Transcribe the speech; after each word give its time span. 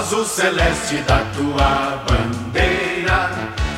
azul 0.00 0.24
celeste 0.24 0.96
da 1.02 1.18
tua 1.36 2.02
bandeira, 2.08 3.30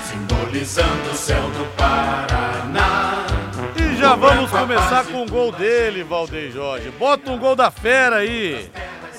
simbolizando 0.08 1.10
o 1.10 1.16
céu 1.16 1.42
do 1.50 1.64
Paraná. 1.76 3.26
E 3.74 3.96
já 3.96 4.14
vamos 4.14 4.48
começar 4.48 5.04
com 5.06 5.24
o 5.24 5.26
gol 5.26 5.50
dele, 5.50 6.04
Valdeir 6.04 6.52
Jorge. 6.52 6.90
Bota 6.90 7.28
um 7.28 7.38
gol 7.38 7.56
da 7.56 7.72
fera 7.72 8.18
aí 8.18 8.70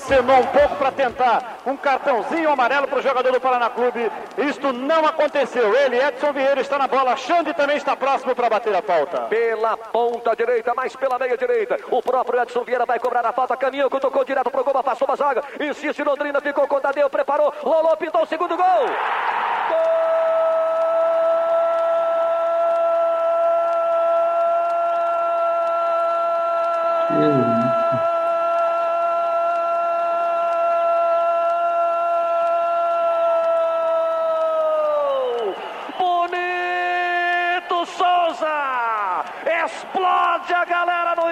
acenou 0.04 0.38
um 0.38 0.46
pouco 0.46 0.76
para 0.76 0.92
tentar 0.92 1.58
um 1.64 1.76
cartãozinho 1.76 2.50
amarelo 2.50 2.86
para 2.86 2.98
o 2.98 3.02
jogador 3.02 3.32
do 3.32 3.40
Paraná 3.40 3.70
Clube. 3.70 4.12
Isto 4.36 4.72
não 4.72 5.06
aconteceu. 5.06 5.74
Ele, 5.74 5.96
Edson 5.96 6.32
Vieira, 6.32 6.60
está 6.60 6.78
na 6.78 6.86
bola. 6.86 7.16
Xande 7.16 7.54
também 7.54 7.78
está 7.78 7.96
próximo 7.96 8.34
para 8.34 8.50
bater 8.50 8.74
a 8.74 8.82
falta. 8.82 9.22
Pela 9.22 9.76
ponta 9.76 10.36
direita, 10.36 10.74
mais 10.74 10.94
pela 10.94 11.18
meia 11.18 11.38
direita. 11.38 11.78
O 11.90 12.02
próprio 12.02 12.42
Edson 12.42 12.64
Vieira 12.64 12.84
vai 12.84 12.98
cobrar 12.98 13.24
a 13.24 13.32
falta. 13.32 13.56
Caminhou, 13.56 13.88
tocou 13.88 14.24
direto 14.24 14.50
para 14.50 14.60
o 14.60 14.64
gol, 14.64 14.82
passou 14.82 15.08
uma 15.08 15.16
zaga. 15.16 15.42
Insiste 15.58 16.02
Londrina, 16.02 16.40
ficou 16.40 16.68
com 16.68 16.76
o 16.76 16.80
Tadeu, 16.80 17.08
preparou, 17.08 17.52
rolou, 17.62 17.96
pintou 17.96 18.22
o 18.22 18.26
segundo 18.26 18.56
gol. 18.56 18.86
Gol! 19.68 20.33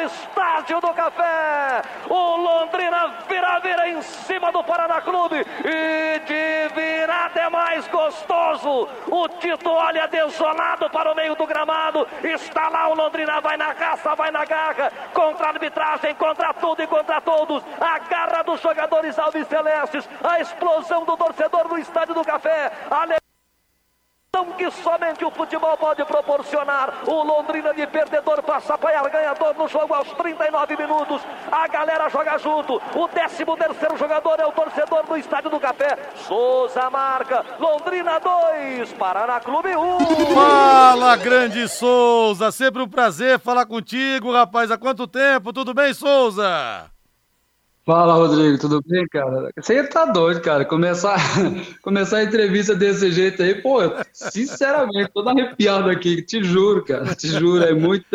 Estádio 0.04 0.80
do 0.80 0.92
Café. 0.92 1.82
O 2.08 2.36
Londrina 2.36 3.14
vira, 3.28 3.58
vira 3.60 3.88
em 3.88 4.02
cima 4.02 4.50
do 4.52 4.62
Paraná 4.64 5.00
Clube. 5.00 5.36
E 5.64 6.18
de 6.20 6.74
virada 6.74 7.40
é 7.40 7.48
mais 7.48 7.86
gostoso. 7.88 8.88
O 9.08 9.28
Tito 9.28 9.70
olha 9.70 10.06
desolado 10.08 10.88
para 10.90 11.12
o 11.12 11.14
meio 11.14 11.34
do 11.34 11.46
gramado. 11.46 12.06
Está 12.22 12.68
lá 12.68 12.88
o 12.88 12.94
Londrina, 12.94 13.40
vai 13.40 13.56
na 13.56 13.74
caça, 13.74 14.14
vai 14.14 14.30
na 14.30 14.44
garra. 14.44 14.92
Contra 15.12 15.46
a 15.46 15.50
arbitragem, 15.50 16.14
contra 16.14 16.54
tudo 16.54 16.82
e 16.82 16.86
contra 16.86 17.20
todos. 17.20 17.62
A 17.80 17.98
garra 18.00 18.42
dos 18.42 18.60
jogadores 18.60 19.18
alves 19.18 19.46
celestes. 19.46 20.08
A 20.22 20.40
explosão 20.40 21.04
do 21.04 21.16
torcedor 21.16 21.68
no 21.68 21.78
estádio 21.78 22.14
do 22.14 22.24
Café. 22.24 22.72
A 22.90 23.22
que 24.62 24.70
somente 24.82 25.24
o 25.24 25.30
futebol 25.30 25.76
pode 25.76 26.04
proporcionar. 26.04 27.02
O 27.06 27.22
Londrina 27.24 27.74
de 27.74 27.84
perdedor 27.86 28.42
passa 28.42 28.72
a 28.72 28.76
apanhar 28.76 29.08
ganhador 29.10 29.54
no 29.58 29.66
jogo 29.66 29.92
aos 29.92 30.08
39 30.12 30.76
minutos. 30.76 31.20
A 31.50 31.66
galera 31.66 32.08
joga 32.08 32.38
junto. 32.38 32.80
O 32.94 33.08
13 33.08 33.44
terceiro 33.44 33.96
jogador 33.98 34.38
é 34.38 34.46
o 34.46 34.52
torcedor 34.52 35.04
do 35.04 35.16
Estádio 35.16 35.50
do 35.50 35.58
Café. 35.58 35.98
Souza 36.14 36.88
marca. 36.90 37.44
Londrina 37.58 38.20
2, 38.20 38.92
Paraná 38.92 39.40
Clube 39.40 39.74
1. 39.74 39.96
Um. 39.96 40.34
Fala, 40.34 41.16
grande 41.16 41.66
Souza. 41.68 42.52
Sempre 42.52 42.82
um 42.82 42.88
prazer 42.88 43.40
falar 43.40 43.66
contigo, 43.66 44.32
rapaz. 44.32 44.70
Há 44.70 44.78
quanto 44.78 45.06
tempo? 45.06 45.52
Tudo 45.52 45.74
bem, 45.74 45.92
Souza? 45.92 46.90
Fala, 47.84 48.14
Rodrigo, 48.14 48.58
tudo 48.58 48.80
bem, 48.86 49.04
cara? 49.08 49.50
Você 49.56 49.82
tá 49.88 50.04
doido, 50.04 50.40
cara. 50.40 50.64
Começar, 50.64 51.18
começar 51.82 52.18
a 52.18 52.22
entrevista 52.22 52.76
desse 52.76 53.10
jeito 53.10 53.42
aí, 53.42 53.60
pô, 53.60 53.80
sinceramente, 54.12 55.10
todo 55.12 55.28
arrepiado 55.28 55.90
aqui, 55.90 56.22
te 56.22 56.44
juro, 56.44 56.84
cara, 56.84 57.12
te 57.16 57.26
juro, 57.26 57.64
é 57.64 57.74
muito, 57.74 58.06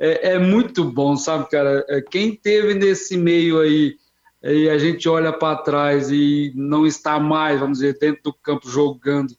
é, 0.00 0.32
é 0.32 0.38
muito 0.40 0.82
bom, 0.82 1.16
sabe, 1.16 1.48
cara? 1.48 1.84
É, 1.88 2.00
quem 2.00 2.34
teve 2.34 2.74
nesse 2.74 3.16
meio 3.16 3.60
aí, 3.60 3.96
e 4.42 4.68
a 4.68 4.76
gente 4.78 5.08
olha 5.08 5.32
para 5.32 5.58
trás 5.58 6.10
e 6.10 6.52
não 6.56 6.84
está 6.84 7.20
mais, 7.20 7.60
vamos 7.60 7.78
dizer, 7.78 7.96
dentro 8.00 8.24
do 8.24 8.32
campo 8.32 8.68
jogando, 8.68 9.32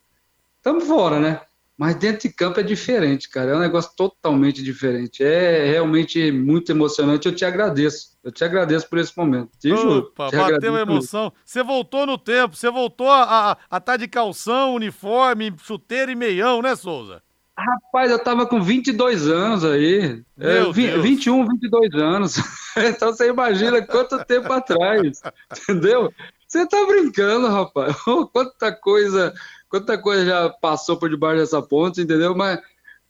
estamos 0.58 0.88
fora, 0.88 1.20
né? 1.20 1.42
Mas 1.80 1.96
dentro 1.96 2.28
de 2.28 2.36
campo 2.36 2.60
é 2.60 2.64
diferente, 2.64 3.30
cara. 3.30 3.52
É 3.52 3.56
um 3.56 3.60
negócio 3.60 3.94
totalmente 3.96 4.62
diferente. 4.62 5.24
É 5.24 5.66
realmente 5.66 6.30
muito 6.30 6.70
emocionante. 6.74 7.26
Eu 7.26 7.34
te 7.34 7.46
agradeço. 7.46 8.18
Eu 8.22 8.34
te 8.34 8.44
agradeço 8.44 8.90
por 8.90 9.00
esse 9.00 9.18
momento. 9.18 9.52
Te 9.58 9.70
juro. 9.70 10.12
Opa, 10.12 10.30
bateu 10.30 10.76
a 10.76 10.82
emoção. 10.82 11.32
Você 11.46 11.64
voltou 11.64 12.06
no 12.06 12.18
tempo. 12.18 12.54
Você 12.54 12.70
voltou 12.70 13.10
a 13.10 13.58
estar 13.64 13.80
tá 13.80 13.96
de 13.96 14.10
calção, 14.10 14.74
uniforme, 14.76 15.56
chuteiro 15.64 16.12
e 16.12 16.16
meião, 16.16 16.62
né, 16.62 16.76
Souza? 16.76 17.24
Rapaz, 17.58 18.12
eu 18.12 18.20
tava 18.20 18.46
com 18.46 18.62
22 18.62 19.30
anos 19.30 19.64
aí. 19.64 20.22
É, 20.38 20.54
Meu 20.56 20.72
é, 20.72 20.74
Deus. 20.74 21.02
21, 21.02 21.48
22 21.48 21.94
anos. 21.94 22.36
então 22.76 23.14
você 23.14 23.30
imagina 23.30 23.82
quanto 23.82 24.22
tempo 24.26 24.52
atrás. 24.52 25.22
Entendeu? 25.64 26.12
Você 26.46 26.68
tá 26.68 26.86
brincando, 26.86 27.48
rapaz. 27.48 27.96
Quanta 28.34 28.72
coisa 28.74 29.34
quanta 29.70 29.98
coisa 29.98 30.26
já 30.26 30.50
passou 30.50 30.98
por 30.98 31.10
debaixo 31.10 31.42
dessa 31.42 31.62
ponte, 31.62 32.02
entendeu? 32.02 32.36
Mas, 32.36 32.60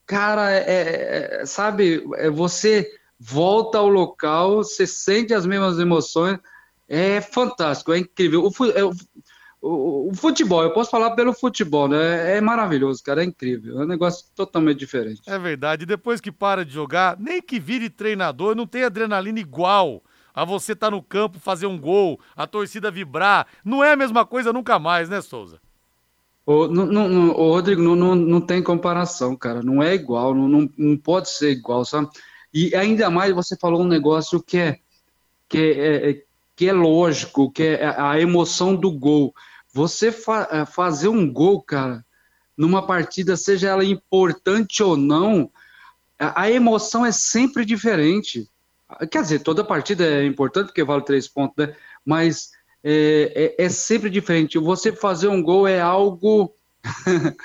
cara, 0.06 0.52
é, 0.52 0.60
é, 0.60 1.42
é, 1.42 1.46
sabe, 1.46 2.06
é, 2.16 2.30
você 2.30 2.88
volta 3.20 3.78
ao 3.78 3.88
local, 3.88 4.58
você 4.58 4.86
sente 4.86 5.34
as 5.34 5.46
mesmas 5.46 5.80
emoções, 5.80 6.38
é 6.88 7.22
fantástico, 7.22 7.94
é 7.94 8.00
incrível. 8.00 8.44
O, 8.46 8.66
é, 8.66 8.84
o, 9.62 10.10
o, 10.10 10.16
futebol, 10.16 10.64
eu 10.64 10.74
posso 10.74 10.90
falar 10.90 11.12
pelo 11.12 11.34
futebol, 11.34 11.88
né? 11.88 12.38
É 12.38 12.42
maravilhoso, 12.42 13.04
cara, 13.04 13.22
é 13.22 13.26
incrível. 13.26 13.80
É 13.80 13.84
um 13.84 13.88
negócio 13.88 14.26
totalmente 14.36 14.80
diferente. 14.80 15.22
É 15.26 15.38
verdade. 15.38 15.86
Depois 15.86 16.22
que 16.22 16.32
para 16.32 16.66
de 16.66 16.74
jogar, 16.74 17.18
nem 17.20 17.42
que 17.42 17.60
vire 17.60 17.90
treinador, 17.90 18.56
não 18.56 18.66
tem 18.66 18.84
adrenalina 18.84 19.40
igual 19.40 20.02
a 20.34 20.46
você 20.46 20.72
estar 20.72 20.88
tá 20.88 20.92
no 20.92 21.04
campo, 21.04 21.40
fazer 21.40 21.68
um 21.68 21.78
gol, 21.78 22.20
a 22.36 22.48
torcida 22.48 22.90
vibrar. 22.90 23.48
Não 23.64 23.84
é 23.84 23.92
a 23.92 23.98
mesma 23.98 24.26
coisa 24.26 24.54
nunca 24.54 24.80
mais, 24.80 25.10
né, 25.10 25.22
Souza? 25.22 25.60
Ô, 26.50 26.68
não, 26.68 26.88
não, 26.88 27.30
ô, 27.30 27.52
Rodrigo, 27.52 27.80
não, 27.80 27.96
não, 27.96 28.16
não 28.16 28.42
tem 28.42 28.64
comparação, 28.64 29.36
cara. 29.36 29.62
Não 29.62 29.84
é 29.84 29.94
igual, 29.94 30.34
não, 30.34 30.48
não, 30.48 30.70
não 30.76 30.98
pode 30.98 31.30
ser 31.30 31.52
igual, 31.52 31.86
sabe? 31.86 32.10
E 32.52 32.74
ainda 32.74 33.08
mais 33.08 33.36
você 33.36 33.56
falou 33.56 33.84
um 33.84 33.88
negócio 33.88 34.42
que 34.42 34.58
é, 34.58 34.80
que 35.48 35.60
é, 35.60 36.10
é 36.10 36.24
que 36.56 36.68
é 36.68 36.74
lógico, 36.74 37.52
que 37.52 37.62
é 37.62 37.86
a 37.86 38.20
emoção 38.20 38.76
do 38.76 38.92
gol. 38.92 39.32
Você 39.72 40.12
fa 40.12 40.48
é, 40.52 40.66
fazer 40.66 41.08
um 41.08 41.32
gol, 41.32 41.62
cara, 41.62 42.04
numa 42.58 42.84
partida, 42.84 43.38
seja 43.38 43.70
ela 43.70 43.86
importante 43.86 44.82
ou 44.82 44.98
não, 44.98 45.52
a 46.18 46.50
emoção 46.50 47.06
é 47.06 47.12
sempre 47.12 47.64
diferente. 47.64 48.50
Quer 49.12 49.22
dizer, 49.22 49.44
toda 49.44 49.64
partida 49.64 50.04
é 50.04 50.26
importante 50.26 50.70
porque 50.70 50.84
vale 50.84 51.04
três 51.04 51.28
pontos, 51.28 51.64
né? 51.64 51.76
Mas 52.04 52.50
é, 52.84 53.56
é, 53.60 53.66
é 53.66 53.70
sempre 53.70 54.10
diferente. 54.10 54.58
Você 54.58 54.92
fazer 54.92 55.28
um 55.28 55.42
gol 55.42 55.68
é 55.68 55.80
algo. 55.80 56.54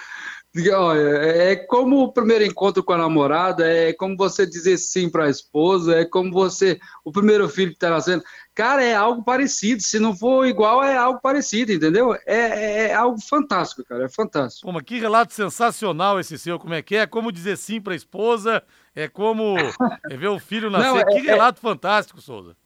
é 0.56 1.56
como 1.56 2.04
o 2.04 2.12
primeiro 2.12 2.44
encontro 2.44 2.84
com 2.84 2.92
a 2.92 2.98
namorada, 2.98 3.66
é 3.66 3.92
como 3.92 4.16
você 4.16 4.46
dizer 4.46 4.78
sim 4.78 5.08
para 5.08 5.24
a 5.24 5.30
esposa, 5.30 5.96
é 5.96 6.04
como 6.04 6.30
você. 6.30 6.78
O 7.04 7.10
primeiro 7.10 7.48
filho 7.48 7.70
que 7.70 7.76
está 7.76 7.90
nascendo. 7.90 8.22
Cara, 8.54 8.84
é 8.84 8.94
algo 8.94 9.24
parecido. 9.24 9.82
Se 9.82 9.98
não 9.98 10.14
for 10.14 10.46
igual, 10.46 10.82
é 10.82 10.96
algo 10.96 11.20
parecido, 11.20 11.72
entendeu? 11.72 12.14
É, 12.14 12.20
é, 12.26 12.86
é 12.90 12.94
algo 12.94 13.20
fantástico, 13.20 13.84
cara. 13.84 14.04
É 14.04 14.08
fantástico. 14.08 14.64
Pô, 14.64 14.72
mas 14.72 14.84
que 14.84 15.00
relato 15.00 15.34
sensacional 15.34 16.20
esse 16.20 16.38
seu. 16.38 16.58
Como 16.58 16.74
é 16.74 16.80
que 16.80 16.94
é? 16.94 17.00
É 17.00 17.06
como 17.06 17.32
dizer 17.32 17.56
sim 17.56 17.80
para 17.80 17.94
a 17.94 17.96
esposa, 17.96 18.62
é 18.94 19.08
como 19.08 19.56
é 20.08 20.16
ver 20.16 20.28
o 20.28 20.38
filho 20.38 20.70
nascer. 20.70 20.88
Não, 20.88 20.98
é, 20.98 21.04
que 21.04 21.18
relato 21.20 21.60
fantástico, 21.60 22.20
Souza. 22.20 22.56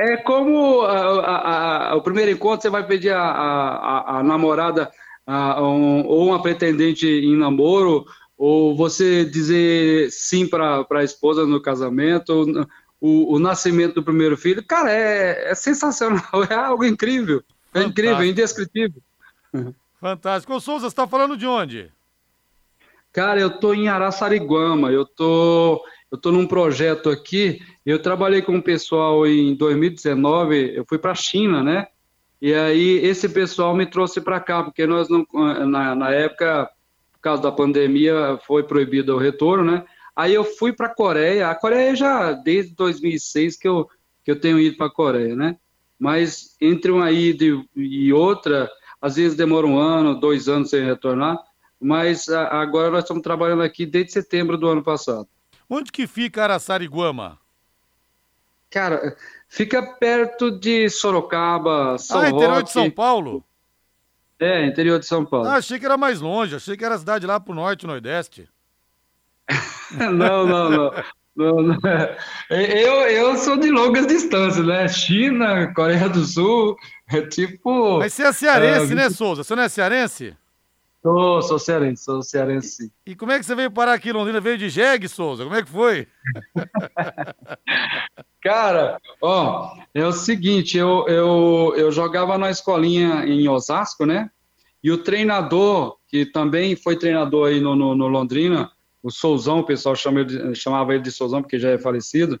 É 0.00 0.16
como 0.16 0.80
a, 0.80 1.20
a, 1.20 1.90
a, 1.90 1.94
o 1.94 2.00
primeiro 2.00 2.30
encontro, 2.30 2.62
você 2.62 2.70
vai 2.70 2.86
pedir 2.86 3.12
a, 3.12 4.22
namorada 4.24 4.90
um, 5.28 6.06
ou 6.06 6.28
uma 6.28 6.40
pretendente 6.40 7.06
em 7.06 7.36
namoro, 7.36 8.06
ou 8.34 8.74
você 8.74 9.26
dizer 9.26 10.10
sim 10.10 10.46
para 10.46 10.86
a 10.90 11.04
esposa 11.04 11.44
no 11.44 11.60
casamento, 11.60 12.66
o, 12.98 13.34
o, 13.34 13.38
nascimento 13.38 13.96
do 13.96 14.02
primeiro 14.02 14.38
filho. 14.38 14.64
Cara, 14.64 14.90
é, 14.90 15.50
é 15.50 15.54
sensacional, 15.54 16.22
é 16.48 16.54
algo 16.54 16.82
incrível. 16.82 17.42
É 17.74 17.80
Fantástico. 17.80 17.90
incrível, 17.90 18.20
é 18.20 18.26
indescritível. 18.26 19.02
Fantástico. 20.00 20.54
Ô 20.54 20.60
Souza, 20.60 20.86
você 20.86 20.92
está 20.92 21.06
falando 21.06 21.36
de 21.36 21.46
onde? 21.46 21.92
Cara, 23.12 23.38
eu 23.38 23.50
tô 23.50 23.74
em 23.74 23.88
Araçariguama, 23.88 24.90
eu 24.90 25.04
tô 25.04 25.84
eu 26.10 26.16
estou 26.16 26.32
num 26.32 26.46
projeto 26.46 27.08
aqui, 27.08 27.60
eu 27.86 28.00
trabalhei 28.00 28.42
com 28.42 28.56
o 28.56 28.62
pessoal 28.62 29.26
em 29.26 29.54
2019, 29.54 30.74
eu 30.74 30.84
fui 30.84 30.98
para 30.98 31.12
a 31.12 31.14
China, 31.14 31.62
né? 31.62 31.86
E 32.42 32.52
aí 32.52 32.98
esse 33.04 33.28
pessoal 33.28 33.76
me 33.76 33.86
trouxe 33.86 34.20
para 34.20 34.40
cá, 34.40 34.62
porque 34.64 34.86
nós 34.86 35.08
não, 35.08 35.24
na, 35.66 35.94
na, 35.94 36.10
época, 36.10 36.68
por 37.12 37.20
causa 37.20 37.42
da 37.42 37.52
pandemia, 37.52 38.38
foi 38.46 38.62
proibido 38.64 39.14
o 39.14 39.18
retorno, 39.18 39.64
né? 39.70 39.84
Aí 40.16 40.34
eu 40.34 40.42
fui 40.42 40.72
para 40.72 40.86
a 40.86 40.94
Coreia, 40.94 41.48
a 41.48 41.54
Coreia 41.54 41.94
já 41.94 42.32
desde 42.32 42.74
2006 42.74 43.56
que 43.56 43.68
eu, 43.68 43.88
que 44.24 44.30
eu 44.30 44.40
tenho 44.40 44.58
ido 44.58 44.76
para 44.76 44.86
a 44.86 44.92
Coreia, 44.92 45.36
né? 45.36 45.56
Mas 45.98 46.56
entre 46.60 46.90
uma 46.90 47.12
ida 47.12 47.44
e 47.76 48.12
outra, 48.12 48.68
às 49.00 49.16
vezes 49.16 49.36
demora 49.36 49.66
um 49.66 49.78
ano, 49.78 50.18
dois 50.18 50.48
anos 50.48 50.70
sem 50.70 50.84
retornar, 50.84 51.38
mas 51.80 52.28
agora 52.28 52.90
nós 52.90 53.04
estamos 53.04 53.22
trabalhando 53.22 53.62
aqui 53.62 53.86
desde 53.86 54.12
setembro 54.12 54.58
do 54.58 54.66
ano 54.66 54.82
passado. 54.82 55.28
Onde 55.72 55.92
que 55.92 56.08
fica 56.08 56.42
Araçariguama? 56.42 57.38
Cara, 58.68 59.16
fica 59.48 59.80
perto 59.80 60.50
de 60.50 60.90
Sorocaba, 60.90 61.96
São 61.96 62.20
Ah, 62.20 62.28
interior 62.28 62.62
de 62.64 62.70
São 62.72 62.90
Paulo? 62.90 63.44
É, 64.40 64.66
interior 64.66 64.98
de 64.98 65.06
São 65.06 65.24
Paulo. 65.24 65.48
Ah, 65.48 65.56
achei 65.56 65.78
que 65.78 65.84
era 65.84 65.96
mais 65.96 66.20
longe, 66.20 66.56
achei 66.56 66.76
que 66.76 66.84
era 66.84 66.98
cidade 66.98 67.24
lá 67.24 67.38
pro 67.38 67.54
norte, 67.54 67.86
nordeste. 67.86 68.48
não, 69.92 70.46
não, 70.46 70.70
não. 70.70 70.92
não, 71.36 71.62
não. 71.62 71.78
Eu, 72.48 72.94
eu 73.08 73.36
sou 73.36 73.56
de 73.56 73.70
longas 73.70 74.08
distâncias, 74.08 74.66
né? 74.66 74.88
China, 74.88 75.72
Coreia 75.72 76.08
do 76.08 76.24
Sul, 76.24 76.76
é 77.08 77.22
tipo. 77.22 77.98
Mas 77.98 78.14
você 78.14 78.24
é 78.24 78.32
cearense, 78.32 78.92
é, 78.92 78.94
né, 78.96 79.10
Souza? 79.10 79.44
Você 79.44 79.54
não 79.54 79.62
é 79.62 79.68
cearense? 79.68 80.36
Sou, 81.02 81.40
sou 81.42 81.58
cearense, 81.58 82.04
sou 82.04 82.22
cearense. 82.22 82.92
E 83.06 83.14
como 83.14 83.32
é 83.32 83.38
que 83.38 83.44
você 83.46 83.54
veio 83.54 83.70
parar 83.70 83.94
aqui 83.94 84.10
em 84.10 84.12
Londrina? 84.12 84.40
Veio 84.40 84.58
de 84.58 84.68
jegue, 84.68 85.08
Souza? 85.08 85.44
Como 85.44 85.56
é 85.56 85.62
que 85.62 85.70
foi? 85.70 86.06
Cara, 88.42 88.98
ó, 89.20 89.76
é 89.94 90.06
o 90.06 90.12
seguinte, 90.12 90.76
eu, 90.76 91.06
eu, 91.08 91.74
eu 91.76 91.90
jogava 91.90 92.36
na 92.36 92.50
escolinha 92.50 93.24
em 93.26 93.48
Osasco, 93.48 94.04
né? 94.04 94.30
E 94.82 94.90
o 94.90 94.98
treinador, 94.98 95.96
que 96.08 96.24
também 96.26 96.76
foi 96.76 96.96
treinador 96.96 97.48
aí 97.48 97.60
no, 97.60 97.74
no, 97.74 97.94
no 97.94 98.08
Londrina, 98.08 98.70
o 99.02 99.10
Souzão, 99.10 99.60
o 99.60 99.64
pessoal 99.64 99.94
chama 99.96 100.20
ele, 100.20 100.54
chamava 100.54 100.94
ele 100.94 101.02
de 101.02 101.10
Souzão 101.10 101.42
porque 101.42 101.58
já 101.58 101.70
é 101.70 101.78
falecido, 101.78 102.40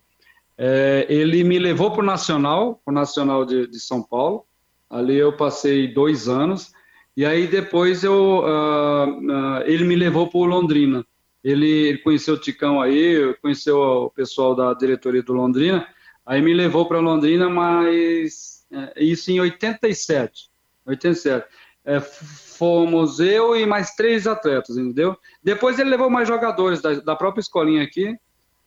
é, 0.56 1.06
ele 1.08 1.42
me 1.42 1.58
levou 1.58 1.90
para 1.90 2.02
o 2.02 2.06
Nacional, 2.06 2.80
o 2.84 2.92
Nacional 2.92 3.46
de, 3.46 3.66
de 3.66 3.80
São 3.80 4.02
Paulo. 4.02 4.44
Ali 4.90 5.16
eu 5.16 5.34
passei 5.34 5.88
dois 5.88 6.28
anos. 6.28 6.72
E 7.16 7.24
aí 7.24 7.46
depois 7.46 8.04
eu, 8.04 8.40
uh, 8.40 9.08
uh, 9.08 9.62
ele 9.64 9.84
me 9.84 9.96
levou 9.96 10.28
para 10.28 10.40
Londrina. 10.40 11.04
Ele, 11.42 11.66
ele, 11.66 11.98
conheceu 11.98 12.34
o 12.34 12.40
Ticão 12.40 12.80
aí, 12.80 13.34
conheceu 13.40 13.78
o 13.78 14.10
pessoal 14.10 14.54
da 14.54 14.74
diretoria 14.74 15.22
do 15.22 15.32
Londrina, 15.32 15.86
aí 16.24 16.42
me 16.42 16.52
levou 16.52 16.86
para 16.86 17.00
Londrina, 17.00 17.48
mas 17.48 18.66
é, 18.70 19.02
isso 19.02 19.30
em 19.30 19.40
87. 19.40 20.50
87. 20.86 21.46
É, 21.84 21.98
fomos 21.98 23.20
eu 23.20 23.56
e 23.56 23.64
mais 23.64 23.94
três 23.94 24.26
atletas, 24.26 24.76
entendeu? 24.76 25.16
Depois 25.42 25.78
ele 25.78 25.88
levou 25.88 26.10
mais 26.10 26.28
jogadores 26.28 26.82
da, 26.82 26.94
da 26.94 27.16
própria 27.16 27.40
escolinha 27.40 27.82
aqui. 27.82 28.14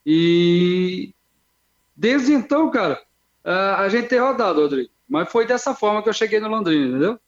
E 0.06 1.14
desde 1.96 2.34
então, 2.34 2.70
cara, 2.72 3.00
uh, 3.46 3.76
a 3.78 3.90
gente 3.90 4.08
tem 4.08 4.20
rodado, 4.20 4.62
Rodrigo. 4.62 4.90
Mas 5.08 5.32
foi 5.32 5.46
dessa 5.46 5.76
forma 5.76 6.02
que 6.02 6.10
eu 6.10 6.14
cheguei 6.14 6.40
no 6.40 6.50
Londrina, 6.50 6.88
entendeu? 6.88 7.20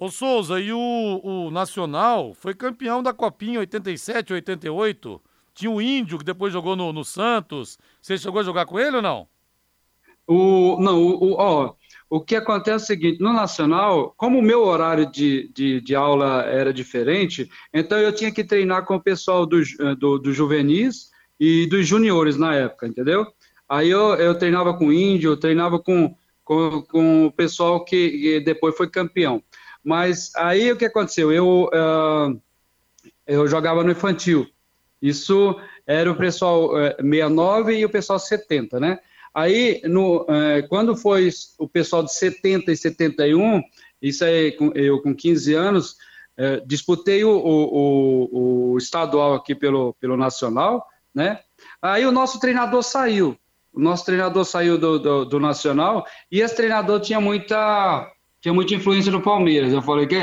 Ô 0.00 0.08
Souza, 0.10 0.60
e 0.60 0.72
o, 0.72 1.20
o 1.24 1.50
Nacional 1.50 2.32
foi 2.32 2.54
campeão 2.54 3.02
da 3.02 3.12
Copinha 3.12 3.58
87, 3.58 4.32
88? 4.32 5.20
Tinha 5.52 5.70
o 5.72 5.82
Índio, 5.82 6.18
que 6.18 6.24
depois 6.24 6.52
jogou 6.52 6.76
no, 6.76 6.92
no 6.92 7.04
Santos. 7.04 7.80
Você 8.00 8.16
chegou 8.16 8.40
a 8.40 8.44
jogar 8.44 8.64
com 8.64 8.78
ele 8.78 8.96
ou 8.96 9.02
não? 9.02 9.26
O, 10.24 10.78
não, 10.80 11.02
o, 11.02 11.32
ó, 11.32 11.74
o 12.08 12.20
que 12.20 12.36
acontece 12.36 12.70
é 12.70 12.76
o 12.76 12.86
seguinte, 12.86 13.20
no 13.20 13.32
Nacional, 13.32 14.14
como 14.16 14.38
o 14.38 14.42
meu 14.42 14.62
horário 14.62 15.10
de, 15.10 15.50
de, 15.52 15.80
de, 15.80 15.96
aula 15.96 16.42
era 16.42 16.72
diferente, 16.72 17.50
então 17.74 17.98
eu 17.98 18.12
tinha 18.12 18.30
que 18.30 18.44
treinar 18.44 18.84
com 18.84 18.96
o 18.96 19.02
pessoal 19.02 19.44
do, 19.44 19.60
do, 19.98 20.18
do 20.18 20.32
juvenis 20.32 21.10
e 21.40 21.66
dos 21.66 21.88
juniores 21.88 22.36
na 22.36 22.54
época, 22.54 22.86
entendeu? 22.86 23.26
Aí 23.68 23.90
eu, 23.90 24.14
eu 24.14 24.38
treinava 24.38 24.74
com 24.74 24.88
o 24.88 24.92
índio, 24.92 25.32
eu 25.32 25.36
treinava 25.36 25.78
com, 25.78 26.14
com, 26.44 26.82
com 26.82 27.26
o 27.26 27.32
pessoal 27.32 27.84
que 27.84 28.38
depois 28.40 28.76
foi 28.76 28.88
campeão. 28.88 29.42
Mas 29.84 30.34
aí 30.34 30.70
o 30.72 30.76
que 30.76 30.84
aconteceu? 30.84 31.32
Eu, 31.32 31.64
uh, 31.64 32.40
eu 33.26 33.46
jogava 33.46 33.82
no 33.82 33.90
infantil. 33.90 34.46
Isso 35.00 35.58
era 35.86 36.10
o 36.10 36.16
pessoal 36.16 36.72
uh, 36.72 36.78
eh, 36.78 36.96
69 37.00 37.78
e 37.78 37.84
o 37.84 37.90
pessoal 37.90 38.18
70, 38.18 38.80
né? 38.80 38.98
Aí, 39.34 39.80
no, 39.84 40.22
uh, 40.22 40.66
quando 40.68 40.96
foi 40.96 41.30
o 41.58 41.68
pessoal 41.68 42.02
de 42.02 42.12
70 42.12 42.72
e 42.72 42.76
71, 42.76 43.62
isso 44.02 44.24
aí, 44.24 44.56
eu 44.74 45.00
com 45.00 45.14
15 45.14 45.54
anos, 45.54 45.92
uh, 46.38 46.66
disputei 46.66 47.24
o, 47.24 47.30
o, 47.30 48.72
o, 48.72 48.78
estadual 48.78 49.34
aqui 49.34 49.54
pelo, 49.54 49.94
pelo 49.94 50.16
Nacional, 50.16 50.84
né? 51.14 51.40
Aí 51.80 52.04
o 52.04 52.12
nosso 52.12 52.40
treinador 52.40 52.82
saiu. 52.82 53.38
O 53.72 53.80
nosso 53.80 54.04
treinador 54.04 54.44
saiu 54.44 54.76
do, 54.76 54.98
do, 54.98 55.24
do 55.24 55.40
Nacional 55.40 56.04
e 56.30 56.40
esse 56.40 56.56
treinador 56.56 57.00
tinha 57.00 57.20
muita 57.20 58.10
tinha 58.40 58.54
muita 58.54 58.74
influência 58.74 59.12
no 59.12 59.20
Palmeiras. 59.20 59.72
Eu 59.72 59.82
falei 59.82 60.06
que 60.06 60.16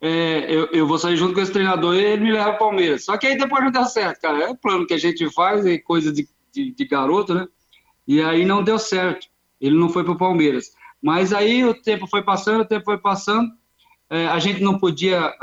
é, 0.00 0.46
eu, 0.48 0.66
eu, 0.72 0.86
vou 0.86 0.98
sair 0.98 1.16
junto 1.16 1.34
com 1.34 1.40
esse 1.40 1.52
treinador 1.52 1.94
e 1.94 2.04
ele 2.04 2.24
me 2.24 2.32
leva 2.32 2.52
para 2.52 2.54
o 2.54 2.58
Palmeiras. 2.58 3.04
Só 3.04 3.16
que 3.16 3.26
aí 3.26 3.36
depois 3.36 3.64
não 3.64 3.70
deu 3.70 3.84
certo, 3.84 4.20
cara. 4.20 4.50
É 4.50 4.54
plano 4.54 4.86
que 4.86 4.94
a 4.94 4.98
gente 4.98 5.28
faz, 5.32 5.64
é 5.64 5.78
coisa 5.78 6.12
de, 6.12 6.28
de, 6.52 6.72
de 6.72 6.84
garoto, 6.84 7.34
né? 7.34 7.46
E 8.06 8.22
aí 8.22 8.44
não 8.44 8.62
deu 8.62 8.78
certo. 8.78 9.26
Ele 9.60 9.76
não 9.76 9.88
foi 9.88 10.04
para 10.04 10.12
o 10.12 10.18
Palmeiras. 10.18 10.72
Mas 11.02 11.32
aí 11.32 11.64
o 11.64 11.74
tempo 11.74 12.06
foi 12.06 12.22
passando, 12.22 12.60
o 12.60 12.66
tempo 12.66 12.84
foi 12.84 12.98
passando. 12.98 13.50
É, 14.08 14.28
a 14.28 14.38
gente 14.38 14.62
não 14.62 14.78
podia, 14.78 15.34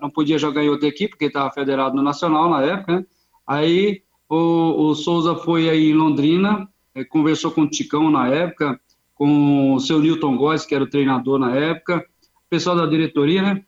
não 0.00 0.08
podia 0.08 0.38
jogar 0.38 0.62
em 0.62 0.68
outra 0.68 0.88
equipe, 0.88 1.10
porque 1.10 1.24
estava 1.24 1.50
federado 1.50 1.96
no 1.96 2.02
Nacional 2.02 2.48
na 2.48 2.62
época. 2.62 3.00
Né? 3.00 3.06
Aí 3.46 4.02
o, 4.28 4.88
o 4.88 4.94
Souza 4.94 5.34
foi 5.34 5.68
aí 5.68 5.90
em 5.90 5.94
Londrina, 5.94 6.68
é, 6.94 7.04
conversou 7.04 7.50
com 7.50 7.62
o 7.62 7.68
Ticão 7.68 8.10
na 8.10 8.28
época, 8.28 8.80
com 9.14 9.74
o 9.74 9.80
seu 9.80 10.00
Newton 10.00 10.36
Góes, 10.36 10.66
que 10.66 10.74
era 10.74 10.84
o 10.84 10.90
treinador 10.90 11.38
na 11.38 11.54
época, 11.54 12.04
pessoal 12.50 12.76
da 12.76 12.86
diretoria, 12.86 13.42
né? 13.42 13.64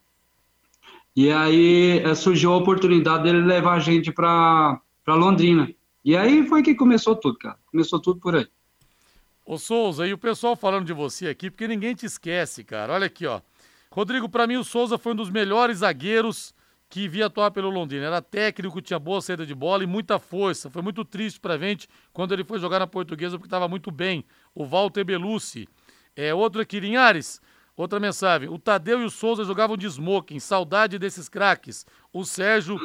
E 1.15 1.31
aí 1.31 1.99
é, 1.99 2.13
surgiu 2.13 2.53
a 2.53 2.57
oportunidade 2.57 3.23
dele 3.23 3.41
levar 3.41 3.73
a 3.73 3.79
gente 3.79 4.11
para 4.11 4.79
Londrina. 5.07 5.69
E 6.05 6.15
aí 6.15 6.45
foi 6.47 6.61
que 6.61 6.75
começou 6.75 7.15
tudo, 7.15 7.37
cara. 7.37 7.57
Começou 7.71 7.99
tudo 7.99 8.19
por 8.19 8.35
aí. 8.35 8.47
Ô 9.45 9.57
Souza, 9.57 10.05
e 10.05 10.13
o 10.13 10.17
pessoal 10.17 10.55
falando 10.55 10.85
de 10.85 10.93
você 10.93 11.27
aqui, 11.27 11.49
porque 11.49 11.67
ninguém 11.67 11.95
te 11.95 12.05
esquece, 12.05 12.63
cara. 12.63 12.93
Olha 12.93 13.07
aqui, 13.07 13.25
ó. 13.25 13.41
Rodrigo, 13.91 14.29
para 14.29 14.45
mim 14.45 14.57
o 14.57 14.63
Souza 14.63 14.97
foi 14.97 15.13
um 15.13 15.15
dos 15.15 15.29
melhores 15.29 15.79
zagueiros 15.79 16.53
que 16.89 17.07
via 17.07 17.25
atuar 17.25 17.51
pelo 17.51 17.69
Londrina. 17.69 18.05
Era 18.05 18.21
técnico, 18.21 18.81
tinha 18.81 18.99
boa 18.99 19.21
saída 19.21 19.45
de 19.45 19.55
bola 19.55 19.83
e 19.83 19.87
muita 19.87 20.19
força. 20.19 20.69
Foi 20.69 20.81
muito 20.81 21.03
triste 21.03 21.39
pra 21.39 21.57
gente 21.57 21.87
quando 22.13 22.33
ele 22.33 22.43
foi 22.43 22.59
jogar 22.59 22.79
na 22.79 22.87
portuguesa 22.87 23.37
porque 23.37 23.47
estava 23.47 23.67
muito 23.67 23.91
bem. 23.91 24.23
O 24.57 24.65
Walter 24.65 25.03
Belucci. 25.03 25.69
É, 26.15 26.33
outro 26.33 26.59
aqui, 26.59 26.79
Linhares. 26.79 27.39
Outra 27.75 27.99
mensagem. 27.99 28.49
O 28.49 28.57
Tadeu 28.57 28.99
e 28.99 29.05
o 29.05 29.09
Souza 29.09 29.43
jogavam 29.43 29.77
de 29.77 29.85
smoking. 29.85 30.39
Saudade 30.39 30.97
desses 30.97 31.29
craques. 31.29 31.85
O 32.11 32.25
Sérgio 32.25 32.79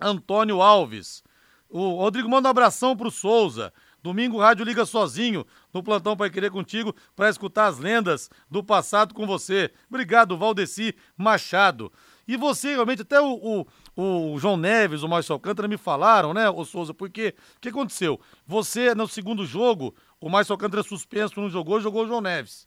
Antônio 0.00 0.60
Alves. 0.60 1.22
O 1.70 1.94
Rodrigo 1.94 2.28
manda 2.28 2.48
um 2.48 2.50
abração 2.50 2.96
pro 2.96 3.08
Souza. 3.08 3.72
Domingo, 4.02 4.38
Rádio 4.38 4.64
Liga 4.64 4.84
sozinho 4.84 5.46
no 5.72 5.80
plantão 5.80 6.16
para 6.16 6.30
querer 6.30 6.50
contigo 6.50 6.94
para 7.14 7.28
escutar 7.28 7.66
as 7.66 7.78
lendas 7.78 8.28
do 8.50 8.64
passado 8.64 9.14
com 9.14 9.26
você. 9.26 9.72
Obrigado, 9.88 10.36
Valdeci 10.36 10.94
Machado. 11.16 11.92
E 12.26 12.36
você, 12.36 12.74
realmente, 12.74 13.02
até 13.02 13.20
o, 13.20 13.66
o, 13.96 14.32
o 14.34 14.38
João 14.38 14.56
Neves, 14.56 15.02
o 15.02 15.08
Márcio 15.08 15.32
Alcântara 15.32 15.68
me 15.68 15.76
falaram, 15.76 16.34
né, 16.34 16.50
ô 16.50 16.64
Souza, 16.64 16.92
porque 16.92 17.34
o 17.56 17.60
que 17.60 17.68
aconteceu? 17.68 18.20
Você, 18.46 18.94
no 18.94 19.06
segundo 19.06 19.46
jogo, 19.46 19.94
o 20.26 20.28
Márcio 20.28 20.54
Alcântara 20.54 20.82
suspenso, 20.82 21.40
não 21.40 21.48
jogou, 21.48 21.80
jogou 21.80 22.02
o 22.02 22.06
João 22.08 22.20
Neves. 22.20 22.66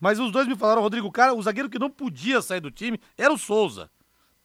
Mas 0.00 0.18
os 0.18 0.32
dois 0.32 0.48
me 0.48 0.56
falaram, 0.56 0.80
Rodrigo, 0.80 1.12
cara, 1.12 1.34
o 1.34 1.42
zagueiro 1.42 1.68
que 1.68 1.78
não 1.78 1.90
podia 1.90 2.40
sair 2.40 2.60
do 2.60 2.70
time 2.70 2.98
era 3.18 3.30
o 3.30 3.36
Souza. 3.36 3.90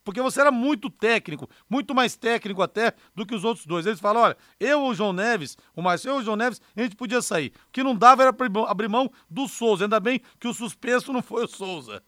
Porque 0.04 0.22
você 0.22 0.42
era 0.42 0.52
muito 0.52 0.90
técnico, 0.90 1.50
muito 1.70 1.96
mais 1.96 2.18
técnico 2.18 2.62
até 2.62 2.94
do 3.16 3.26
que 3.26 3.34
os 3.34 3.46
outros 3.46 3.66
dois. 3.66 3.86
Eles 3.86 4.02
falam: 4.02 4.24
olha, 4.24 4.38
eu 4.60 4.82
ou 4.82 4.90
o 4.90 4.94
João 4.94 5.14
Neves, 5.14 5.58
o 5.74 5.82
eu 6.06 6.14
ou 6.16 6.20
o 6.20 6.24
João 6.24 6.36
Neves, 6.36 6.62
a 6.76 6.82
gente 6.82 6.98
podia 6.98 7.22
sair. 7.22 7.54
O 7.70 7.72
que 7.72 7.82
não 7.82 7.96
dava 7.96 8.24
era 8.24 8.36
abrir 8.68 8.90
mão 8.90 9.10
do 9.30 9.48
Souza. 9.48 9.86
Ainda 9.86 10.00
bem 10.02 10.20
que 10.38 10.48
o 10.48 10.54
suspenso 10.54 11.14
não 11.14 11.22
foi 11.22 11.46
o 11.46 11.48
Souza. 11.48 12.04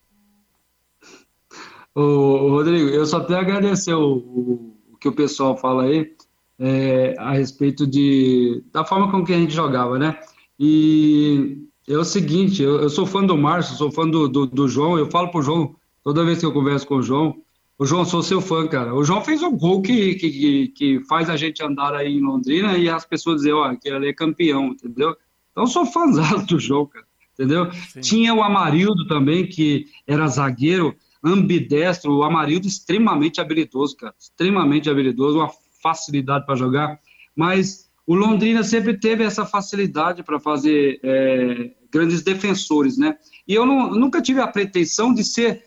Ô, 1.95 2.49
Rodrigo, 2.49 2.89
eu 2.89 3.05
só 3.05 3.21
tenho 3.21 3.39
a 3.39 3.41
agradecer 3.41 3.93
o, 3.93 4.17
o, 4.17 4.77
o 4.91 4.97
que 4.97 5.07
o 5.07 5.15
pessoal 5.15 5.55
fala 5.57 5.83
aí 5.83 6.13
é, 6.59 7.15
a 7.17 7.31
respeito 7.31 7.87
de, 7.87 8.63
da 8.73 8.83
forma 8.83 9.09
com 9.09 9.23
que 9.23 9.33
a 9.33 9.37
gente 9.37 9.53
jogava, 9.53 9.97
né? 9.97 10.19
E 10.63 11.57
é 11.87 11.97
o 11.97 12.03
seguinte, 12.03 12.61
eu, 12.61 12.81
eu 12.81 12.89
sou 12.91 13.07
fã 13.07 13.25
do 13.25 13.35
Márcio, 13.35 13.75
sou 13.75 13.91
fã 13.91 14.07
do, 14.07 14.27
do, 14.27 14.45
do, 14.45 14.67
João, 14.67 14.95
eu 14.95 15.09
falo 15.09 15.29
pro 15.29 15.41
João, 15.41 15.75
toda 16.03 16.23
vez 16.23 16.37
que 16.37 16.45
eu 16.45 16.53
converso 16.53 16.85
com 16.85 16.97
o 16.97 17.01
João, 17.01 17.35
o 17.79 17.85
João, 17.87 18.05
sou 18.05 18.21
seu 18.21 18.39
fã, 18.39 18.67
cara. 18.67 18.93
O 18.93 19.03
João 19.03 19.23
fez 19.23 19.41
um 19.41 19.57
gol 19.57 19.81
que, 19.81 20.13
que, 20.13 20.67
que 20.67 20.99
faz 21.09 21.31
a 21.31 21.35
gente 21.35 21.63
andar 21.63 21.95
aí 21.95 22.15
em 22.15 22.21
Londrina 22.21 22.77
e 22.77 22.87
as 22.87 23.03
pessoas 23.03 23.37
dizem, 23.37 23.53
ó, 23.53 23.73
que 23.73 23.89
ele 23.89 24.09
é 24.09 24.13
campeão, 24.13 24.67
entendeu? 24.67 25.17
Então 25.49 25.63
eu 25.63 25.67
sou 25.67 25.83
fãzado 25.83 26.45
do 26.45 26.59
João, 26.59 26.85
cara, 26.85 27.05
entendeu? 27.33 27.71
Sim. 27.71 28.01
Tinha 28.01 28.35
o 28.35 28.43
Amarildo 28.43 29.07
também, 29.07 29.47
que 29.47 29.87
era 30.05 30.27
zagueiro, 30.27 30.95
ambidestro, 31.23 32.13
o 32.13 32.23
Amarildo 32.23 32.67
extremamente 32.67 33.41
habilidoso, 33.41 33.97
cara, 33.97 34.13
extremamente 34.19 34.87
habilidoso, 34.91 35.39
uma 35.39 35.49
facilidade 35.81 36.45
para 36.45 36.55
jogar, 36.55 36.99
mas 37.35 37.90
o 38.11 38.13
Londrina 38.13 38.61
sempre 38.61 38.97
teve 38.97 39.23
essa 39.23 39.45
facilidade 39.45 40.21
para 40.21 40.37
fazer 40.37 40.99
é, 41.01 41.71
grandes 41.89 42.21
defensores, 42.21 42.97
né? 42.97 43.17
E 43.47 43.55
eu 43.55 43.65
não, 43.65 43.91
nunca 43.91 44.21
tive 44.21 44.41
a 44.41 44.47
pretensão 44.47 45.13
de 45.13 45.23
ser 45.23 45.63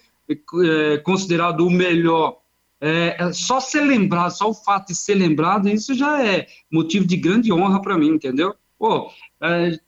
é, 0.63 0.99
considerado 0.99 1.67
o 1.67 1.71
melhor. 1.71 2.37
É, 2.79 3.17
é, 3.19 3.33
só 3.33 3.61
ser 3.61 3.81
lembrado, 3.81 4.31
só 4.33 4.51
o 4.51 4.55
fato 4.55 4.89
de 4.89 4.95
ser 4.95 5.15
lembrado, 5.15 5.71
isso 5.71 5.95
já 5.95 6.23
é 6.23 6.47
motivo 6.71 7.07
de 7.07 7.17
grande 7.17 7.51
honra 7.51 7.81
para 7.81 7.97
mim, 7.97 8.09
entendeu? 8.09 8.55
Pô, 8.79 9.11
é, 9.41 9.79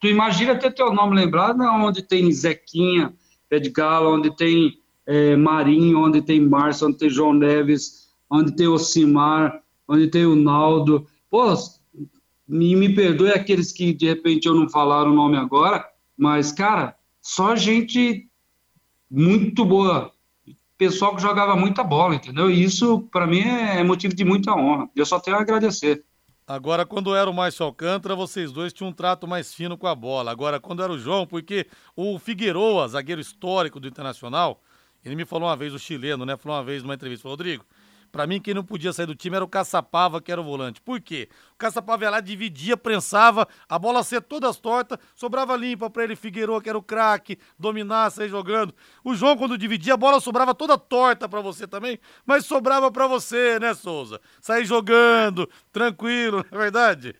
tu 0.00 0.06
imagina 0.06 0.56
ter 0.56 0.72
teu 0.72 0.94
nome 0.94 1.14
lembrado 1.14 1.60
onde 1.60 2.00
tem 2.00 2.32
Zequinha, 2.32 3.12
Galo, 3.74 4.14
onde 4.14 4.34
tem 4.34 4.78
é, 5.06 5.36
Marinho, 5.36 5.98
onde 5.98 6.22
tem 6.22 6.40
Márcio, 6.40 6.88
onde 6.88 6.96
tem 6.96 7.10
João 7.10 7.34
Neves, 7.34 8.08
onde 8.30 8.56
tem 8.56 8.68
o 8.68 8.78
Simar, 8.78 9.60
onde 9.86 10.08
tem 10.08 10.24
o 10.24 10.34
Naldo. 10.34 11.06
Pô, 11.30 11.54
me, 12.48 12.94
perdoe 12.94 13.30
aqueles 13.30 13.72
que 13.72 13.92
de 13.92 14.06
repente 14.06 14.46
eu 14.46 14.54
não 14.54 14.68
falaram 14.68 15.10
o 15.10 15.14
nome 15.14 15.36
agora, 15.36 15.84
mas, 16.16 16.52
cara, 16.52 16.96
só 17.20 17.56
gente 17.56 18.28
muito 19.10 19.64
boa. 19.64 20.12
Pessoal 20.78 21.16
que 21.16 21.22
jogava 21.22 21.56
muita 21.56 21.82
bola, 21.82 22.14
entendeu? 22.14 22.50
E 22.50 22.62
isso, 22.62 23.00
para 23.10 23.26
mim, 23.26 23.40
é 23.40 23.82
motivo 23.82 24.14
de 24.14 24.24
muita 24.24 24.54
honra. 24.54 24.88
Eu 24.94 25.06
só 25.06 25.18
tenho 25.18 25.36
a 25.36 25.40
agradecer. 25.40 26.04
Agora, 26.46 26.86
quando 26.86 27.14
era 27.14 27.28
o 27.28 27.34
Márcio 27.34 27.66
Alcântara, 27.66 28.14
vocês 28.14 28.52
dois 28.52 28.72
tinham 28.72 28.90
um 28.90 28.92
trato 28.92 29.26
mais 29.26 29.52
fino 29.52 29.76
com 29.76 29.88
a 29.88 29.94
bola. 29.94 30.30
Agora, 30.30 30.60
quando 30.60 30.82
era 30.82 30.92
o 30.92 30.98
João, 30.98 31.26
porque 31.26 31.66
o 31.96 32.18
Figueroa, 32.20 32.86
zagueiro 32.86 33.20
histórico 33.20 33.80
do 33.80 33.88
Internacional, 33.88 34.62
ele 35.04 35.16
me 35.16 35.24
falou 35.24 35.48
uma 35.48 35.56
vez, 35.56 35.74
o 35.74 35.78
chileno, 35.78 36.24
né? 36.24 36.36
Falou 36.36 36.56
uma 36.56 36.64
vez 36.64 36.82
numa 36.82 36.94
entrevista, 36.94 37.28
Rodrigo, 37.28 37.64
para 38.16 38.26
mim, 38.26 38.40
quem 38.40 38.54
não 38.54 38.64
podia 38.64 38.94
sair 38.94 39.04
do 39.04 39.14
time 39.14 39.36
era 39.36 39.44
o 39.44 39.48
Caçapava, 39.48 40.22
que 40.22 40.32
era 40.32 40.40
o 40.40 40.44
volante. 40.44 40.80
Por 40.80 40.98
quê? 41.02 41.28
O 41.52 41.56
Caçapava 41.58 42.02
ia 42.02 42.08
lá, 42.08 42.18
dividia, 42.18 42.74
prensava, 42.74 43.46
a 43.68 43.78
bola 43.78 44.02
ser 44.02 44.22
toda 44.22 44.52
torta, 44.54 44.98
sobrava 45.14 45.54
limpa 45.54 45.90
para 45.90 46.04
ele, 46.04 46.16
Figueiredo, 46.16 46.58
que 46.62 46.70
era 46.70 46.78
o 46.78 46.82
craque, 46.82 47.38
dominar, 47.58 48.10
sair 48.10 48.30
jogando. 48.30 48.72
O 49.04 49.14
João, 49.14 49.36
quando 49.36 49.58
dividia, 49.58 49.92
a 49.92 49.98
bola 49.98 50.18
sobrava 50.18 50.54
toda 50.54 50.78
torta 50.78 51.28
para 51.28 51.42
você 51.42 51.66
também, 51.66 51.98
mas 52.24 52.46
sobrava 52.46 52.90
para 52.90 53.06
você, 53.06 53.58
né, 53.58 53.74
Souza? 53.74 54.18
Sair 54.40 54.64
jogando, 54.64 55.46
tranquilo, 55.70 56.38
não 56.50 56.58
é 56.58 56.62
verdade? 56.62 57.14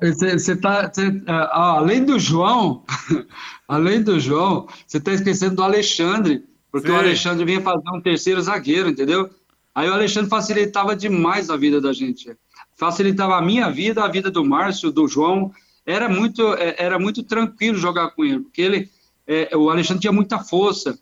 Você 0.00 0.52
oh, 0.52 0.60
tá. 0.62 0.90
Cê, 0.90 1.08
uh, 1.08 1.22
além 1.52 2.06
do 2.06 2.18
João, 2.18 2.86
além 3.68 4.02
do 4.02 4.18
João, 4.18 4.66
você 4.86 4.98
tá 4.98 5.12
esquecendo 5.12 5.56
do 5.56 5.62
Alexandre, 5.62 6.42
porque 6.72 6.88
Sim. 6.88 6.94
o 6.94 6.98
Alexandre 6.98 7.44
vinha 7.44 7.60
fazer 7.60 7.90
um 7.92 8.00
terceiro 8.00 8.40
zagueiro, 8.40 8.88
entendeu? 8.88 9.28
Aí 9.74 9.88
o 9.88 9.94
Alexandre 9.94 10.28
facilitava 10.28 10.96
demais 10.96 11.50
a 11.50 11.56
vida 11.56 11.80
da 11.80 11.92
gente. 11.92 12.36
Facilitava 12.76 13.36
a 13.36 13.42
minha 13.42 13.70
vida, 13.70 14.04
a 14.04 14.08
vida 14.08 14.30
do 14.30 14.44
Márcio, 14.44 14.90
do 14.90 15.06
João. 15.06 15.52
Era 15.86 16.08
muito, 16.08 16.54
é, 16.54 16.74
era 16.78 16.98
muito 16.98 17.22
tranquilo 17.22 17.78
jogar 17.78 18.10
com 18.10 18.24
ele, 18.24 18.40
porque 18.40 18.62
ele, 18.62 18.90
é, 19.26 19.56
o 19.56 19.70
Alexandre 19.70 20.02
tinha 20.02 20.12
muita 20.12 20.38
força, 20.38 20.98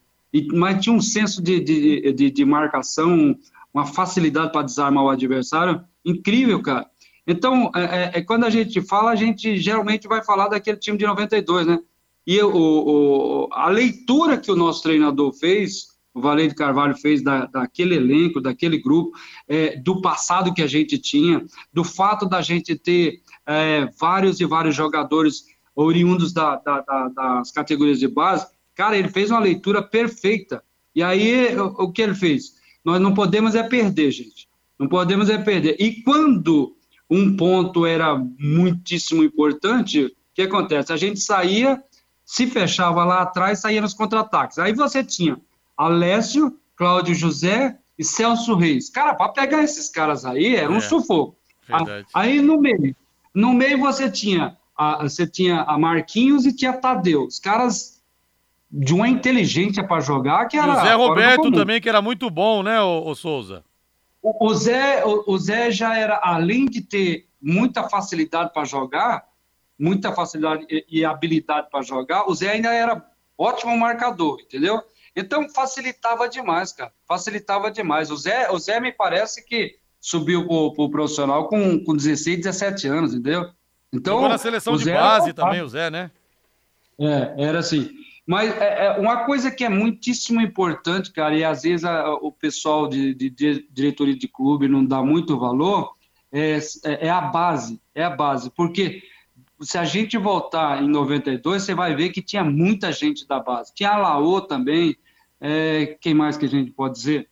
mas 0.53 0.83
tinha 0.83 0.95
um 0.95 1.01
senso 1.01 1.43
de, 1.43 1.61
de, 1.61 2.13
de, 2.13 2.31
de 2.31 2.45
marcação, 2.45 3.37
uma 3.73 3.87
facilidade 3.87 4.53
para 4.53 4.63
desarmar 4.63 5.05
o 5.05 5.11
adversário 5.11 5.83
incrível, 6.05 6.61
cara. 6.63 6.87
Então, 7.27 7.71
é, 7.75 7.83
é, 7.83 8.11
é, 8.15 8.23
quando 8.23 8.45
a 8.45 8.51
gente 8.51 8.81
fala, 8.81 9.11
a 9.11 9.17
gente 9.17 9.59
geralmente 9.59 10.09
vai 10.09 10.25
falar 10.25 10.49
daquele 10.49 10.79
time 10.79 10.97
de 10.97 11.07
92, 11.07 11.67
né? 11.67 11.79
E 12.27 12.41
o, 12.43 12.51
o, 12.55 13.49
a 13.53 13.69
leitura 13.69 14.39
que 14.39 14.51
o 14.51 14.57
nosso 14.57 14.83
treinador 14.83 15.33
fez 15.33 15.98
o 16.19 16.21
Valério 16.21 16.55
Carvalho 16.55 16.97
fez 16.97 17.23
da, 17.23 17.47
daquele 17.47 17.95
elenco, 17.95 18.41
daquele 18.41 18.79
grupo, 18.79 19.17
é, 19.47 19.77
do 19.77 20.01
passado 20.01 20.53
que 20.53 20.63
a 20.63 20.67
gente 20.67 20.99
tinha, 20.99 21.45
do 21.73 21.85
fato 21.85 22.29
da 22.29 22.43
gente 22.43 22.75
ter 22.75 23.23
é, 23.47 23.89
vários 23.99 24.41
e 24.41 24.45
vários 24.45 24.75
jogadores 24.75 25.45
oriundos 25.77 26.33
da, 26.33 26.57
da, 26.57 27.09
das 27.09 27.53
categorias 27.53 28.01
de 28.01 28.09
base, 28.09 28.47
cara, 28.75 28.99
ele 28.99 29.09
fez 29.09 29.31
uma 29.31 29.39
leitura 29.39 29.81
perfeita. 29.81 30.63
E 30.93 31.03
aí, 31.03 31.57
o, 31.57 31.67
o 31.67 31.93
que 31.93 32.03
ele 32.03 32.15
fez? 32.15 32.55
Nós 32.85 33.01
não 33.01 33.15
podemos 33.15 33.55
é 33.55 33.63
perder, 33.63 34.11
gente. 34.11 34.49
Não 34.77 34.89
podemos 34.89 35.31
é 35.31 35.39
perder. 35.39 35.77
E 35.79 36.03
quando 36.03 36.75
um 37.09 37.37
ponto 37.37 37.87
era 37.87 38.17
muitíssimo 38.39 39.23
importante, 39.23 40.07
o 40.07 40.13
que 40.35 40.43
acontece? 40.43 40.93
A 40.93 40.97
gente 40.97 41.21
saía, 41.21 41.81
se 42.25 42.49
fechava 42.49 43.05
lá 43.05 43.23
atrás, 43.23 43.61
saía 43.61 43.81
nos 43.81 43.95
contra-ataques. 43.95 44.59
Aí 44.59 44.73
você 44.73 45.05
tinha 45.05 45.41
Alessio, 45.79 46.59
Cláudio 46.77 47.15
José 47.15 47.79
e 47.97 48.05
Celso 48.05 48.57
Reis. 48.57 48.91
Cara, 48.91 49.15
para 49.15 49.31
pegar 49.31 49.63
esses 49.63 49.89
caras 49.89 50.25
aí 50.25 50.57
era 50.57 50.71
um 50.71 50.79
é, 50.79 50.81
sufoco. 50.81 51.37
Verdade. 51.67 52.07
Aí 52.13 52.43
no 52.43 52.61
meio, 52.61 52.95
no 53.33 53.53
meio 53.53 53.79
você 53.79 54.11
tinha 54.11 54.57
a, 54.77 55.03
você 55.03 55.27
tinha 55.27 55.63
a 55.63 55.79
Marquinhos 55.79 56.47
e 56.47 56.55
tinha 56.55 56.73
Tadeu. 56.73 57.25
Os 57.25 57.39
caras 57.39 58.03
de 58.71 58.95
uma 58.95 59.09
inteligência 59.09 59.83
para 59.83 60.01
jogar 60.01 60.47
que 60.47 60.57
era. 60.57 60.75
E 60.75 60.77
o 60.77 60.81
Zé 60.81 60.95
Roberto 60.95 61.51
também, 61.51 61.81
que 61.81 61.89
era 61.89 62.03
muito 62.03 62.29
bom, 62.31 62.63
né, 62.63 62.81
o, 62.81 63.09
o 63.09 63.15
Souza? 63.15 63.65
O, 64.23 64.49
o 64.49 64.55
Zé, 64.55 65.05
o, 65.05 65.25
o, 65.27 65.39
Zé 65.39 65.71
já 65.71 65.97
era, 65.97 66.21
além 66.23 66.67
de 66.67 66.83
ter 66.83 67.27
muita 67.41 67.89
facilidade 67.89 68.53
para 68.53 68.65
jogar, 68.65 69.27
muita 69.79 70.13
facilidade 70.13 70.67
e, 70.69 70.85
e 70.89 71.05
habilidade 71.05 71.69
para 71.71 71.83
jogar, 71.83 72.29
o 72.29 72.35
Zé 72.35 72.51
ainda 72.51 72.73
era 72.73 73.05
ótimo 73.37 73.77
marcador, 73.77 74.41
entendeu? 74.41 74.83
Então 75.19 75.49
facilitava 75.49 76.29
demais, 76.29 76.73
cara. 76.73 76.93
Facilitava 77.07 77.71
demais. 77.71 78.11
O 78.11 78.17
Zé, 78.17 78.51
o 78.51 78.59
Zé 78.59 78.81
me 78.81 78.93
parece 78.93 79.45
que 79.45 79.77
subiu 80.01 80.47
pro, 80.47 80.73
pro 80.75 80.91
profissional 80.91 81.49
com, 81.49 81.83
com 81.85 81.97
16, 81.97 82.39
17 82.39 82.87
anos, 82.89 83.13
entendeu? 83.13 83.51
Então, 83.93 84.15
Jogou 84.15 84.29
na 84.29 84.39
seleção 84.39 84.77
de 84.77 84.93
base 84.93 85.33
também, 85.33 85.63
o 85.63 85.69
Zé, 85.69 85.91
né? 85.91 86.11
É, 87.01 87.35
era 87.45 87.59
assim. 87.59 87.91
Mas 88.27 88.55
é, 88.61 88.87
é, 88.87 88.91
uma 88.99 89.25
coisa 89.25 89.51
que 89.51 89.65
é 89.65 89.69
muitíssimo 89.69 90.41
importante, 90.41 91.11
cara, 91.11 91.35
e 91.35 91.43
às 91.43 91.63
vezes 91.63 91.85
a, 91.85 92.13
o 92.13 92.31
pessoal 92.31 92.87
de, 92.87 93.15
de, 93.15 93.31
de, 93.31 93.67
diretoria 93.73 94.17
de 94.17 94.29
clube 94.29 94.69
não 94.69 94.85
dá 94.85 95.03
muito 95.03 95.39
valor, 95.39 95.95
é, 96.31 96.59
é, 96.85 97.07
é 97.07 97.11
a 97.11 97.23
base, 97.23 97.81
é 97.95 98.05
a 98.05 98.11
base. 98.11 98.51
Porque 98.51 99.03
se 99.63 99.79
a 99.79 99.85
gente 99.85 100.19
voltar 100.19 100.83
em 100.83 100.89
92, 100.89 101.63
você 101.63 101.75
vai 101.75 101.95
ver 101.95 102.11
que 102.11 102.21
tinha 102.21 102.45
muita 102.45 102.93
gente 102.93 103.27
da 103.27 103.41
base. 103.41 103.73
Tinha 103.75 103.91
a 103.91 103.97
Laô 103.97 104.43
também, 104.43 104.95
é, 105.41 105.97
quem 106.01 106.15
mais 106.15 106.37
que 106.37 106.47
a 106.47 106.49
gente 106.49 106.71
pode 106.71 106.95
dizer? 106.95 107.29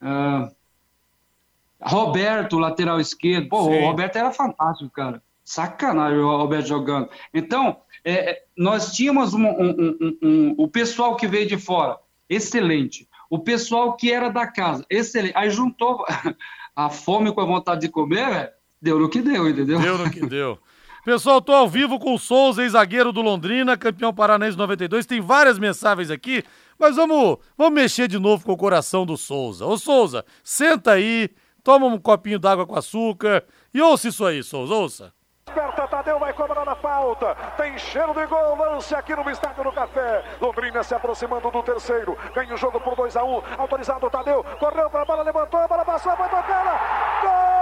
Uh, 0.00 0.54
Roberto, 1.80 2.58
lateral 2.58 3.00
esquerdo. 3.00 3.48
Pô, 3.48 3.64
Sim. 3.64 3.78
o 3.78 3.86
Roberto 3.86 4.16
era 4.16 4.32
fantástico, 4.32 4.90
cara. 4.90 5.22
Sacanagem 5.44 6.18
o 6.18 6.36
Roberto 6.36 6.66
jogando. 6.66 7.08
Então, 7.32 7.76
é, 8.04 8.30
é 8.30 8.44
nós 8.56 8.92
tínhamos 8.92 9.34
um, 9.34 9.46
um, 9.46 10.18
um, 10.22 10.54
o 10.58 10.68
pessoal 10.68 11.16
que 11.16 11.28
veio 11.28 11.46
de 11.46 11.56
fora, 11.56 11.98
excelente. 12.28 13.08
O 13.30 13.38
pessoal 13.38 13.94
que 13.96 14.12
era 14.12 14.28
da 14.28 14.46
casa, 14.46 14.84
excelente. 14.90 15.36
Aí 15.36 15.50
juntou 15.50 16.04
a 16.74 16.90
fome 16.90 17.32
com 17.32 17.40
a 17.40 17.46
vontade 17.46 17.82
de 17.82 17.88
comer, 17.88 18.28
velho. 18.28 18.50
Deu 18.80 18.98
no 18.98 19.08
que 19.08 19.22
deu, 19.22 19.48
entendeu? 19.48 19.80
Deu 19.80 19.98
no 19.98 20.10
que 20.10 20.26
deu. 20.26 20.58
Pessoal, 21.06 21.40
tô 21.40 21.52
ao 21.52 21.68
vivo 21.68 22.00
com 22.00 22.14
o 22.14 22.18
Souza, 22.18 22.62
ex-zagueiro 22.62 23.12
do 23.12 23.22
Londrina, 23.22 23.76
campeão 23.76 24.12
paranaense 24.12 24.58
92. 24.58 25.06
Tem 25.06 25.20
várias 25.20 25.56
mensagens 25.56 26.10
aqui. 26.10 26.42
Mas 26.76 26.96
vamos, 26.96 27.38
vamos 27.56 27.74
mexer 27.74 28.08
de 28.08 28.18
novo 28.18 28.44
com 28.44 28.50
o 28.50 28.56
coração 28.56 29.06
do 29.06 29.16
Souza. 29.16 29.64
Ô 29.64 29.78
Souza, 29.78 30.24
senta 30.42 30.94
aí, 30.94 31.30
toma 31.62 31.86
um 31.86 31.96
copinho 31.96 32.40
d'água 32.40 32.66
com 32.66 32.74
açúcar 32.74 33.44
e 33.72 33.80
ouça 33.80 34.08
isso 34.08 34.26
aí, 34.26 34.42
Souza, 34.42 34.74
ouça. 34.74 35.12
Esperta, 35.46 35.86
Tadeu 35.86 36.18
vai 36.18 36.32
cobrar 36.32 36.68
a 36.68 36.74
falta. 36.74 37.36
Tem 37.56 37.78
cheiro 37.78 38.12
de 38.12 38.26
gol. 38.26 38.56
Lance 38.56 38.92
aqui 38.92 39.14
no 39.14 39.30
Estádio 39.30 39.62
do 39.62 39.70
Café. 39.70 40.24
Londrina 40.40 40.82
se 40.82 40.92
aproximando 40.92 41.52
do 41.52 41.62
terceiro. 41.62 42.18
Ganha 42.34 42.52
o 42.52 42.56
jogo 42.56 42.80
por 42.80 42.96
2 42.96 43.16
a 43.16 43.22
1 43.22 43.32
um. 43.32 43.42
Autorizado 43.58 44.10
Tadeu. 44.10 44.42
Correu 44.58 44.90
para 44.90 45.02
a 45.02 45.04
bola, 45.04 45.22
levantou, 45.22 45.60
a 45.60 45.68
bola 45.68 45.84
passou, 45.84 46.16
vai 46.16 46.28
tocar. 46.28 47.20
Gol! 47.22 47.56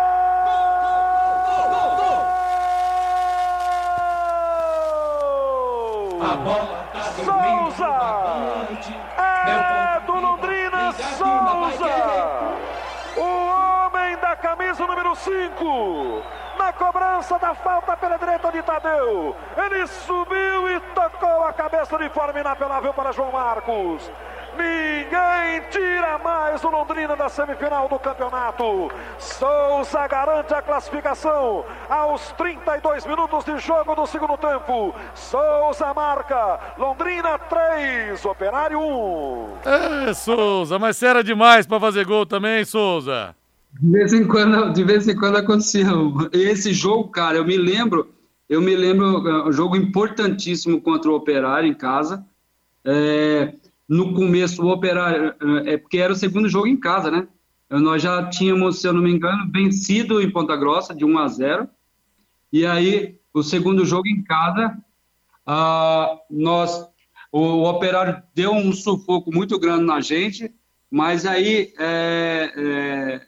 A 6.24 6.36
bola 6.36 6.88
tá 6.90 7.02
Souza! 7.22 7.86
É 9.18 10.00
do 10.06 10.14
Londrina 10.14 10.92
Souza! 10.92 11.84
O 13.14 13.20
homem 13.20 14.16
da 14.16 14.34
camisa 14.34 14.86
número 14.86 15.14
5! 15.14 16.22
Na 16.58 16.72
cobrança 16.72 17.38
da 17.38 17.54
falta 17.54 17.94
pela 17.98 18.16
direita 18.16 18.50
de 18.50 18.62
Tadeu. 18.62 19.36
Ele 19.54 19.86
subiu 19.86 20.68
e 20.74 20.80
tocou 20.94 21.44
a 21.44 21.52
cabeça 21.52 21.98
de 21.98 22.08
forma 22.08 22.40
inapelável 22.40 22.94
para 22.94 23.12
João 23.12 23.30
Marcos. 23.30 24.10
Ninguém 24.56 25.62
tira 25.70 26.18
mais 26.18 26.62
o 26.62 26.70
Londrina 26.70 27.16
da 27.16 27.28
semifinal 27.28 27.88
do 27.88 27.98
campeonato. 27.98 28.90
Souza 29.18 30.06
garante 30.06 30.54
a 30.54 30.62
classificação 30.62 31.64
aos 31.88 32.32
32 32.32 33.06
minutos 33.06 33.44
de 33.44 33.58
jogo 33.58 33.94
do 33.94 34.06
segundo 34.06 34.36
tempo. 34.36 34.94
Souza 35.14 35.92
marca. 35.94 36.60
Londrina 36.78 37.38
3, 37.38 38.24
Operário 38.24 38.80
1. 38.80 39.48
É, 39.64 40.14
Souza, 40.14 40.78
mas 40.78 40.96
você 40.96 41.06
era 41.06 41.24
demais 41.24 41.66
para 41.66 41.80
fazer 41.80 42.04
gol 42.04 42.24
também, 42.24 42.64
Souza. 42.64 43.34
De 43.80 43.90
vez 43.90 44.12
em 44.12 44.26
quando, 44.26 44.72
de 44.72 44.84
vez 44.84 45.08
em 45.08 45.16
quando 45.16 45.36
acontecia. 45.36 45.84
Esse 46.32 46.72
jogo, 46.72 47.08
cara, 47.08 47.38
eu 47.38 47.44
me 47.44 47.56
lembro, 47.56 48.08
eu 48.48 48.60
me 48.60 48.76
lembro, 48.76 49.26
é, 49.28 49.48
um 49.48 49.52
jogo 49.52 49.76
importantíssimo 49.76 50.80
contra 50.80 51.10
o 51.10 51.14
Operário 51.14 51.68
em 51.68 51.74
casa. 51.74 52.24
É, 52.84 53.52
no 53.88 54.14
começo 54.14 54.62
o 54.62 54.70
Operário, 54.70 55.34
é, 55.64 55.74
é 55.74 55.76
porque 55.76 55.98
era 55.98 56.12
o 56.12 56.16
segundo 56.16 56.48
jogo 56.48 56.66
em 56.66 56.76
casa, 56.76 57.10
né? 57.10 57.28
Nós 57.70 58.02
já 58.02 58.28
tínhamos, 58.28 58.80
se 58.80 58.86
eu 58.86 58.92
não 58.92 59.02
me 59.02 59.10
engano, 59.10 59.50
vencido 59.50 60.20
em 60.20 60.30
Ponta 60.30 60.56
Grossa 60.56 60.94
de 60.94 61.04
1 61.04 61.18
a 61.18 61.28
0. 61.28 61.68
E 62.52 62.64
aí, 62.64 63.18
o 63.32 63.42
segundo 63.42 63.84
jogo 63.84 64.06
em 64.06 64.22
casa, 64.22 64.78
uh, 65.48 66.18
nós 66.30 66.88
o, 67.34 67.40
o 67.40 67.68
Operário 67.68 68.22
deu 68.32 68.52
um 68.52 68.72
sufoco 68.72 69.34
muito 69.34 69.58
grande 69.58 69.84
na 69.84 70.00
gente, 70.00 70.54
mas 70.88 71.26
aí 71.26 71.74
é, 71.76 72.52
é, 72.56 73.20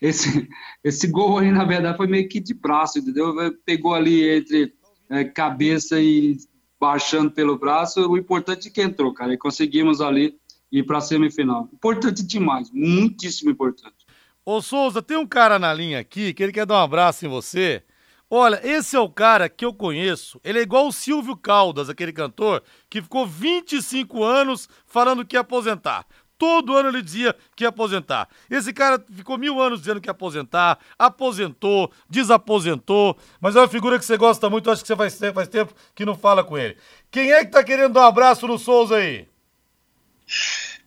esse, 0.00 0.48
esse 0.82 1.06
gol 1.06 1.38
aí, 1.38 1.52
na 1.52 1.64
verdade, 1.64 1.98
foi 1.98 2.06
meio 2.06 2.26
que 2.30 2.40
de 2.40 2.54
braço, 2.54 2.98
entendeu? 2.98 3.34
Pegou 3.66 3.94
ali 3.94 4.38
entre 4.38 4.72
é, 5.10 5.24
cabeça 5.24 6.00
e 6.00 6.38
baixando 6.82 7.30
pelo 7.30 7.56
braço. 7.56 8.10
O 8.10 8.18
importante 8.18 8.66
é 8.66 8.70
que 8.72 8.82
entrou, 8.82 9.14
cara, 9.14 9.32
e 9.32 9.38
conseguimos 9.38 10.00
ali 10.00 10.36
ir 10.72 10.82
para 10.82 10.98
a 10.98 11.00
semifinal. 11.00 11.68
Importante 11.72 12.24
demais, 12.24 12.72
muitíssimo 12.72 13.52
importante. 13.52 14.04
Ô 14.44 14.60
Souza, 14.60 15.00
tem 15.00 15.16
um 15.16 15.26
cara 15.26 15.60
na 15.60 15.72
linha 15.72 16.00
aqui 16.00 16.34
que 16.34 16.42
ele 16.42 16.50
quer 16.50 16.66
dar 16.66 16.80
um 16.80 16.82
abraço 16.82 17.24
em 17.24 17.28
você. 17.28 17.84
Olha, 18.28 18.60
esse 18.64 18.96
é 18.96 18.98
o 18.98 19.08
cara 19.08 19.48
que 19.48 19.64
eu 19.64 19.72
conheço. 19.72 20.40
Ele 20.42 20.58
é 20.58 20.62
igual 20.62 20.88
o 20.88 20.92
Silvio 20.92 21.36
Caldas, 21.36 21.88
aquele 21.88 22.12
cantor 22.12 22.64
que 22.90 23.00
ficou 23.00 23.28
25 23.28 24.24
anos 24.24 24.68
falando 24.84 25.24
que 25.24 25.36
ia 25.36 25.40
aposentar. 25.40 26.04
Todo 26.38 26.76
ano 26.76 26.88
ele 26.88 27.02
dizia 27.02 27.36
que 27.54 27.64
ia 27.64 27.68
aposentar. 27.68 28.28
Esse 28.50 28.72
cara 28.72 29.02
ficou 29.14 29.38
mil 29.38 29.60
anos 29.60 29.80
dizendo 29.80 30.00
que 30.00 30.08
ia 30.08 30.12
aposentar, 30.12 30.78
aposentou, 30.98 31.92
desaposentou, 32.08 33.16
mas 33.40 33.54
é 33.54 33.60
uma 33.60 33.68
figura 33.68 33.98
que 33.98 34.04
você 34.04 34.16
gosta 34.16 34.50
muito, 34.50 34.70
acho 34.70 34.82
que 34.82 34.88
você 34.88 34.96
faz, 34.96 35.18
faz 35.34 35.48
tempo 35.48 35.72
que 35.94 36.04
não 36.04 36.16
fala 36.16 36.42
com 36.42 36.58
ele. 36.58 36.76
Quem 37.10 37.32
é 37.32 37.44
que 37.44 37.52
tá 37.52 37.62
querendo 37.62 37.92
dar 37.94 38.02
um 38.02 38.06
abraço 38.06 38.46
no 38.46 38.58
Souza 38.58 38.96
aí? 38.96 39.28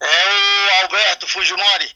É 0.02 0.82
o 0.82 0.84
Alberto 0.84 1.28
Fujimori. 1.28 1.96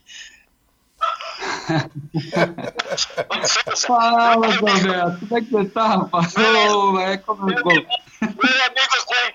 Fala, 3.86 4.34
Alberto, 4.34 5.26
como 5.26 5.38
é 5.38 5.40
que 5.40 5.50
você 5.50 5.68
tá, 5.70 5.86
rapaz? 5.86 6.34
Ô, 6.36 6.98
é 7.00 7.16
como 7.18 7.50
é. 7.50 7.54
Meu 7.54 7.64
amigo 7.64 9.00
Quen. 9.06 9.32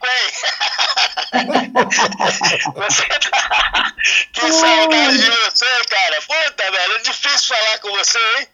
Você 2.75 3.07
tá... 3.07 3.93
Que 4.33 4.51
saudade 4.51 5.17
de 5.17 5.29
você, 5.29 5.65
cara. 5.89 6.21
Puta, 6.21 6.71
velho, 6.71 6.93
é 6.93 6.99
difícil 6.99 7.55
falar 7.55 7.79
com 7.79 7.89
você, 7.91 8.19
hein? 8.37 8.47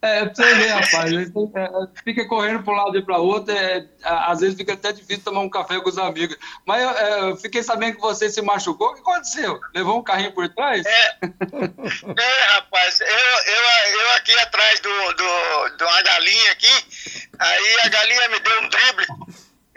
É, 0.00 0.26
pra 0.26 0.34
você 0.34 0.54
ver, 0.54 0.68
rapaz. 0.68 1.12
É, 1.12 2.02
fica 2.04 2.28
correndo 2.28 2.62
para 2.62 2.72
um 2.72 2.76
lado 2.76 2.96
e 2.96 3.02
para 3.02 3.18
outro. 3.18 3.52
É, 3.52 3.84
às 4.04 4.40
vezes 4.40 4.56
fica 4.56 4.74
até 4.74 4.92
difícil 4.92 5.24
tomar 5.24 5.40
um 5.40 5.50
café 5.50 5.80
com 5.80 5.88
os 5.88 5.98
amigos. 5.98 6.36
Mas 6.64 6.82
eu, 6.82 6.90
é, 6.90 7.30
eu 7.30 7.36
fiquei 7.36 7.62
sabendo 7.62 7.96
que 7.96 8.00
você 8.00 8.30
se 8.30 8.40
machucou. 8.40 8.90
O 8.90 8.94
que 8.94 9.00
aconteceu? 9.00 9.58
Levou 9.74 9.98
um 9.98 10.04
carrinho 10.04 10.32
por 10.32 10.48
trás? 10.50 10.86
É, 10.86 11.18
é 11.20 12.44
rapaz. 12.54 13.00
Eu, 13.00 13.06
eu, 13.08 14.00
eu 14.00 14.12
aqui 14.16 14.32
atrás 14.38 14.78
do, 14.80 15.12
do, 15.14 15.76
de 15.76 15.84
uma 15.84 16.02
galinha 16.02 16.52
aqui. 16.52 17.28
Aí 17.38 17.80
a 17.82 17.88
galinha 17.88 18.28
me 18.28 18.38
deu 18.38 18.62
um 18.62 18.68
drible. 18.68 19.06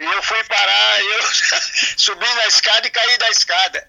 E 0.02 0.04
eu 0.04 0.22
fui 0.24 0.42
parar, 0.48 1.00
eu 1.00 1.22
subi 1.96 2.26
na 2.34 2.46
escada 2.48 2.84
e 2.84 2.90
caí 2.90 3.18
da 3.18 3.30
escada. 3.30 3.86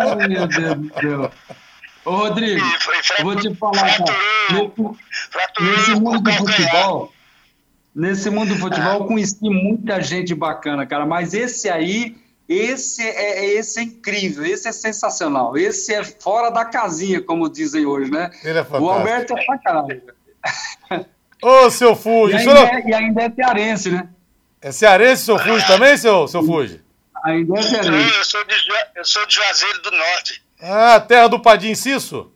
Ai, 0.00 0.28
meu 0.28 0.46
Deus 0.48 0.74
do 0.76 1.00
céu. 1.00 1.32
Ô, 2.04 2.10
Rodrigo, 2.16 2.60
eu 3.16 3.24
vou 3.24 3.36
te 3.36 3.54
falar, 3.54 3.98
cara, 3.98 4.16
nesse, 4.50 5.62
nesse 5.62 6.00
mundo 6.00 6.20
do 6.20 6.32
futebol, 6.32 7.12
nesse 7.94 8.30
mundo 8.30 8.54
do 8.54 8.60
futebol, 8.60 8.92
eu 8.94 9.04
conheci 9.04 9.48
muita 9.48 10.02
gente 10.02 10.34
bacana, 10.34 10.84
cara, 10.84 11.06
mas 11.06 11.32
esse 11.32 11.70
aí, 11.70 12.16
esse 12.48 13.06
é, 13.06 13.54
esse 13.54 13.78
é 13.78 13.82
incrível, 13.84 14.44
esse 14.44 14.66
é 14.66 14.72
sensacional, 14.72 15.56
esse 15.56 15.94
é 15.94 16.02
fora 16.02 16.50
da 16.50 16.64
casinha, 16.64 17.22
como 17.22 17.48
dizem 17.48 17.86
hoje, 17.86 18.10
né? 18.10 18.32
Ele 18.42 18.58
é 18.58 18.64
fantástico. 18.64 18.84
O 18.84 18.90
Alberto 18.90 19.38
é 19.38 19.44
pra 19.44 19.58
caralho. 19.58 20.02
Ô, 21.40 21.70
seu 21.70 21.94
Fuji, 21.94 22.34
e, 22.34 22.40
senhor... 22.40 22.56
ainda 22.56 22.78
é, 22.78 22.90
e 22.90 22.94
ainda 22.94 23.22
é 23.22 23.30
cearense, 23.30 23.90
né? 23.92 24.08
É 24.62 24.70
cearense, 24.70 25.24
seu 25.24 25.38
Fuji, 25.38 25.66
também, 25.66 25.96
seu, 25.96 26.28
seu 26.28 26.42
Fuji? 26.44 26.80
Ainda 27.24 27.58
é 27.58 27.62
cearense. 27.62 28.16
eu 28.16 28.24
sou 28.24 28.44
de, 28.44 28.54
eu 28.94 29.04
sou 29.04 29.26
de 29.26 29.34
Juazeiro 29.34 29.82
do 29.82 29.90
Norte. 29.90 30.42
Ah, 30.60 31.00
terra 31.00 31.28
do 31.28 31.40
Padim 31.40 31.74
Cisso? 31.74 32.32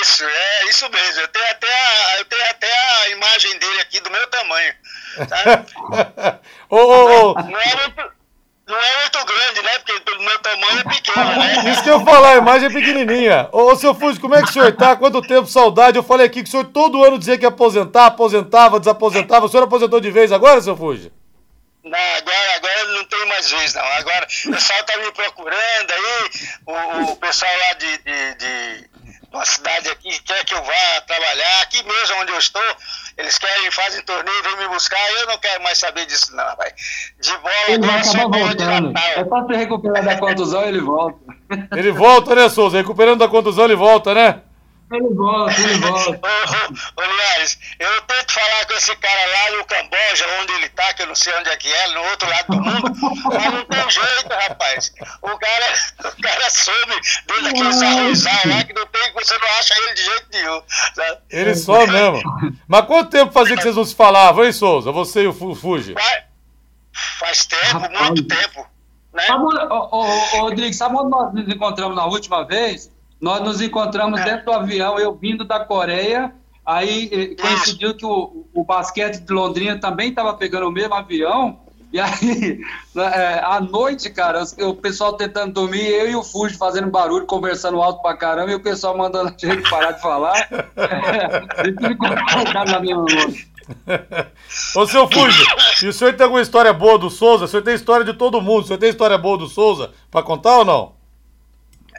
Isso, 0.00 0.24
é 0.24 0.64
isso 0.70 0.88
mesmo. 0.88 1.20
Eu 1.20 1.28
tenho 1.28 1.50
até 1.50 1.66
a, 1.66 2.18
eu 2.18 2.24
tenho 2.24 2.50
até 2.50 2.72
a 2.72 3.08
imagem 3.10 3.58
dele 3.58 3.80
aqui 3.80 4.00
do 4.00 4.10
meu 4.10 4.26
tamanho. 4.28 4.74
tá? 5.28 6.40
ô, 6.70 6.76
ô, 6.76 7.30
ô, 7.30 7.34
Não 7.34 7.60
é 7.60 7.76
muito, 7.76 8.12
não 8.70 8.78
é 8.78 9.00
muito 9.00 9.24
grande, 9.24 9.62
né? 9.62 9.78
Porque 9.78 10.00
pelo 10.00 10.22
meu 10.22 10.38
tamanho 10.38 10.78
é 10.78 10.84
pequeno, 10.84 11.36
né? 11.36 11.70
isso 11.70 11.82
que 11.82 11.90
eu 11.90 12.04
falar, 12.04 12.34
a 12.34 12.36
imagem 12.36 12.68
é 12.68 12.72
pequenininha. 12.72 13.48
Ô, 13.52 13.72
ô, 13.72 13.76
seu 13.76 13.94
Fuji, 13.94 14.20
como 14.20 14.34
é 14.34 14.42
que 14.42 14.50
o 14.50 14.52
senhor 14.52 14.72
tá? 14.76 14.96
Quanto 14.96 15.20
tempo, 15.20 15.46
saudade? 15.46 15.96
Eu 15.96 16.02
falei 16.02 16.26
aqui 16.26 16.42
que 16.42 16.48
o 16.48 16.50
senhor 16.50 16.64
todo 16.66 17.04
ano 17.04 17.18
dizia 17.18 17.36
que 17.36 17.44
ia 17.44 17.48
aposentar, 17.48 18.06
aposentava, 18.06 18.78
desaposentava. 18.78 19.46
O 19.46 19.48
senhor 19.48 19.64
aposentou 19.64 20.00
de 20.00 20.10
vez 20.10 20.32
agora, 20.32 20.60
seu 20.60 20.76
Fuji? 20.76 21.12
Não, 21.82 21.98
agora, 21.98 22.56
agora 22.56 22.84
não 22.84 23.04
tem 23.04 23.26
mais 23.26 23.50
vez, 23.50 23.74
não. 23.74 23.84
Agora 23.84 24.26
o 24.46 24.50
pessoal 24.52 24.84
tá 24.84 24.96
me 24.98 25.12
procurando 25.12 25.90
aí, 25.90 26.30
o, 26.66 27.12
o 27.12 27.16
pessoal 27.16 27.52
lá 27.58 27.72
de, 27.74 27.98
de, 27.98 28.34
de 28.34 28.90
uma 29.32 29.44
cidade 29.44 29.88
aqui 29.88 30.20
quer 30.20 30.44
que 30.44 30.54
eu 30.54 30.62
vá 30.62 31.00
trabalhar, 31.06 31.62
aqui 31.62 31.82
mesmo 31.82 32.16
onde 32.20 32.32
eu 32.32 32.38
estou, 32.38 32.76
eles 33.20 33.38
querem, 33.38 33.70
fazem 33.70 34.02
torneio, 34.02 34.42
vêm 34.42 34.56
me 34.56 34.68
buscar, 34.68 34.98
eu 35.20 35.26
não 35.26 35.38
quero 35.38 35.62
mais 35.62 35.78
saber 35.78 36.06
disso, 36.06 36.34
não, 36.34 36.44
rapaz. 36.44 36.72
De 37.20 37.36
bola 37.38 37.54
Ele 37.68 37.86
vai 37.86 38.00
acabar 38.00 38.38
voltando. 38.38 38.98
É 38.98 39.24
só 39.24 39.46
se 39.46 39.56
recuperar 39.56 40.04
da 40.04 40.18
contusão, 40.18 40.62
ele 40.62 40.80
volta. 40.80 41.18
Ele 41.76 41.92
volta, 41.92 42.34
né, 42.34 42.48
Souza? 42.48 42.78
Recuperando 42.78 43.18
da 43.18 43.28
contusão, 43.28 43.64
ele 43.64 43.76
volta, 43.76 44.14
né? 44.14 44.40
Ele 44.92 45.14
volta, 45.14 45.60
ele 45.60 45.78
volta. 45.78 46.10
Ô, 46.10 47.00
ô, 47.00 47.02
ô, 47.02 47.06
Linhares, 47.12 47.58
eu 47.78 48.02
tento 48.02 48.32
falar 48.32 48.66
com 48.66 48.72
esse 48.74 48.96
cara 48.96 49.20
lá 49.26 49.56
no 49.56 49.64
Camboja, 49.64 50.26
onde 50.40 50.52
ele 50.54 50.68
tá, 50.70 50.92
que 50.94 51.02
eu 51.02 51.06
não 51.06 51.14
sei 51.14 51.32
onde 51.34 51.48
é 51.48 51.56
que 51.56 51.72
é, 51.72 51.88
no 51.88 52.02
outro 52.10 52.28
lado 52.28 52.46
do 52.48 52.60
mundo, 52.60 52.92
mas 53.32 53.52
não 53.52 53.64
tem 53.66 53.90
jeito, 53.90 54.28
rapaz. 54.28 54.92
O 55.22 55.38
cara, 55.38 55.74
o 56.18 56.22
cara 56.22 56.50
some 56.50 56.94
dentro 57.26 57.42
daqueles 57.44 57.82
arrozal 57.82 58.40
lá 58.46 58.64
que 58.64 58.72
não 58.72 58.86
tem, 58.86 59.12
você 59.12 59.38
não 59.38 59.48
acha 59.58 59.74
ele 59.78 59.94
de 59.94 60.02
jeito 60.04 60.26
nenhum. 60.32 60.62
sabe? 60.94 61.18
Ele 61.30 61.54
só 61.54 61.86
mesmo. 61.86 62.22
Mas 62.66 62.86
quanto 62.86 63.10
tempo 63.10 63.32
fazia 63.32 63.56
que 63.56 63.62
vocês 63.62 63.76
não 63.76 63.84
se 63.84 63.94
falavam, 63.94 64.44
hein, 64.44 64.52
Souza? 64.52 64.90
Você 64.90 65.22
e 65.22 65.26
o 65.28 65.32
Fu- 65.32 65.54
Fuji? 65.54 65.94
Faz, 67.18 67.46
tempo, 67.46 67.78
Rapaz. 67.78 68.00
muito 68.10 68.24
tempo. 68.26 68.66
Né? 69.14 69.24
Sabe, 69.26 69.44
ô, 69.44 69.88
ô, 69.90 69.98
ô, 69.98 70.40
Rodrigo, 70.40 70.74
sabe 70.74 70.96
onde 70.96 71.10
nós 71.10 71.32
nos 71.32 71.48
encontramos 71.48 71.94
na 71.96 72.06
última 72.06 72.44
vez? 72.44 72.90
Nós 73.20 73.42
nos 73.42 73.60
encontramos 73.60 74.22
dentro 74.24 74.46
do 74.46 74.52
avião, 74.52 74.98
eu 74.98 75.14
vindo 75.14 75.44
da 75.44 75.60
Coreia, 75.60 76.32
aí 76.64 77.10
eh, 77.12 77.40
coincidiu 77.40 77.94
que 77.94 78.06
o, 78.06 78.46
o 78.54 78.64
basquete 78.64 79.20
de 79.20 79.32
Londrina 79.32 79.78
também 79.78 80.08
estava 80.08 80.32
pegando 80.34 80.68
o 80.68 80.72
mesmo 80.72 80.94
avião, 80.94 81.60
e 81.92 81.98
aí, 81.98 82.60
eh, 82.96 83.40
à 83.44 83.60
noite, 83.60 84.08
cara, 84.10 84.42
o 84.60 84.74
pessoal 84.74 85.14
tentando 85.14 85.52
dormir, 85.52 85.86
eu 85.86 86.10
e 86.10 86.16
o 86.16 86.22
Fuji 86.22 86.56
fazendo 86.56 86.88
barulho, 86.88 87.26
conversando 87.26 87.82
alto 87.82 88.00
pra 88.00 88.16
caramba, 88.16 88.52
e 88.52 88.54
o 88.54 88.60
pessoal 88.60 88.96
mandando 88.96 89.28
a 89.28 89.46
gente 89.46 89.68
parar 89.68 89.92
de 89.92 90.00
falar. 90.00 90.48
A 91.56 91.64
gente 91.64 91.88
ficou 91.88 92.08
acordado 92.08 92.70
na 92.70 92.80
mesma 92.80 93.02
hora. 93.02 94.30
Ô, 94.76 94.86
seu 94.86 95.08
Fuji, 95.08 95.44
e 95.82 95.88
o 95.88 95.92
senhor 95.92 96.14
tem 96.14 96.24
alguma 96.24 96.42
história 96.42 96.72
boa 96.72 96.98
do 96.98 97.10
Souza? 97.10 97.44
O 97.44 97.48
senhor 97.48 97.62
tem 97.62 97.74
história 97.74 98.04
de 98.04 98.14
todo 98.14 98.40
mundo. 98.40 98.64
O 98.64 98.66
senhor 98.66 98.78
tem 98.78 98.88
história 98.88 99.18
boa 99.18 99.38
do 99.38 99.46
Souza 99.46 99.92
pra 100.10 100.22
contar 100.22 100.58
ou 100.58 100.64
não? 100.64 100.92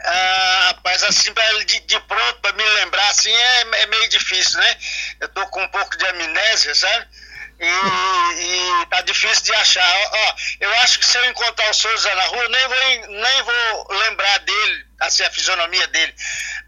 Ah, 0.04 0.71
rapaz, 0.82 1.02
assim, 1.04 1.32
de, 1.66 1.80
de 1.80 2.00
pronto, 2.00 2.40
pra 2.42 2.52
me 2.52 2.64
lembrar, 2.64 3.08
assim, 3.08 3.32
é, 3.32 3.82
é 3.82 3.86
meio 3.86 4.08
difícil, 4.08 4.58
né? 4.58 4.76
Eu 5.20 5.28
tô 5.28 5.46
com 5.46 5.62
um 5.62 5.68
pouco 5.68 5.96
de 5.96 6.04
amnésia, 6.06 6.74
sabe? 6.74 7.06
E, 7.60 8.82
e 8.82 8.86
tá 8.86 9.00
difícil 9.02 9.44
de 9.44 9.54
achar. 9.54 9.88
Ó, 9.88 10.16
ó, 10.16 10.34
eu 10.60 10.72
acho 10.80 10.98
que 10.98 11.06
se 11.06 11.16
eu 11.16 11.24
encontrar 11.26 11.70
o 11.70 11.74
Souza 11.74 12.12
na 12.14 12.24
rua, 12.24 12.48
nem 12.48 12.68
vou, 12.68 13.08
nem 13.20 13.42
vou 13.42 13.96
lembrar 14.00 14.38
dele, 14.40 14.84
assim, 15.00 15.22
a 15.22 15.30
fisionomia 15.30 15.86
dele. 15.86 16.12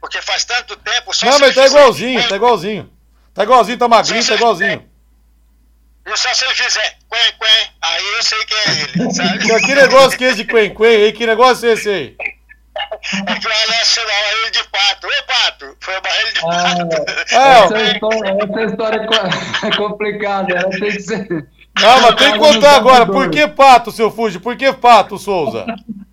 Porque 0.01 0.23
faz 0.23 0.45
tanto 0.45 0.77
tempo... 0.77 1.13
Só 1.13 1.27
Não, 1.27 1.39
mas 1.41 1.55
tá 1.55 1.65
fizer- 1.65 1.77
igualzinho, 1.77 2.29
tá 2.29 2.37
igualzinho. 2.37 2.93
Tá 3.35 3.43
igualzinho, 3.43 3.79
tá 3.79 3.89
magrinho, 3.89 4.25
tá 4.25 4.35
igualzinho. 4.35 4.91
E 6.07 6.17
só 6.17 6.33
se 6.35 6.45
ele 6.45 6.55
fizer 6.55 6.99
quen, 7.11 7.33
quen, 7.41 7.71
aí 7.81 8.07
eu 8.17 8.23
sei 8.23 8.45
que 8.45 8.55
é 8.55 8.71
ele, 8.71 9.15
sabe? 9.15 9.67
Que 9.67 9.75
negócio 9.75 10.19
que 10.19 10.25
é 10.25 10.29
esse 10.29 10.37
de 10.37 10.45
Quen 10.45 10.75
Quen 10.75 10.87
aí? 10.87 11.13
Que 11.15 11.27
negócio 11.27 11.69
é 11.69 11.73
esse 11.73 11.89
aí? 11.89 12.17
É 13.27 13.35
que 13.39 13.47
o 13.47 13.53
Alex 13.53 13.89
chamava 13.89 14.33
ele 14.41 14.51
de 14.51 14.65
pato. 14.65 15.07
Ô, 15.07 15.23
pato! 15.27 15.77
Foi 15.81 15.95
uma 15.99 16.17
ele 16.21 16.33
de 16.33 16.41
Ah, 16.41 16.43
pato. 16.45 17.11
É, 17.35 17.61
essa, 17.65 17.93
história, 17.93 18.37
essa 18.43 18.63
história 18.71 19.01
é 19.01 19.07
co- 19.07 19.67
é 19.67 19.77
complicada, 19.77 20.55
ela 20.57 20.71
tem 20.71 20.81
que 20.93 21.01
ser. 21.01 21.29
Não, 21.81 22.01
mas 22.03 22.15
tem 22.15 22.33
que 22.33 22.39
contar 22.39 22.77
agora. 22.77 23.05
Por 23.07 23.31
que 23.31 23.47
pato, 23.49 23.91
seu 23.91 24.11
Fuji? 24.11 24.39
Por 24.39 24.57
que 24.57 24.73
pato, 24.73 25.19
Souza? 25.19 25.67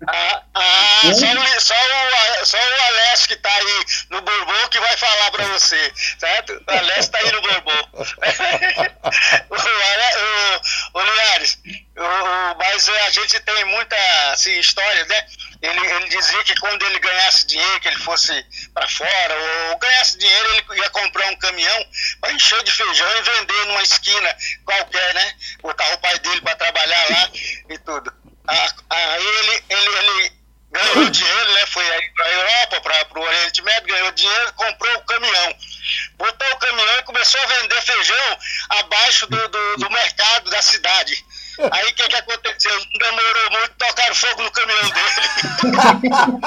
Ah, 0.08 0.42
ah, 0.54 1.00
só, 1.02 1.08
o, 1.10 1.60
só, 1.60 1.74
o, 1.74 2.44
só 2.44 2.56
o 2.56 2.86
Alex 2.88 3.26
que 3.26 3.36
tá 3.36 3.48
aí 3.48 3.84
no 4.10 4.20
Bourbon 4.22 4.68
que 4.70 4.80
vai 4.80 4.96
falar 4.96 5.30
pra 5.30 5.44
você, 5.46 5.92
certo? 6.18 6.60
O 6.68 6.70
Alex 6.72 7.08
tá 7.08 7.18
aí 7.18 7.30
no 7.30 7.40
Bourbon. 7.40 7.88
o, 9.50 9.54
o, 9.54 11.00
o 11.00 11.02
Linhares, 11.04 11.58
o, 11.96 12.02
o- 12.02 12.56
mas 12.58 12.88
a 12.88 13.10
gente 13.10 13.38
tem 13.40 13.64
muita 13.66 13.96
assim, 14.32 14.58
história, 14.58 15.04
né? 15.06 15.24
Ele, 15.62 15.78
ele 15.78 16.08
dizia 16.08 16.42
que 16.42 16.58
quando 16.58 16.84
ele 16.84 16.98
ganhasse 16.98 17.46
dinheiro, 17.46 17.80
que 17.80 17.86
ele 17.86 17.98
fosse 17.98 18.44
para 18.74 18.88
fora, 18.88 19.34
ou, 19.34 19.70
ou 19.70 19.78
ganhasse 19.78 20.18
dinheiro, 20.18 20.54
ele 20.54 20.80
ia 20.80 20.90
comprar 20.90 21.28
um 21.28 21.36
caminhão 21.36 21.86
para 22.20 22.32
encher 22.32 22.62
de 22.64 22.72
feijão 22.72 23.08
e 23.16 23.22
vender 23.22 23.66
numa 23.66 23.82
esquina 23.82 24.36
qualquer, 24.64 25.14
né? 25.14 25.34
Botar 25.60 25.94
o 25.94 25.98
pai 25.98 26.18
dele 26.18 26.40
para 26.40 26.56
trabalhar 26.56 27.10
lá 27.10 27.30
e 27.70 27.78
tudo. 27.78 28.12
Aí 28.90 29.24
ele, 29.24 29.64
ele, 29.70 29.96
ele 29.98 30.32
ganhou 30.72 31.10
dinheiro, 31.10 31.52
né? 31.52 31.66
Foi 31.66 31.88
aí 31.92 32.10
para 32.10 32.26
a 32.26 32.32
Europa, 32.32 32.80
para 32.80 33.20
o 33.20 33.22
Oriente 33.22 33.62
Médio, 33.62 33.86
ganhou 33.86 34.10
dinheiro, 34.12 34.52
comprou 34.54 34.96
o 34.96 35.04
caminhão. 35.04 35.56
Botou 36.16 36.48
o 36.48 36.58
caminhão 36.58 36.98
e 36.98 37.02
começou 37.02 37.40
a 37.40 37.46
vender 37.46 37.82
feijão 37.82 38.38
abaixo 38.70 39.26
do, 39.28 39.48
do, 39.48 39.76
do 39.76 39.90
mercado 39.90 40.50
da 40.50 40.60
cidade 40.60 41.24
que, 41.94 42.08
que 42.08 42.16
aconteceu? 42.16 42.72
Não 42.72 42.98
demorou 42.98 43.50
muito, 43.52 43.72
tocaram 43.78 44.14
fogo 44.14 44.42
no 44.42 44.50
caminhão 44.50 44.90
dele. 44.90 46.42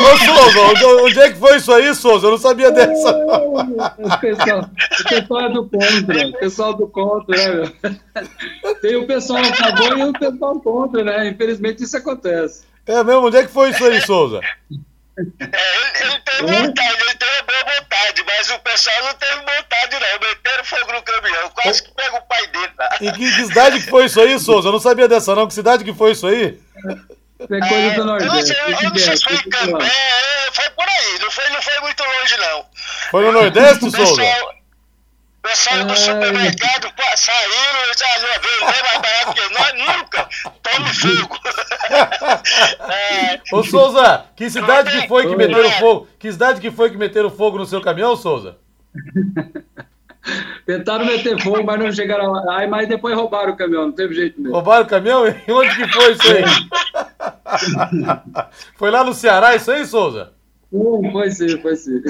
Ô, 0.00 0.16
Souza, 0.16 0.60
onde 1.02 1.20
é 1.20 1.30
que 1.30 1.38
foi 1.38 1.56
isso 1.56 1.72
aí, 1.72 1.94
Souza? 1.94 2.26
Eu 2.26 2.30
não 2.32 2.38
sabia 2.38 2.70
dessa. 2.70 3.10
O 3.10 4.18
pessoal, 4.18 4.70
o 5.00 5.08
pessoal 5.08 5.40
é 5.42 5.48
do 5.50 5.68
contra, 5.68 6.26
o 6.26 6.32
pessoal 6.32 6.74
do 6.74 6.88
contra, 6.88 7.36
né? 7.36 7.72
Tem 8.80 8.96
o 8.96 9.06
pessoal 9.06 9.42
a 9.42 9.54
favor 9.54 9.98
e 9.98 10.04
o 10.04 10.12
pessoal 10.12 10.60
contra, 10.60 11.04
né? 11.04 11.28
Infelizmente 11.28 11.82
isso 11.82 11.96
acontece. 11.96 12.64
É 12.86 13.04
mesmo? 13.04 13.26
Onde 13.26 13.36
é 13.36 13.42
que 13.44 13.52
foi 13.52 13.70
isso 13.70 13.84
aí, 13.84 14.00
Souza? 14.00 14.40
É, 15.18 15.22
ele, 15.22 16.10
ele 16.10 16.18
tem 16.20 16.40
vontade, 16.40 16.96
ele 17.02 17.14
tem 17.14 17.28
uma 17.28 17.42
boa 17.42 17.74
vontade, 17.76 18.24
mas 18.26 18.50
o 18.50 18.58
pessoal 18.60 18.96
não 19.04 19.14
teve 19.14 19.36
vontade, 19.36 19.92
não. 19.92 20.28
Meteram 20.28 20.64
fogo 20.64 20.92
no 20.92 21.02
caminhão, 21.02 21.50
quase 21.50 21.82
que 21.82 21.94
pega 21.94 22.16
o 22.16 22.22
pai 22.22 22.46
dele 22.46 22.72
lá. 22.78 22.96
E 23.00 23.12
que, 23.12 23.18
que 23.18 23.44
cidade 23.46 23.80
que 23.80 23.90
foi 23.90 24.06
isso 24.06 24.20
aí, 24.20 24.38
Souza? 24.38 24.68
Eu 24.68 24.72
não 24.72 24.80
sabia 24.80 25.06
dessa, 25.08 25.34
não. 25.34 25.46
Que 25.46 25.54
cidade 25.54 25.84
que 25.84 25.92
foi 25.92 26.12
isso 26.12 26.26
aí? 26.26 26.58
Isso 27.40 27.54
é 27.54 27.60
coisa 27.68 27.90
do 27.90 28.00
eu 28.00 28.04
não 28.04 28.18
Nordeste. 28.18 28.46
sei, 28.54 28.56
eu 28.62 28.76
que 28.78 28.84
não 28.84 28.98
sei 28.98 29.16
se 29.16 29.24
foi 29.24 29.34
em. 29.34 29.50
Cambé, 29.50 29.84
é, 29.86 30.50
foi 30.52 30.70
por 30.70 30.88
aí, 30.88 31.18
não 31.20 31.30
foi, 31.30 31.48
não 31.50 31.62
foi 31.62 31.80
muito 31.80 32.04
longe, 32.04 32.36
não. 32.38 32.66
Foi 33.10 33.24
no 33.24 33.32
Nordeste, 33.32 33.84
O 33.84 33.90
Souza? 35.42 35.86
pessoal, 35.86 35.86
o 35.86 35.96
supermercado 35.96 36.92
pô, 36.94 37.02
saíram 37.16 37.80
e 37.90 37.98
já 37.98 38.06
não 38.20 38.28
veio 38.42 38.60
nem 38.60 38.82
mais 38.82 38.98
barato 39.02 39.34
que 39.34 39.42
nós 39.54 39.72
nunca. 39.96 40.28
Tome 40.62 40.94
fogo. 40.94 41.38
é, 42.92 43.40
Ô, 43.52 43.64
Souza, 43.64 44.24
que 44.36 44.48
cidade 44.48 45.00
que 45.00 45.08
foi 45.08 45.24
que 45.24 45.30
Oi. 45.30 45.36
meteram 45.36 45.70
fogo? 45.72 46.08
Que 46.18 46.32
cidade 46.32 46.60
que 46.60 46.70
foi 46.70 46.90
que 46.90 46.96
meteram 46.96 47.30
fogo 47.30 47.58
no 47.58 47.66
seu 47.66 47.80
caminhão, 47.80 48.16
Souza? 48.16 48.56
Tentaram 50.64 51.04
meter 51.04 51.42
fogo, 51.42 51.64
mas 51.64 51.80
não 51.80 51.90
chegaram 51.90 52.30
lá. 52.30 52.58
Aí, 52.58 52.68
mas 52.68 52.88
depois 52.88 53.16
roubaram 53.16 53.52
o 53.52 53.56
caminhão, 53.56 53.86
não 53.86 53.92
teve 53.92 54.14
jeito 54.14 54.40
mesmo. 54.40 54.54
Roubaram 54.54 54.84
o 54.84 54.88
caminhão? 54.88 55.26
E 55.26 55.50
onde 55.50 55.74
que 55.74 55.88
foi 55.92 56.12
isso 56.12 56.22
aí? 56.22 56.44
foi 58.78 58.90
lá 58.92 59.02
no 59.02 59.12
Ceará 59.12 59.56
isso 59.56 59.72
aí, 59.72 59.84
Souza? 59.84 60.32
Hum, 60.72 61.12
Foi 61.12 61.30
sim, 61.30 61.60
foi 61.60 61.76
sim. 61.76 62.00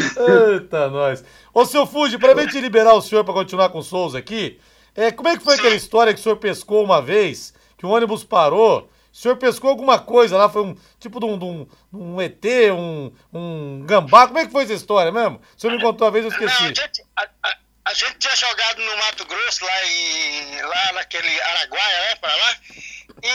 Eita, 0.55 0.89
nós. 0.89 1.25
Ô, 1.53 1.65
seu 1.67 1.85
Fuji, 1.87 2.17
pra 2.19 2.35
gente 2.41 2.61
liberar 2.61 2.95
o 2.95 3.03
senhor 3.03 3.25
pra 3.25 3.35
continuar 3.35 3.71
com 3.71 3.79
o 3.79 3.83
Souza 3.83 4.19
aqui, 4.19 4.61
é, 4.95 5.11
como 5.11 5.29
é 5.29 5.37
que 5.37 5.43
foi 5.45 5.55
aquela 5.57 5.75
história 5.75 6.15
que 6.15 6.21
o 6.21 6.23
senhor 6.23 6.37
pescou 6.37 6.85
uma 6.85 7.03
vez, 7.03 7.53
que 7.77 7.85
o 7.85 7.89
ônibus 7.89 8.23
parou, 8.23 8.89
o 9.13 9.17
senhor 9.17 9.37
pescou 9.37 9.71
alguma 9.71 9.99
coisa 9.99 10.37
lá, 10.39 10.49
foi 10.49 10.63
um 10.63 10.77
tipo 11.01 11.19
de 11.19 11.27
um, 11.27 11.37
de 11.39 11.45
um, 11.45 11.67
um 11.93 12.21
ET, 12.21 12.45
um, 12.73 13.13
um 13.33 13.83
gambá, 13.85 14.27
como 14.29 14.39
é 14.39 14.47
que 14.47 14.53
foi 14.53 14.63
essa 14.63 14.75
história 14.75 15.11
mesmo? 15.11 15.41
O 15.57 15.61
senhor 15.61 15.75
me 15.77 15.83
contou 15.83 16.07
uma 16.07 16.13
vez, 16.13 16.25
eu 16.25 16.31
Não, 16.31 16.39
a 16.39 16.45
esqueci. 16.45 16.65
gente, 16.69 17.03
a, 17.17 17.23
a- 17.43 17.57
a 17.85 17.95
gente 17.95 18.15
tinha 18.19 18.37
jogado 18.37 18.79
no 18.81 18.97
Mato 18.97 19.25
Grosso, 19.27 19.65
lá, 19.65 19.87
em, 19.89 20.63
lá 20.63 20.93
naquele 20.93 21.41
Araguaia, 21.41 21.99
né, 21.99 22.15
pra 22.21 22.33
lá, 22.33 22.57
e 23.25 23.29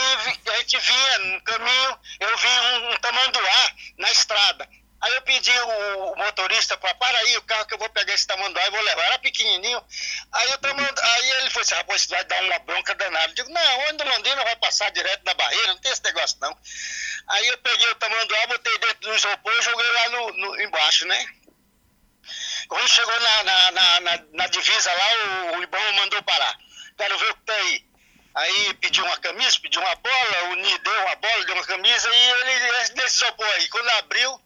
a 0.50 0.56
gente 0.56 0.78
vinha 0.78 1.18
no 1.34 1.40
caminho, 1.42 1.96
eu 2.18 2.28
vi 2.38 2.46
um, 2.48 2.94
um 2.94 2.96
tamanduá 2.96 3.72
na 3.98 4.10
estrada. 4.10 4.66
Aí 5.00 5.14
eu 5.14 5.22
pedi 5.22 5.52
o, 5.60 6.16
motorista 6.16 6.76
para 6.76 6.92
para 6.94 7.18
aí 7.18 7.36
o 7.36 7.42
carro 7.42 7.66
que 7.66 7.74
eu 7.74 7.78
vou 7.78 7.88
pegar 7.90 8.12
esse 8.14 8.26
tamanduá 8.26 8.66
e 8.66 8.70
vou 8.70 8.80
levar. 8.80 9.02
Era 9.04 9.18
pequenininho. 9.20 9.80
Aí, 10.32 10.58
tamandu- 10.58 11.00
aí 11.02 11.30
ele 11.32 11.50
falou 11.50 11.62
assim, 11.62 11.74
rapaz, 11.76 12.00
isso 12.00 12.10
vai 12.10 12.24
dar 12.24 12.42
uma 12.42 12.58
bronca 12.60 12.94
danada. 12.96 13.28
Eu 13.30 13.34
digo, 13.34 13.48
não, 13.50 13.80
onde 13.88 14.02
Londrina 14.04 14.42
vai 14.44 14.56
passar 14.56 14.90
direto 14.90 15.22
da 15.22 15.34
barreira, 15.34 15.68
não 15.68 15.78
tem 15.78 15.92
esse 15.92 16.02
negócio 16.02 16.36
não. 16.40 16.56
Aí 17.28 17.46
eu 17.46 17.58
peguei 17.58 17.88
o 17.90 17.94
tamanduá, 17.94 18.46
botei 18.48 18.78
dentro 18.78 19.00
do 19.00 19.14
isopor 19.14 19.52
e 19.52 19.62
joguei 19.62 19.90
lá 19.92 20.08
no, 20.08 20.32
no- 20.32 20.60
embaixo, 20.62 21.06
né? 21.06 21.26
Quando 22.68 22.88
chegou 22.88 23.20
na, 23.20 23.42
na, 23.44 23.70
na, 23.70 24.00
na- 24.00 24.24
na 24.32 24.46
divisa 24.48 24.92
lá, 24.92 25.08
o, 25.54 25.58
o 25.58 25.62
Ibama 25.62 25.92
mandou 25.92 26.22
parar. 26.22 26.58
Quero 26.96 27.18
ver 27.18 27.30
o 27.30 27.34
que 27.36 27.42
tá 27.44 27.54
aí. 27.54 27.88
Aí 28.34 28.74
pediu 28.74 29.04
uma 29.04 29.16
camisa, 29.18 29.58
pediu 29.60 29.80
uma 29.80 29.94
bola, 29.96 30.42
o 30.50 30.54
Ni 30.56 30.78
deu 30.78 31.00
uma 31.06 31.16
bola, 31.16 31.44
deu 31.44 31.54
uma 31.54 31.64
camisa 31.64 32.08
e 32.14 32.30
ele 32.30 32.88
decisou 32.94 33.32
pôr 33.32 33.46
aí. 33.46 33.68
Quando 33.68 33.88
abriu, 33.90 34.40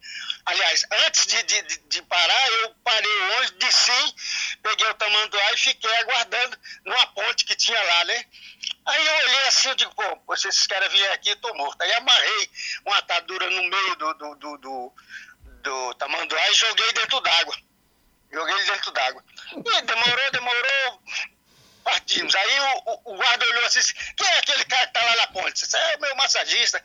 aliás, 0.47 0.85
antes 1.07 1.27
de, 1.27 1.43
de, 1.43 1.63
de- 1.89 2.03
parar, 2.03 2.49
eu 2.63 2.75
parei 2.85 3.21
ônibus, 3.37 3.51
desci, 3.53 4.15
peguei 4.63 4.87
o 4.89 4.95
tamanduá 4.95 5.53
e 5.53 5.57
fiquei 5.57 5.95
aguardando 5.99 6.59
numa 6.85 7.07
ponte 7.09 7.45
que 7.45 7.57
tinha 7.57 7.83
lá, 7.83 8.05
né? 8.05 8.25
Aí 8.85 9.07
eu 9.07 9.15
olhei 9.15 9.47
assim, 9.49 9.69
eu 9.69 9.75
digo, 9.75 9.95
pô, 9.95 10.37
se 10.37 10.49
esses 10.49 10.67
caras 10.67 10.93
vierem 10.93 11.15
aqui, 11.15 11.31
eu 11.31 11.37
tô 11.37 11.55
morto. 11.55 11.81
Aí 11.83 11.93
amarrei 11.95 12.51
uma 12.85 12.99
atadura 12.99 13.49
no 13.51 13.63
meio 13.63 13.97
do, 13.97 14.15
do, 14.15 14.35
do, 14.35 14.59
do, 14.59 14.93
do 15.63 15.95
tamanduá 15.95 16.51
e 16.51 16.55
joguei 16.55 16.93
dentro 16.93 17.21
d'água. 17.21 17.57
Joguei 18.33 18.55
ele 18.55 18.65
dentro 18.71 18.91
d'água. 18.91 19.25
E 19.55 19.83
demorou, 19.83 20.31
demorou. 20.33 21.03
Partimos. 21.85 22.35
Aí 22.35 22.61
o, 22.61 23.01
o- 23.05 23.17
guarda 23.17 23.45
olhou 23.45 23.65
assim, 23.67 23.81
quem 24.17 24.27
é 24.27 24.39
aquele 24.39 24.65
cara 24.65 24.87
que 24.87 24.93
tá 24.93 25.05
lá 25.05 25.17
na 25.17 25.27
ponte? 25.29 25.53
Disse, 25.63 25.77
é 25.77 25.97
o 25.97 26.01
meu 26.01 26.15
massagista. 26.17 26.83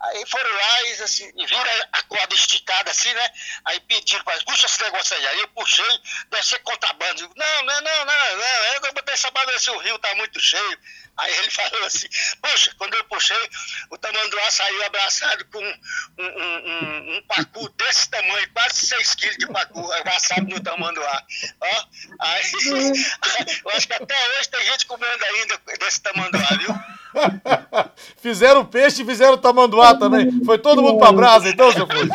Aí 0.00 0.26
foram 0.26 0.52
lá 0.52 0.82
e, 0.82 0.92
assim, 1.02 1.32
e 1.36 1.46
viram 1.46 1.64
a 1.92 2.02
corda 2.02 2.34
esticada 2.34 2.90
assim, 2.90 3.12
né? 3.12 3.30
Aí 3.64 3.80
pediram, 3.80 4.24
para 4.24 4.42
puxa 4.44 4.66
esse 4.66 4.82
negócio 4.82 5.16
aí. 5.16 5.26
Aí 5.26 5.40
eu 5.40 5.48
puxei, 5.48 6.00
deve 6.30 6.46
ser 6.46 6.58
contrabando. 6.60 7.30
Não, 7.34 7.62
não, 7.64 7.80
não, 7.80 8.04
não, 8.04 8.36
não. 8.36 8.74
Eu 8.74 8.80
vou 8.82 8.92
botar 8.94 9.12
essa 9.12 9.30
se 9.58 9.70
o 9.70 9.78
rio 9.78 9.98
tá 9.98 10.14
muito 10.14 10.40
cheio. 10.40 10.78
Aí 11.16 11.34
ele 11.38 11.50
falou 11.50 11.84
assim, 11.84 12.06
poxa, 12.42 12.72
quando 12.78 12.94
eu 12.94 13.04
puxei, 13.04 13.50
o 13.90 13.98
tamanduá 13.98 14.50
saiu 14.50 14.84
abraçado 14.84 15.44
com 15.46 15.58
um, 15.58 15.74
um, 16.18 16.24
um, 16.24 17.16
um 17.16 17.22
pacu 17.22 17.68
desse 17.70 18.10
tamanho, 18.10 18.50
quase 18.52 18.86
6 18.86 19.14
quilos 19.14 19.36
de 19.38 19.46
pacu, 19.46 19.92
abraçado 19.92 20.46
no 20.46 20.60
tamanduá. 20.60 21.22
Ó, 21.60 21.84
aí, 22.20 22.52
eu 23.64 23.70
acho 23.70 23.86
que 23.86 23.94
até 23.94 24.38
hoje 24.38 24.48
tem 24.48 24.64
gente 24.66 24.86
comendo 24.86 25.24
ainda 25.24 25.60
desse 25.78 26.00
tamanduá, 26.02 26.48
viu? 26.58 26.74
fizeram 28.20 28.64
peixe 28.64 29.02
e 29.02 29.06
fizeram 29.06 29.38
tamanduá 29.38 29.85
também. 29.94 30.44
Foi 30.44 30.58
todo 30.58 30.82
mundo 30.82 30.98
pra 30.98 31.12
brasa, 31.12 31.48
então, 31.48 31.70
seu 31.72 31.86
Fuji? 31.86 32.10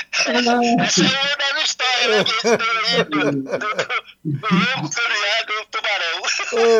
Essa 0.00 0.30
é 0.32 0.40
minha 0.40 1.64
história, 1.64 2.08
né? 2.08 2.24
Do, 2.24 2.32
do, 3.04 3.32
do, 3.32 3.42
do 3.42 4.48
lombo 4.54 4.90
caminhado 4.90 5.52
do 5.56 5.66
tubarão. 5.70 6.20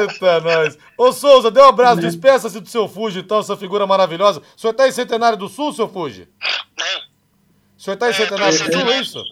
Eita, 0.00 0.40
nós. 0.40 0.78
Ô, 0.96 1.12
Souza, 1.12 1.50
dê 1.50 1.60
um 1.60 1.68
abraço, 1.68 2.00
despeça-se 2.00 2.60
do 2.60 2.68
seu 2.68 2.88
Fuji, 2.88 3.20
então, 3.20 3.40
essa 3.40 3.56
figura 3.56 3.86
maravilhosa. 3.86 4.40
O 4.56 4.60
senhor 4.60 4.72
tá 4.74 4.88
em 4.88 4.92
Centenário 4.92 5.38
do 5.38 5.48
Sul, 5.48 5.72
seu 5.72 5.88
Fuji? 5.88 6.28
Né? 6.78 6.84
O 7.78 7.82
senhor 7.82 7.96
tá 7.96 8.10
em 8.10 8.12
Centenário 8.14 8.58
do 8.58 8.72
Sul, 8.72 8.90
é 8.92 9.00
isso? 9.00 9.24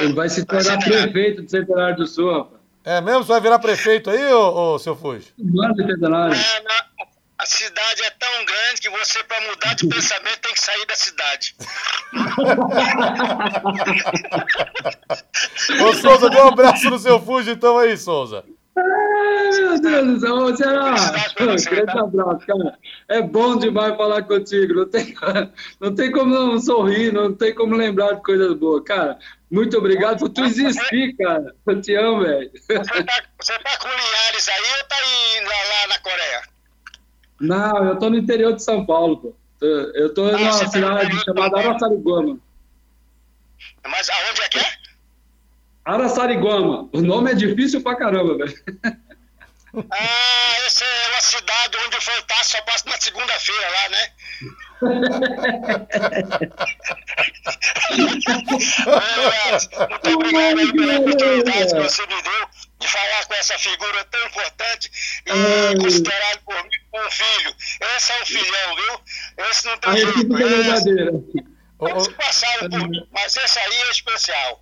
Ele 0.00 0.12
vai 0.12 0.28
se 0.28 0.44
tornar 0.44 0.78
prefeito 0.78 1.42
de 1.42 1.50
Centenário 1.50 1.96
do 1.96 2.06
Sul, 2.06 2.32
rapaz. 2.32 2.56
É 2.84 3.00
mesmo? 3.00 3.24
Você 3.24 3.32
vai 3.32 3.40
virar 3.40 3.58
prefeito 3.58 4.10
aí, 4.10 4.32
ô, 4.32 4.74
ô 4.74 4.78
seu 4.78 4.94
Fuji? 4.94 5.32
É, 5.36 6.62
na- 6.62 6.86
a 7.38 7.46
cidade 7.46 8.02
é 8.02 8.10
tão 8.10 8.44
grande 8.44 8.80
que 8.80 8.90
você, 8.90 9.22
para 9.24 9.40
mudar 9.42 9.74
de 9.74 9.86
pensamento, 9.86 10.40
tem 10.40 10.54
que 10.54 10.60
sair 10.60 10.86
da 10.86 10.94
cidade. 10.94 11.54
Ô, 15.82 15.92
Souza, 15.94 16.30
dê 16.30 16.38
um 16.38 16.48
abraço 16.48 16.88
no 16.88 16.98
seu 16.98 17.20
Fuji, 17.20 17.50
então, 17.50 17.76
aí, 17.78 17.94
Souza. 17.96 18.44
Ai, 18.78 19.58
meu 19.58 19.80
Deus 19.80 20.06
do 20.06 20.20
céu, 20.20 20.36
você, 20.36 20.64
Grande 21.70 21.86
tá? 21.86 22.00
abraço, 22.00 22.46
cara. 22.46 22.78
É 23.08 23.22
bom 23.22 23.56
demais 23.56 23.96
falar 23.96 24.22
contigo. 24.22 24.74
Não 24.74 24.86
tem, 24.88 25.14
não 25.80 25.94
tem 25.94 26.12
como 26.12 26.34
não 26.34 26.58
sorrir, 26.58 27.10
não 27.12 27.34
tem 27.34 27.54
como 27.54 27.74
lembrar 27.74 28.14
de 28.14 28.22
coisas 28.22 28.52
boas. 28.54 28.84
Cara, 28.84 29.18
muito 29.50 29.78
obrigado 29.78 30.18
por 30.18 30.28
tu 30.28 30.44
existir, 30.44 31.16
cara. 31.16 31.54
Eu 31.66 31.80
te 31.80 31.94
amo, 31.94 32.22
velho. 32.22 32.50
Você 32.54 33.04
tá, 33.04 33.22
você 33.40 33.58
tá 33.58 33.78
com 33.78 33.88
Linhares 33.88 34.48
aí 34.48 34.70
ou 34.78 34.84
tá 34.88 34.96
aí 34.96 35.40
lá, 35.44 35.48
lá 35.48 35.86
na 35.88 35.98
Coreia? 35.98 36.55
Não, 37.40 37.84
eu 37.88 37.98
tô 37.98 38.08
no 38.10 38.16
interior 38.16 38.54
de 38.54 38.62
São 38.62 38.84
Paulo, 38.86 39.16
pô. 39.18 39.34
Eu- 39.60 40.12
tô 40.14 40.24
numa 40.30 40.52
você 40.52 40.64
tá 40.64 40.70
cidade 40.70 41.04
interior 41.06 41.24
chamada 41.24 41.50
também. 41.50 41.66
Araçariguama. 41.70 42.38
Mas 43.86 44.10
aonde 44.10 44.40
é 44.42 44.48
que 44.48 44.58
é? 44.58 44.72
Araçariguama. 45.84 46.88
O 46.92 47.00
nome 47.00 47.30
é 47.30 47.34
difícil 47.34 47.80
pra 47.82 47.94
caramba, 47.96 48.36
velho. 48.36 48.54
Ah, 49.90 50.56
essa 50.66 50.84
é 50.84 51.08
uma 51.12 51.20
cidade 51.20 51.76
onde 51.86 51.96
o 51.96 52.00
fantástico 52.00 52.56
só 52.58 52.62
passa 52.62 52.88
na 52.88 52.96
segunda-feira 52.98 53.68
lá, 53.70 53.88
né? 53.90 54.12
É, 58.86 59.88
Muito 59.88 60.10
obrigado 60.14 60.72
pela 60.72 60.98
oportunidade 60.98 61.74
que 61.74 61.80
você 61.80 62.02
me 62.06 62.22
deu 62.22 62.48
de 62.78 62.88
falar 62.88 63.24
com 63.26 63.34
essa 63.34 63.58
figura 63.58 64.04
tão 64.04 64.26
importante 64.26 64.90
e 65.24 65.76
considerado 65.80 66.40
por 66.44 66.54
mim 66.62 66.70
como 66.90 67.06
um 67.06 67.10
filho. 67.10 67.54
Esse 67.96 68.12
é 68.12 68.22
um 68.22 68.26
filhão, 68.26 68.76
viu? 68.76 69.44
Esse 69.50 69.66
não 69.66 69.72
A 69.74 69.78
tem 69.78 69.92
jeito. 69.96 70.12
recíproca 70.12 70.44
é 70.44 71.96
Esse, 71.96 72.10
ô, 72.10 72.12
passaram 72.12 72.70
por 72.70 72.88
mim, 72.88 73.06
mas 73.12 73.36
esse 73.36 73.58
aí 73.58 73.74
é 73.74 73.90
especial. 73.90 74.60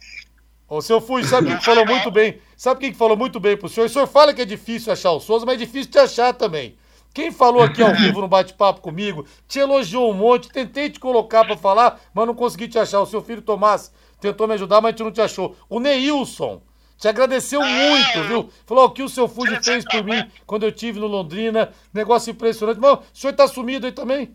ô, 0.68 0.80
seu 0.80 1.00
Fuji, 1.00 1.28
sabe 1.28 1.48
quem 1.48 1.58
que 1.58 1.64
falou 1.64 1.86
muito 1.86 2.10
bem? 2.10 2.40
Sabe 2.56 2.80
quem 2.80 2.92
que 2.92 2.98
falou 2.98 3.16
muito 3.16 3.40
bem 3.40 3.56
pro 3.56 3.68
senhor? 3.68 3.86
O 3.86 3.88
senhor 3.88 4.06
fala 4.06 4.32
que 4.32 4.42
é 4.42 4.44
difícil 4.44 4.92
achar 4.92 5.10
o 5.10 5.20
Souza, 5.20 5.44
mas 5.44 5.56
é 5.56 5.64
difícil 5.64 5.90
de 5.90 5.98
achar 5.98 6.32
também. 6.34 6.78
Quem 7.12 7.30
falou 7.30 7.62
aqui 7.62 7.80
ao 7.82 7.94
vivo 7.94 8.20
no 8.20 8.26
bate-papo 8.28 8.80
comigo, 8.80 9.24
te 9.46 9.60
elogiou 9.60 10.10
um 10.10 10.14
monte, 10.14 10.48
tentei 10.48 10.90
te 10.90 10.98
colocar 10.98 11.44
pra 11.44 11.56
falar, 11.56 12.00
mas 12.12 12.26
não 12.26 12.34
consegui 12.34 12.66
te 12.66 12.76
achar. 12.78 13.00
O 13.00 13.06
seu 13.06 13.22
filho 13.22 13.40
Tomás 13.42 13.92
tentou 14.20 14.48
me 14.48 14.54
ajudar, 14.54 14.80
mas 14.80 14.88
a 14.88 14.90
gente 14.92 15.04
não 15.04 15.12
te 15.12 15.20
achou. 15.20 15.56
O 15.68 15.78
Neilson 15.78 16.60
Te 17.04 17.08
agradeceu 17.08 17.60
muito, 17.60 18.22
viu? 18.22 18.52
Falou 18.66 18.86
o 18.86 18.90
que 18.90 19.02
o 19.02 19.10
seu 19.10 19.28
Fuji 19.28 19.62
fez 19.62 19.84
por 19.84 20.02
mim 20.02 20.32
quando 20.46 20.62
eu 20.62 20.72
tive 20.72 20.98
no 20.98 21.06
Londrina. 21.06 21.70
Negócio 21.92 22.30
impressionante. 22.30 22.80
Mas 22.80 22.92
o 22.92 23.04
senhor 23.12 23.34
tá 23.34 23.46
sumido 23.46 23.84
aí 23.84 23.92
também? 23.92 24.34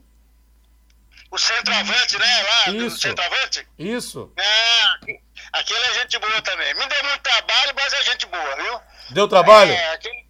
O 1.32 1.38
centroavante, 1.40 2.20
né? 2.20 2.44
Lá, 2.44 2.72
Isso. 2.74 2.96
do 2.96 3.02
centroavante? 3.02 3.68
Isso. 3.76 4.32
Ah, 4.38 5.00
aquele 5.54 5.84
é 5.84 5.94
gente 5.96 6.20
boa 6.20 6.42
também. 6.44 6.72
Me 6.76 6.86
deu 6.86 7.04
muito 7.06 7.22
trabalho, 7.24 7.74
mas 7.76 7.92
é 7.92 8.04
gente 8.04 8.28
boa, 8.28 8.56
viu? 8.58 8.80
Deu 9.16 9.28
trabalho? 9.28 9.72
É, 9.72 9.94
aquele, 9.96 10.24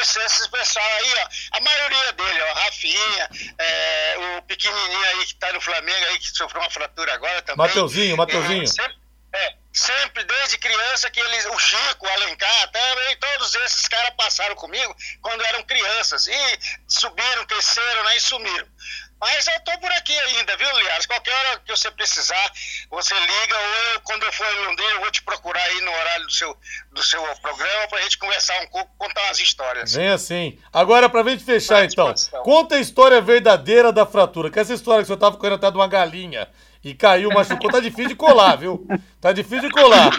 isso, 0.00 0.20
esses 0.20 0.46
pessoal 0.46 0.86
aí, 1.00 1.14
ó. 1.18 1.58
A 1.58 1.60
maioria 1.60 2.12
dele, 2.12 2.40
ó. 2.40 2.54
Rafinha, 2.54 3.28
é, 3.58 4.38
o 4.38 4.42
pequenininho 4.42 5.04
aí 5.04 5.26
que 5.26 5.34
tá 5.34 5.52
no 5.52 5.60
Flamengo 5.60 6.04
aí, 6.08 6.18
que 6.18 6.30
sofreu 6.30 6.62
uma 6.62 6.70
fratura 6.70 7.12
agora 7.12 7.42
também. 7.42 7.58
Mateuzinho, 7.58 8.16
Mateuzinho. 8.16 8.62
É, 8.62 8.84
é, 8.84 8.91
criança, 11.02 11.10
que 11.10 11.20
eles, 11.20 11.46
o 11.46 11.58
Chico, 11.58 12.06
o 12.06 12.10
Alencar, 12.10 12.70
também, 12.70 13.16
todos 13.16 13.54
esses 13.54 13.88
caras 13.88 14.14
passaram 14.16 14.54
comigo 14.54 14.94
quando 15.20 15.42
eram 15.44 15.62
crianças. 15.64 16.26
E 16.26 16.58
subiram, 16.86 17.46
cresceram, 17.46 18.04
né, 18.04 18.16
e 18.16 18.20
sumiram. 18.20 18.66
Mas 19.20 19.46
eu 19.46 19.60
tô 19.60 19.78
por 19.78 19.90
aqui 19.92 20.18
ainda, 20.18 20.56
viu, 20.56 20.68
Liares? 20.78 21.06
Qualquer 21.06 21.32
hora 21.32 21.60
que 21.60 21.70
você 21.70 21.88
precisar, 21.92 22.52
você 22.90 23.14
liga, 23.14 23.56
ou 23.56 23.94
eu, 23.94 24.00
quando 24.00 24.24
eu 24.24 24.32
for 24.32 24.46
em 24.46 24.66
Londrina, 24.66 24.90
eu 24.90 25.00
vou 25.00 25.10
te 25.12 25.22
procurar 25.22 25.62
aí 25.62 25.80
no 25.80 25.92
horário 25.92 26.26
do 26.26 26.32
seu, 26.32 26.56
do 26.90 27.02
seu 27.04 27.22
programa 27.36 27.86
pra 27.88 28.00
gente 28.02 28.18
conversar 28.18 28.60
um 28.62 28.66
pouco, 28.66 28.90
contar 28.98 29.22
umas 29.22 29.38
histórias. 29.38 29.94
Vem 29.94 30.08
assim. 30.08 30.58
Agora, 30.72 31.08
pra 31.08 31.22
gente 31.22 31.44
fechar, 31.44 31.84
então, 31.84 32.12
conta 32.42 32.74
a 32.74 32.80
história 32.80 33.20
verdadeira 33.20 33.92
da 33.92 34.04
fratura, 34.04 34.50
que 34.50 34.58
essa 34.58 34.74
história 34.74 35.04
que 35.04 35.08
você 35.08 35.16
tava 35.16 35.36
correndo 35.36 35.54
até 35.54 35.70
de 35.70 35.76
uma 35.76 35.86
galinha 35.86 36.48
e 36.82 36.92
caiu, 36.92 37.30
machucou, 37.30 37.70
tá 37.70 37.78
difícil 37.78 38.08
de 38.08 38.16
colar, 38.16 38.56
viu? 38.56 38.84
Tá 39.20 39.32
difícil 39.32 39.68
de 39.68 39.70
colar. 39.70 40.10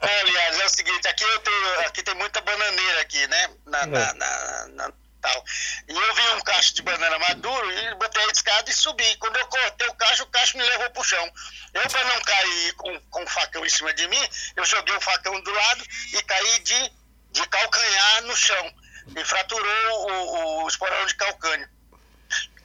Aliás, 0.00 0.60
é 0.60 0.64
o 0.64 0.68
seguinte, 0.68 1.08
aqui, 1.08 1.24
eu 1.24 1.38
tenho, 1.40 1.80
aqui 1.80 2.02
tem 2.02 2.14
muita 2.14 2.40
bananeira 2.40 3.00
aqui, 3.00 3.26
né? 3.26 3.50
Na, 3.66 3.86
na, 3.86 4.14
na, 4.14 4.66
na 4.68 4.92
tal. 5.26 5.44
E 5.88 5.92
eu 5.92 6.14
vi 6.14 6.22
um 6.36 6.40
cacho 6.40 6.74
de 6.74 6.82
banana 6.82 7.18
maduro 7.18 7.72
e 7.72 7.94
botei 7.96 8.22
a 8.22 8.32
escada 8.32 8.70
e 8.70 8.74
subi. 8.74 9.16
Quando 9.16 9.36
eu 9.36 9.46
cortei 9.48 9.88
o 9.88 9.94
cacho, 9.94 10.22
o 10.22 10.26
cacho 10.26 10.56
me 10.56 10.64
levou 10.64 10.90
pro 10.90 11.04
chão. 11.04 11.32
Eu, 11.74 11.82
para 11.88 12.04
não 12.04 12.20
cair 12.20 12.72
com, 12.74 13.00
com 13.10 13.24
o 13.24 13.28
facão 13.28 13.64
em 13.64 13.68
cima 13.68 13.92
de 13.94 14.06
mim, 14.08 14.28
eu 14.56 14.64
joguei 14.64 14.94
o 14.94 15.00
facão 15.00 15.40
do 15.40 15.50
lado 15.50 15.84
e 16.12 16.22
caí 16.22 16.58
de, 16.60 16.92
de 17.32 17.46
calcanhar 17.48 18.22
no 18.22 18.36
chão. 18.36 18.74
E 19.16 19.24
fraturou 19.24 20.10
o, 20.10 20.64
o 20.64 20.68
esporão 20.68 21.06
de 21.06 21.14
calcânio. 21.14 21.68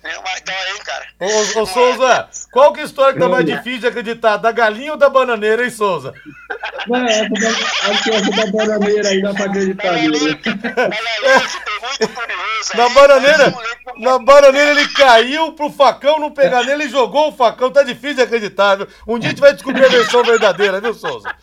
Mas 0.04 0.42
dói, 0.42 0.56
hein, 0.74 0.82
cara? 0.84 1.06
Ô, 1.20 1.62
ô 1.62 1.66
Souza, 1.66 2.28
qual 2.52 2.74
que 2.74 2.80
é 2.80 2.84
a 2.84 2.86
história 2.86 3.14
que 3.14 3.20
tá 3.20 3.30
mais 3.30 3.46
difícil 3.46 3.82
de 3.82 3.88
acreditar? 3.88 4.38
Da 4.38 4.52
galinha 4.52 4.94
ou 4.94 4.98
da 4.98 5.10
bananeira, 5.10 5.64
hein, 5.64 5.70
Souza? 5.70 6.14
Não, 6.88 7.06
essa 7.06 7.30
da, 7.30 7.48
essa 7.48 8.32
da 8.32 8.48
bananeira 8.52 9.10
aí 9.10 9.22
dá 9.22 9.34
pra 9.34 9.46
acreditar. 9.46 9.94
Na 12.76 12.90
bananeira, 12.90 13.54
na 13.98 14.20
bananeira 14.20 14.72
ele 14.72 14.88
caiu 14.90 15.54
pro 15.54 15.70
facão 15.70 16.20
não 16.20 16.32
pegar 16.32 16.64
nele 16.64 16.86
e 16.86 16.90
jogou 16.90 17.30
o 17.30 17.32
facão. 17.32 17.72
Tá 17.72 17.84
difícil 17.84 18.16
de 18.16 18.22
acreditar, 18.22 18.76
viu? 18.76 18.88
Um 19.08 19.20
dia 19.20 19.30
a 19.30 19.32
gente 19.32 19.42
vai 19.42 19.54
descobrir 19.54 19.86
a 19.86 19.90
versão 19.90 20.24
verdadeira, 20.24 20.80
viu, 20.80 20.94
Souza? 20.94 21.34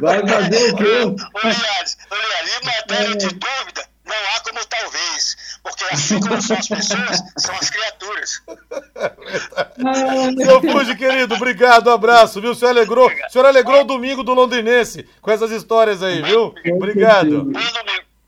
Vai 0.00 0.26
fazer 0.26 0.72
o 0.72 0.76
quê? 0.76 1.02
Aliás, 1.42 1.96
aliás, 2.10 2.60
em 2.60 2.64
matéria 2.64 3.16
de 3.16 3.28
dúvida, 3.28 3.84
não 4.06 4.16
há 4.34 4.40
como 4.40 4.64
talvez, 4.66 5.36
porque 5.62 5.84
assim 5.90 6.20
como 6.20 6.40
são 6.40 6.56
as 6.56 6.68
pessoas, 6.68 7.22
são 7.36 7.54
as 7.56 7.70
criaturas. 7.70 8.42
Seu 10.44 10.60
Fuji, 10.60 10.96
querido, 10.96 11.34
obrigado, 11.34 11.90
um 11.90 11.92
abraço, 11.92 12.40
viu? 12.40 12.52
O 12.52 12.54
senhor 12.54 12.70
alegrou, 12.70 13.08
o 13.08 13.30
senhor 13.30 13.46
alegrou 13.46 13.80
o 13.80 13.84
domingo 13.84 14.22
do 14.22 14.32
londrinense 14.32 15.08
com 15.20 15.30
essas 15.30 15.50
histórias 15.50 16.02
aí, 16.02 16.22
viu? 16.22 16.54
Obrigado. 16.72 17.50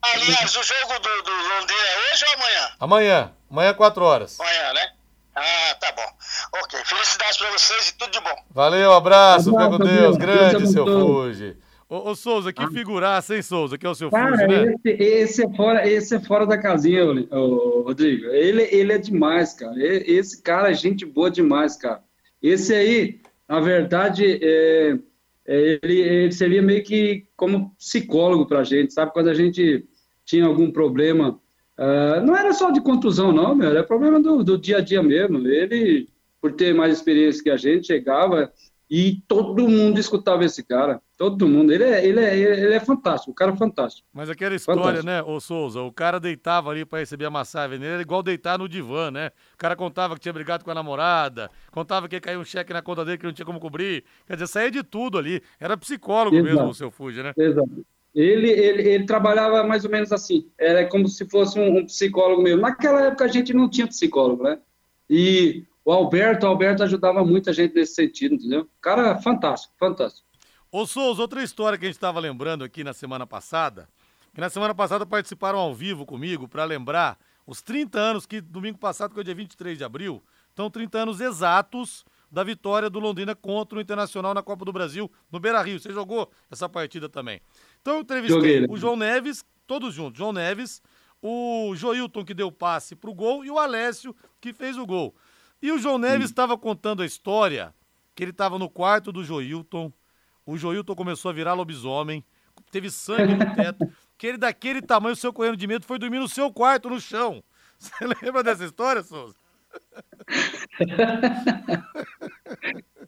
Aliás, 0.03 0.57
o 0.57 0.62
jogo 0.62 0.99
do, 1.01 1.23
do 1.23 1.31
Londrina 1.31 1.83
é 1.83 2.12
hoje 2.12 2.25
ou 2.25 2.35
amanhã? 2.35 2.71
Amanhã, 2.81 3.33
amanhã 3.51 3.75
4 3.75 4.05
horas. 4.05 4.41
Amanhã, 4.41 4.73
né? 4.73 4.93
Ah, 5.37 5.75
tá 5.79 5.93
bom. 5.93 6.61
Ok, 6.61 6.81
felicidades 6.85 7.37
pra 7.37 7.51
vocês 7.51 7.88
e 7.91 7.95
tudo 7.95 8.11
de 8.11 8.21
bom. 8.21 8.35
Valeu, 8.51 8.93
abraço, 8.93 9.51
fica 9.51 9.69
com 9.69 9.79
Deus, 9.79 10.17
grande, 10.17 10.67
seu 10.73 10.85
Fuji. 10.85 11.57
Ô, 11.88 12.11
ô, 12.11 12.14
Souza, 12.14 12.53
que 12.53 12.66
figuraça, 12.68 13.35
hein, 13.35 13.40
Souza, 13.40 13.79
que 13.79 13.87
é 13.87 13.88
o 13.88 13.94
seu 13.94 14.11
Cara, 14.11 14.37
Fuji, 14.37 14.46
né? 14.46 14.74
esse, 14.85 15.03
esse, 15.03 15.44
é 15.44 15.51
fora, 15.55 15.88
esse 15.88 16.14
é 16.14 16.20
fora 16.20 16.46
da 16.46 16.59
casinha, 16.59 17.03
ô, 17.31 17.83
Rodrigo. 17.83 18.27
Ele, 18.27 18.62
ele 18.70 18.92
é 18.92 18.98
demais, 18.98 19.55
cara. 19.55 19.74
Esse 19.79 20.42
cara 20.42 20.70
é 20.70 20.74
gente 20.74 21.07
boa 21.07 21.31
demais, 21.31 21.77
cara. 21.77 22.03
Esse 22.42 22.74
aí, 22.74 23.20
na 23.48 23.59
verdade, 23.61 24.38
é, 24.42 24.98
é, 25.46 25.79
ele, 25.83 26.01
ele 26.01 26.33
seria 26.33 26.61
meio 26.61 26.85
que 26.85 27.27
como 27.35 27.74
psicólogo 27.79 28.44
pra 28.44 28.64
gente, 28.64 28.92
sabe? 28.92 29.12
Quando 29.14 29.31
a 29.31 29.35
gente 29.35 29.83
tinha 30.27 30.44
algum 30.44 30.70
problema, 30.70 31.40
uh, 31.79 32.20
não 32.22 32.37
era 32.37 32.53
só 32.53 32.70
de 32.70 32.83
contusão, 32.83 33.33
não, 33.33 33.55
meu, 33.55 33.70
era 33.70 33.83
problema 33.83 34.20
do, 34.20 34.44
do 34.44 34.59
dia 34.59 34.77
a 34.77 34.81
dia 34.83 35.03
mesmo. 35.03 35.38
Ele, 35.48 36.07
por 36.38 36.53
ter 36.53 36.74
mais 36.74 36.92
experiência 36.92 37.42
que 37.42 37.48
a 37.48 37.57
gente, 37.57 37.87
chegava 37.87 38.53
e 38.90 39.22
todo 39.29 39.68
mundo 39.68 39.98
escutava 39.98 40.44
esse 40.44 40.62
cara. 40.62 41.01
Todo 41.16 41.46
mundo. 41.48 41.72
Ele 41.72 41.85
é, 41.85 42.07
ele 42.07 42.20
é, 42.20 42.38
ele 42.38 42.74
é 42.74 42.81
fantástico, 42.81 43.33
o 43.33 43.35
cara 43.35 43.53
é 43.53 43.57
fantástico. 43.57 44.07
Mas 44.12 44.31
aquela 44.31 44.55
história, 44.55 44.83
fantástico. 44.83 45.07
né, 45.07 45.22
ô 45.22 45.38
Souza? 45.40 45.81
O 45.83 45.92
cara 45.92 46.18
deitava 46.18 46.70
ali 46.70 46.85
para 46.85 47.01
receber 47.01 47.27
a 47.27 47.31
massagem 47.31 47.79
nele, 47.79 47.92
era 47.94 48.03
igual 48.03 48.22
deitar 48.22 48.59
no 48.59 48.68
divã, 48.68 49.11
né? 49.11 49.31
O 49.55 49.59
cara 49.59 49.77
contava 49.77 50.14
que 50.14 50.20
tinha 50.20 50.33
brigado 50.33 50.64
com 50.64 50.70
a 50.70 50.74
namorada, 50.74 51.51
contava 51.70 52.09
que 52.09 52.20
caiu 52.20 52.40
um 52.40 52.44
cheque 52.44 52.72
na 52.72 52.81
conta 52.81 53.05
dele 53.05 53.18
que 53.18 53.27
não 53.27 53.33
tinha 53.33 53.44
como 53.44 53.61
cobrir. 53.61 54.05
Quer 54.27 54.35
dizer, 54.35 54.46
saía 54.46 54.70
de 54.70 54.83
tudo 54.83 55.18
ali. 55.18 55.42
Era 55.61 55.77
psicólogo 55.77 56.37
Exato. 56.37 56.55
mesmo 56.55 56.68
o 56.70 56.74
seu 56.74 56.90
Fuji, 56.90 57.22
né? 57.22 57.33
Exato. 57.37 57.85
Ele, 58.14 58.51
ele, 58.51 58.88
ele 58.88 59.05
trabalhava 59.05 59.62
mais 59.64 59.85
ou 59.85 59.90
menos 59.90 60.12
assim. 60.12 60.48
Era 60.59 60.87
como 60.87 61.07
se 61.09 61.29
fosse 61.29 61.59
um, 61.59 61.79
um 61.79 61.87
psicólogo 61.87 62.42
mesmo. 62.42 62.62
Naquela 62.62 63.07
época 63.07 63.24
a 63.24 63.29
gente 63.29 63.53
não 63.53 63.68
tinha 63.68 63.87
psicólogo, 63.87 64.42
né? 64.42 64.59
E 65.11 65.64
o 65.88 65.92
Alberto, 65.92 66.44
o 66.44 66.51
Alberto 66.51 66.83
ajudava 66.83 67.24
muita 67.24 67.51
gente 67.51 67.74
nesse 67.74 67.94
sentido, 67.94 68.35
entendeu? 68.35 68.68
Cara 68.79 69.16
fantástico, 69.22 69.72
fantástico. 69.79 70.29
Ô 70.70 70.85
Souza, 70.85 71.22
outra 71.22 71.42
história 71.42 71.79
que 71.79 71.87
a 71.87 71.88
gente 71.88 71.96
estava 71.96 72.20
lembrando 72.20 72.62
aqui 72.62 72.85
na 72.85 72.92
semana 72.92 73.27
passada, 73.27 73.88
que 74.35 74.40
na 74.40 74.51
semana 74.51 74.74
passada 74.74 75.07
participaram 75.07 75.59
ao 75.59 75.74
vivo 75.74 76.05
comigo 76.05 76.46
para 76.46 76.62
lembrar 76.66 77.16
os 77.46 77.62
30 77.62 77.98
anos 77.98 78.27
que 78.27 78.38
domingo 78.38 78.77
passado, 78.77 79.14
que 79.14 79.18
é 79.18 79.22
o 79.22 79.24
dia 79.24 79.35
23 79.35 79.79
de 79.79 79.85
abril, 79.85 80.22
então 80.53 80.68
30 80.68 80.98
anos 80.98 81.20
exatos 81.22 82.05
da 82.31 82.44
vitória 82.44 82.90
do 82.90 83.01
Londrina 83.01 83.35
contra 83.35 83.79
o 83.79 83.81
Internacional 83.81 84.35
na 84.35 84.42
Copa 84.42 84.66
do 84.66 84.72
Brasil 84.74 85.11
no 85.33 85.40
Beira-Rio. 85.40 85.81
Você 85.81 85.90
jogou 85.90 86.31
essa 86.51 86.68
partida 86.68 87.09
também. 87.09 87.40
Então 87.81 87.94
eu 87.94 88.01
entrevistei 88.03 88.37
Joguei, 88.37 88.61
né? 88.61 88.66
o 88.68 88.77
João 88.77 88.94
Neves, 88.94 89.42
todos 89.66 89.94
juntos, 89.94 90.18
João 90.18 90.35
Neves, 90.35 90.83
o 91.22 91.72
Joilton 91.74 92.27
que 92.27 92.35
deu 92.35 92.53
passe 92.53 92.94
pro 92.94 93.14
gol 93.14 93.42
e 93.42 93.51
o 93.51 93.59
Alessio 93.59 94.14
que 94.38 94.53
fez 94.53 94.77
o 94.77 94.85
gol. 94.85 95.16
E 95.61 95.73
o 95.73 95.79
João 95.79 95.99
Neves 95.99 96.31
estava 96.31 96.57
contando 96.57 97.03
a 97.03 97.07
história 97.07 97.75
que 98.14 98.25
ele 98.25 98.31
estava 98.33 98.59
no 98.59 98.68
quarto 98.68 99.12
do 99.12 99.23
Joilton, 99.23 99.92
o 100.44 100.57
Joilton 100.57 100.94
começou 100.94 101.31
a 101.31 101.35
virar 101.35 101.55
lobisomem, 101.55 102.25
teve 102.73 102.90
sangue 102.90 103.35
no 103.35 103.55
teto, 103.55 103.87
que 104.18 104.27
ele 104.27 104.38
daquele 104.38 104.83
tamanho, 104.83 105.12
o 105.12 105.16
seu 105.16 105.33
correndo 105.33 105.57
de 105.57 105.66
medo, 105.66 105.85
foi 105.87 105.99
dormir 105.99 106.18
no 106.18 106.29
seu 106.29 106.53
quarto, 106.53 106.90
no 106.90 107.01
chão. 107.01 107.44
Você 107.79 107.92
lembra 108.23 108.42
dessa 108.42 108.64
história, 108.64 109.03
Souza? 109.03 109.37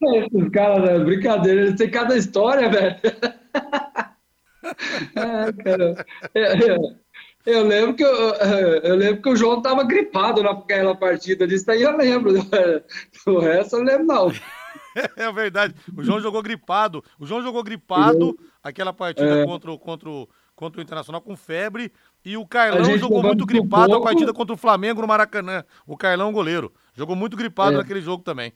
Esses 0.02 0.48
caras, 0.52 0.84
né? 0.84 1.04
brincadeira, 1.04 1.62
eles 1.62 1.76
têm 1.76 1.90
cada 1.90 2.16
história, 2.16 2.70
velho. 2.70 2.96
ah, 5.16 5.52
cara. 5.64 6.06
Eu, 6.34 6.44
eu, 6.44 6.96
eu, 7.46 7.66
lembro 7.66 7.94
que 7.94 8.04
eu, 8.04 8.10
eu 8.82 8.96
lembro 8.96 9.22
que 9.22 9.28
o 9.28 9.36
João 9.36 9.62
tava 9.62 9.84
gripado 9.84 10.42
naquela 10.42 10.94
partida 10.94 11.46
disso 11.46 11.70
aí 11.70 11.82
eu 11.82 11.96
lembro. 11.96 12.32
O 13.26 13.38
resto 13.38 13.76
eu 13.76 13.82
lembro 13.82 14.06
não. 14.06 14.32
é 15.16 15.32
verdade. 15.32 15.74
O 15.96 16.02
João 16.02 16.20
jogou 16.20 16.42
gripado. 16.42 17.04
O 17.18 17.26
João 17.26 17.42
jogou 17.42 17.62
gripado 17.62 18.38
aquela 18.62 18.92
partida 18.92 19.42
é. 19.42 19.44
contra, 19.44 19.76
contra, 19.78 20.10
contra 20.54 20.80
o 20.80 20.82
Internacional 20.82 21.20
com 21.20 21.36
febre. 21.36 21.92
E 22.24 22.36
o 22.36 22.46
Carlão 22.46 22.98
jogou 22.98 23.22
muito 23.22 23.46
gripado 23.46 23.94
a 23.94 24.00
partida 24.00 24.32
contra 24.32 24.54
o 24.54 24.58
Flamengo 24.58 25.00
no 25.00 25.08
Maracanã. 25.08 25.64
O 25.86 25.96
Carlão, 25.96 26.32
goleiro. 26.32 26.72
Jogou 26.94 27.16
muito 27.16 27.36
gripado 27.36 27.74
é. 27.74 27.78
naquele 27.78 28.00
jogo 28.00 28.22
também. 28.22 28.52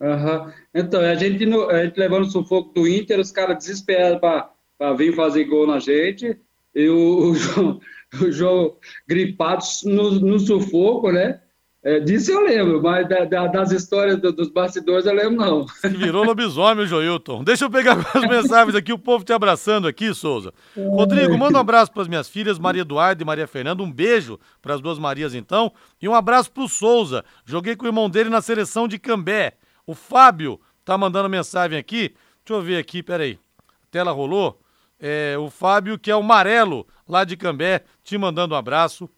Uhum. 0.00 0.52
Então, 0.72 1.00
a 1.00 1.14
gente, 1.14 1.44
a 1.44 1.84
gente 1.84 1.98
levando 1.98 2.22
o 2.22 2.30
sufoco 2.30 2.72
do 2.72 2.86
Inter, 2.86 3.18
os 3.18 3.32
caras 3.32 3.58
desesperados 3.58 4.20
para 4.20 4.92
vir 4.94 5.14
fazer 5.14 5.44
gol 5.44 5.66
na 5.66 5.80
gente. 5.80 6.38
E 6.78 6.88
o, 6.88 7.30
o 7.30 7.34
João, 7.34 7.80
o 8.22 8.30
João 8.30 8.76
gripado 9.08 9.64
no, 9.84 10.12
no 10.12 10.38
sufoco, 10.38 11.10
né? 11.10 11.40
É, 11.82 11.98
disso 11.98 12.30
eu 12.30 12.40
lembro, 12.40 12.82
mas 12.82 13.08
da, 13.08 13.24
da, 13.24 13.46
das 13.48 13.72
histórias 13.72 14.20
do, 14.20 14.32
dos 14.32 14.48
bastidores 14.48 15.04
eu 15.04 15.12
lembro 15.12 15.36
não. 15.36 15.66
Virou 15.96 16.24
lobisomem 16.24 16.86
Joilton. 16.86 17.42
Deixa 17.42 17.64
eu 17.64 17.70
pegar 17.70 17.98
as 18.14 18.22
mensagens 18.22 18.76
aqui, 18.76 18.92
o 18.92 18.98
povo 18.98 19.24
te 19.24 19.32
abraçando 19.32 19.88
aqui, 19.88 20.14
Souza. 20.14 20.52
Rodrigo, 20.76 21.36
manda 21.36 21.58
um 21.58 21.60
abraço 21.60 21.90
para 21.90 22.02
as 22.02 22.08
minhas 22.08 22.28
filhas, 22.28 22.60
Maria 22.60 22.82
Eduardo 22.82 23.22
e 23.22 23.26
Maria 23.26 23.46
Fernanda. 23.48 23.82
Um 23.82 23.90
beijo 23.90 24.38
para 24.62 24.74
as 24.74 24.80
duas 24.80 24.98
Marias, 25.00 25.34
então. 25.34 25.72
E 26.00 26.08
um 26.08 26.14
abraço 26.14 26.50
para 26.52 26.62
o 26.62 26.68
Souza. 26.68 27.24
Joguei 27.44 27.74
com 27.74 27.86
o 27.86 27.88
irmão 27.88 28.08
dele 28.08 28.30
na 28.30 28.40
seleção 28.40 28.86
de 28.86 28.98
Cambé. 28.98 29.54
O 29.84 29.94
Fábio 29.94 30.60
tá 30.84 30.96
mandando 30.96 31.28
mensagem 31.28 31.76
aqui. 31.76 32.14
Deixa 32.44 32.60
eu 32.60 32.62
ver 32.62 32.78
aqui, 32.78 33.02
peraí. 33.02 33.38
A 33.68 33.86
tela 33.90 34.12
rolou. 34.12 34.60
É, 35.00 35.36
o 35.38 35.48
Fábio, 35.48 35.98
que 35.98 36.10
é 36.10 36.16
o 36.16 36.22
Marelo, 36.22 36.86
lá 37.08 37.24
de 37.24 37.36
Cambé, 37.36 37.84
te 38.02 38.18
mandando 38.18 38.54
um 38.54 38.58
abraço. 38.58 39.08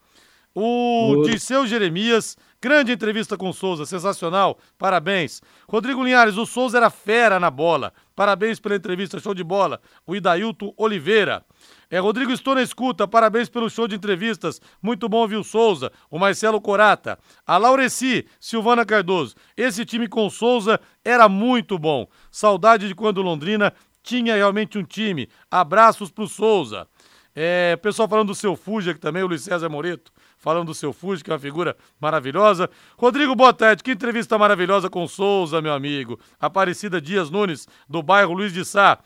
O 0.52 1.22
Dirceu 1.24 1.64
Jeremias, 1.64 2.36
grande 2.60 2.90
entrevista 2.90 3.36
com 3.36 3.50
o 3.50 3.54
Souza, 3.54 3.86
sensacional, 3.86 4.58
parabéns. 4.76 5.40
Rodrigo 5.68 6.02
Linhares, 6.02 6.36
o 6.36 6.44
Souza 6.44 6.76
era 6.76 6.90
fera 6.90 7.38
na 7.38 7.50
bola, 7.50 7.92
parabéns 8.16 8.58
pela 8.58 8.74
entrevista, 8.74 9.20
show 9.20 9.32
de 9.32 9.44
bola. 9.44 9.80
O 10.04 10.16
Idailton 10.16 10.74
Oliveira. 10.76 11.44
É, 11.88 11.98
Rodrigo, 12.00 12.32
estou 12.32 12.56
na 12.56 12.62
escuta, 12.62 13.06
parabéns 13.06 13.48
pelo 13.48 13.70
show 13.70 13.86
de 13.86 13.94
entrevistas, 13.94 14.60
muito 14.82 15.08
bom 15.08 15.18
ouvir 15.18 15.36
o 15.36 15.44
Souza, 15.44 15.92
o 16.10 16.18
Marcelo 16.18 16.60
Corata. 16.60 17.16
A 17.46 17.56
Laureci, 17.56 18.26
Silvana 18.40 18.84
Cardoso, 18.84 19.36
esse 19.56 19.84
time 19.84 20.08
com 20.08 20.26
o 20.26 20.30
Souza 20.30 20.80
era 21.04 21.28
muito 21.28 21.78
bom. 21.78 22.08
Saudade 22.30 22.88
de 22.88 22.94
quando 22.94 23.22
Londrina 23.22 23.72
tinha 24.02 24.34
realmente 24.34 24.78
um 24.78 24.84
time. 24.84 25.28
Abraços 25.50 26.10
pro 26.10 26.26
Souza. 26.26 26.86
É, 27.34 27.76
pessoal 27.76 28.08
falando 28.08 28.28
do 28.28 28.34
seu 28.34 28.56
Fuja, 28.56 28.92
que 28.92 29.00
também, 29.00 29.22
o 29.22 29.26
Luiz 29.26 29.42
César 29.42 29.68
Moreto 29.68 30.12
falando 30.40 30.68
do 30.68 30.74
seu 30.74 30.92
Fuji, 30.92 31.22
que 31.22 31.30
é 31.30 31.34
uma 31.34 31.38
figura 31.38 31.76
maravilhosa. 32.00 32.68
Rodrigo, 32.96 33.36
tarde. 33.52 33.82
Que 33.82 33.92
entrevista 33.92 34.36
maravilhosa 34.38 34.90
com 34.90 35.06
Souza, 35.06 35.60
meu 35.60 35.72
amigo. 35.72 36.18
Aparecida 36.40 37.00
Dias 37.00 37.30
Nunes, 37.30 37.68
do 37.88 38.02
bairro 38.02 38.32
Luiz 38.32 38.52
de 38.52 38.64
Sá. 38.64 38.98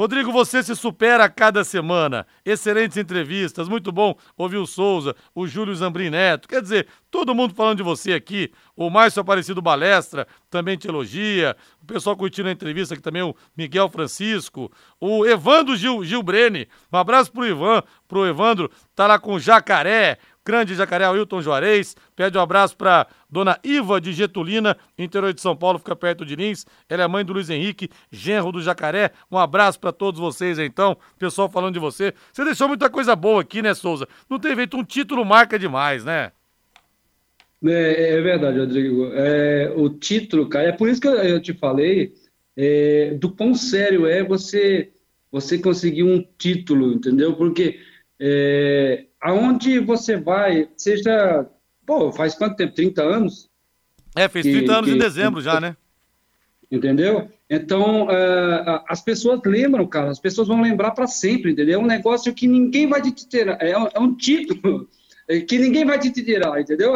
Rodrigo, 0.00 0.32
você 0.32 0.62
se 0.62 0.74
supera 0.74 1.24
a 1.24 1.28
cada 1.28 1.62
semana. 1.62 2.26
Excelentes 2.42 2.96
entrevistas, 2.96 3.68
muito 3.68 3.92
bom 3.92 4.16
ouvir 4.34 4.56
o 4.56 4.66
Souza, 4.66 5.14
o 5.34 5.46
Júlio 5.46 5.76
Zambrin 5.76 6.08
Neto. 6.08 6.48
Quer 6.48 6.62
dizer, 6.62 6.86
todo 7.10 7.34
mundo 7.34 7.54
falando 7.54 7.76
de 7.76 7.82
você 7.82 8.14
aqui. 8.14 8.50
O 8.74 8.88
Márcio 8.88 9.20
Aparecido 9.20 9.60
Balestra 9.60 10.26
também 10.48 10.78
te 10.78 10.88
elogia. 10.88 11.54
O 11.82 11.86
pessoal 11.86 12.16
curtindo 12.16 12.48
a 12.48 12.52
entrevista 12.52 12.94
aqui 12.94 13.02
também, 13.02 13.20
o 13.20 13.36
Miguel 13.54 13.90
Francisco. 13.90 14.72
O 14.98 15.26
Evandro 15.26 15.76
Gil, 15.76 16.02
Gil 16.02 16.22
Brene. 16.22 16.66
Um 16.90 16.96
abraço 16.96 17.30
pro 17.30 17.46
Ivan, 17.46 17.82
pro 18.08 18.26
Evandro. 18.26 18.70
Tá 18.96 19.06
lá 19.06 19.18
com 19.18 19.34
o 19.34 19.38
Jacaré. 19.38 20.16
Grande 20.44 20.74
Jacaré 20.74 21.08
Wilton 21.08 21.42
Juarez, 21.42 21.94
pede 22.16 22.38
um 22.38 22.40
abraço 22.40 22.76
para 22.76 23.06
dona 23.28 23.58
Iva 23.62 24.00
de 24.00 24.12
Getulina, 24.12 24.76
interior 24.98 25.34
de 25.34 25.40
São 25.40 25.54
Paulo, 25.54 25.78
fica 25.78 25.94
perto 25.94 26.24
de 26.24 26.34
Lins. 26.34 26.64
Ela 26.88 27.04
é 27.04 27.06
mãe 27.06 27.24
do 27.24 27.32
Luiz 27.32 27.50
Henrique, 27.50 27.90
genro 28.10 28.50
do 28.50 28.62
Jacaré. 28.62 29.10
Um 29.30 29.36
abraço 29.36 29.78
para 29.78 29.92
todos 29.92 30.18
vocês 30.18 30.58
então, 30.58 30.96
pessoal 31.18 31.48
falando 31.48 31.74
de 31.74 31.80
você. 31.80 32.14
Você 32.32 32.44
deixou 32.44 32.68
muita 32.68 32.88
coisa 32.88 33.14
boa 33.14 33.42
aqui, 33.42 33.60
né, 33.60 33.74
Souza? 33.74 34.08
Não 34.28 34.38
tem 34.38 34.56
feito 34.56 34.76
um 34.76 34.84
título 34.84 35.24
marca 35.24 35.58
demais, 35.58 36.04
né? 36.04 36.32
É, 37.62 38.14
é 38.14 38.20
verdade, 38.22 38.58
Rodrigo. 38.58 39.10
É, 39.12 39.72
o 39.76 39.90
título, 39.90 40.48
cara, 40.48 40.68
é 40.68 40.72
por 40.72 40.88
isso 40.88 41.00
que 41.00 41.08
eu, 41.08 41.14
eu 41.14 41.42
te 41.42 41.52
falei 41.52 42.14
é, 42.56 43.14
do 43.14 43.30
quão 43.30 43.54
sério 43.54 44.06
é 44.06 44.22
você 44.22 44.90
você 45.30 45.58
conseguir 45.58 46.02
um 46.02 46.24
título, 46.36 46.92
entendeu? 46.92 47.36
Porque 47.36 47.78
é, 48.18 49.06
aonde 49.20 49.78
você 49.78 50.16
vai, 50.16 50.68
seja. 50.76 51.46
Pô, 51.86 52.12
faz 52.12 52.34
quanto 52.34 52.56
tempo? 52.56 52.74
30 52.74 53.02
anos? 53.02 53.50
É, 54.16 54.28
fez 54.28 54.44
30 54.44 54.64
que, 54.64 54.70
anos 54.70 54.90
que, 54.90 54.96
em 54.96 54.98
dezembro 54.98 55.40
já, 55.40 55.60
né? 55.60 55.76
Entendeu? 56.70 57.28
Então, 57.48 58.04
uh, 58.04 58.80
as 58.88 59.02
pessoas 59.02 59.40
lembram, 59.44 59.86
cara, 59.86 60.10
as 60.10 60.20
pessoas 60.20 60.46
vão 60.46 60.62
lembrar 60.62 60.92
para 60.92 61.08
sempre, 61.08 61.50
entendeu? 61.50 61.80
É 61.80 61.82
um 61.82 61.86
negócio 61.86 62.32
que 62.32 62.46
ninguém 62.46 62.86
vai 62.86 63.02
te 63.02 63.10
tirar, 63.10 63.60
é, 63.60 63.72
é 63.72 63.98
um 63.98 64.14
título 64.14 64.88
que 65.48 65.58
ninguém 65.58 65.84
vai 65.84 65.98
te 65.98 66.10
tirar, 66.12 66.60
entendeu? 66.60 66.92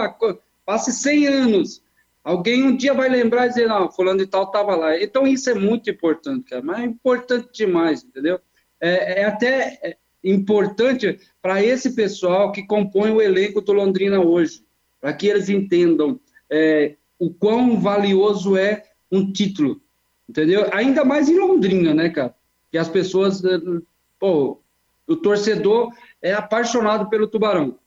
Passe 0.64 0.92
100 0.92 1.26
anos, 1.26 1.82
alguém 2.22 2.62
um 2.62 2.76
dia 2.76 2.94
vai 2.94 3.08
lembrar 3.08 3.46
e 3.46 3.48
dizer, 3.48 3.66
não, 3.66 3.90
fulano 3.90 4.20
de 4.20 4.26
tal 4.26 4.44
estava 4.44 4.76
lá. 4.76 4.96
Então, 5.00 5.26
isso 5.26 5.50
é 5.50 5.54
muito 5.54 5.90
importante, 5.90 6.50
cara, 6.50 6.62
mas 6.62 6.78
é 6.78 6.84
importante 6.84 7.48
demais, 7.52 8.04
entendeu? 8.04 8.40
É, 8.80 9.22
é 9.22 9.24
até 9.24 9.78
é, 9.82 9.96
importante 10.22 11.18
para 11.44 11.62
esse 11.62 11.94
pessoal 11.94 12.52
que 12.52 12.62
compõe 12.62 13.10
o 13.10 13.20
elenco 13.20 13.60
do 13.60 13.74
Londrina 13.74 14.18
hoje, 14.18 14.64
para 14.98 15.12
que 15.12 15.26
eles 15.26 15.50
entendam 15.50 16.18
é, 16.48 16.96
o 17.18 17.28
quão 17.30 17.78
valioso 17.78 18.56
é 18.56 18.84
um 19.12 19.30
título, 19.30 19.78
entendeu? 20.26 20.66
Ainda 20.72 21.04
mais 21.04 21.28
em 21.28 21.38
Londrina, 21.38 21.92
né, 21.92 22.08
cara? 22.08 22.34
Que 22.72 22.78
as 22.78 22.88
pessoas, 22.88 23.44
é, 23.44 23.58
pô, 24.18 24.58
o 25.06 25.16
torcedor 25.16 25.92
é 26.22 26.32
apaixonado 26.32 27.10
pelo 27.10 27.26
Tubarão, 27.26 27.78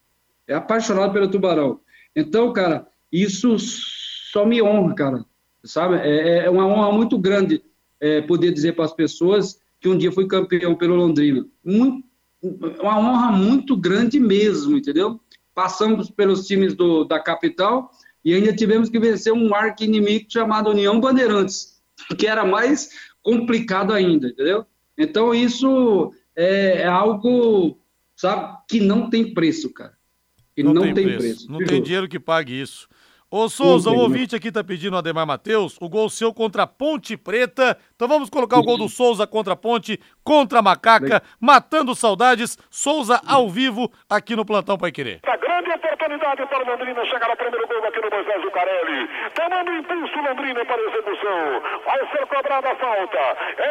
é 0.48 0.54
apaixonado 0.54 1.12
pelo 1.12 1.28
Tubarão. 1.28 1.80
Então, 2.15 2.54
cara, 2.54 2.88
isso 3.12 3.58
só 3.58 4.46
me 4.46 4.62
honra, 4.62 4.93
cara, 4.93 5.26
sabe? 5.63 5.96
É, 5.96 6.46
é 6.46 6.50
uma 6.52 6.67
honra 6.67 6.91
muito 6.91 7.17
grande 7.17 7.63
é, 8.00 8.22
poder 8.22 8.52
dizer 8.52 8.76
para 8.76 8.86
as 8.86 8.93
pessoas 8.93 9.60
que 9.80 9.89
um 9.89 9.98
dia 9.98 10.12
fui 10.12 10.28
campeão 10.28 10.76
pelo 10.76 10.96
Londrina. 10.96 11.43
Muito 11.65 12.07
uma 12.82 13.00
honra 13.00 13.32
muito 13.32 13.76
grande 13.76 14.20
mesmo, 14.20 14.78
entendeu? 14.78 15.20
Passamos 15.54 16.10
pelos 16.10 16.46
times 16.46 16.76
do, 16.76 17.04
da 17.04 17.20
capital 17.20 17.92
e 18.24 18.34
ainda 18.34 18.54
tivemos 18.54 18.90
que 18.90 19.00
vencer 19.00 19.34
um 19.34 19.54
arco 19.56 19.84
inimigo 19.84 20.26
chamado 20.30 20.70
União 20.70 21.00
Bandeirantes, 21.00 21.82
que 22.18 22.28
era 22.28 22.46
mais 22.46 22.90
complicado 23.22 23.94
ainda, 23.94 24.28
entendeu? 24.28 24.66
Então 24.98 25.34
isso 25.34 26.14
é, 26.36 26.82
é 26.82 26.86
algo, 26.86 27.80
sabe, 28.16 28.58
que 28.68 28.80
não 28.80 29.10
tem 29.10 29.34
preço, 29.34 29.74
cara. 29.74 29.98
Que 30.56 30.64
não, 30.64 30.74
não 30.74 30.82
tem, 30.82 30.94
tem 30.94 31.06
preço. 31.06 31.20
preço. 31.20 31.52
Não 31.52 31.60
tem 31.60 31.82
dinheiro 31.82 32.08
que 32.08 32.20
pague 32.20 32.60
isso. 32.60 32.88
Ô 33.30 33.50
Souza, 33.50 33.90
o 33.92 33.98
ouvinte 33.98 34.38
aqui 34.38 34.50
tá 34.50 34.63
pedindo 34.63 34.94
o 34.94 34.98
Ademar 34.98 35.28
Matheus, 35.28 35.76
o 35.82 35.90
gol 35.90 36.10
seu 36.10 36.34
contra 36.34 36.63
a 36.63 36.68
Ponte 36.68 37.18
Preta. 37.18 37.78
Então 37.94 38.08
vamos 38.08 38.30
colocar 38.30 38.58
o 38.58 38.63
gol 38.63 38.78
do 38.78 38.88
Souza 38.88 39.28
contra 39.28 39.52
a 39.52 39.56
Ponte, 39.56 40.00
contra 40.24 40.60
a 40.60 40.62
Macaca, 40.62 41.22
matando 41.38 41.94
saudades. 41.94 42.58
Souza 42.70 43.22
ao 43.26 43.50
vivo 43.50 43.92
aqui 44.10 44.34
no 44.34 44.46
Plantão 44.46 44.78
Pai 44.78 44.94
Querer. 44.94 45.20
Oportunidade 46.08 46.46
para 46.46 46.63
o 46.63 46.65
Londrina 46.65 47.06
chegar 47.06 47.30
ao 47.30 47.36
primeiro 47.36 47.67
gol 47.67 47.86
aqui 47.86 48.00
no 48.00 48.10
Moisés 48.10 48.41
Zucarelli. 48.41 49.10
Tomando 49.36 49.74
impulso 49.76 50.22
Londrina 50.22 50.63
para 50.63 50.82
a 50.82 50.86
execução. 50.86 51.62
Vai 51.84 52.00
ser 52.08 52.26
cobrada 52.28 52.72
a 52.72 52.76
falta. 52.76 53.20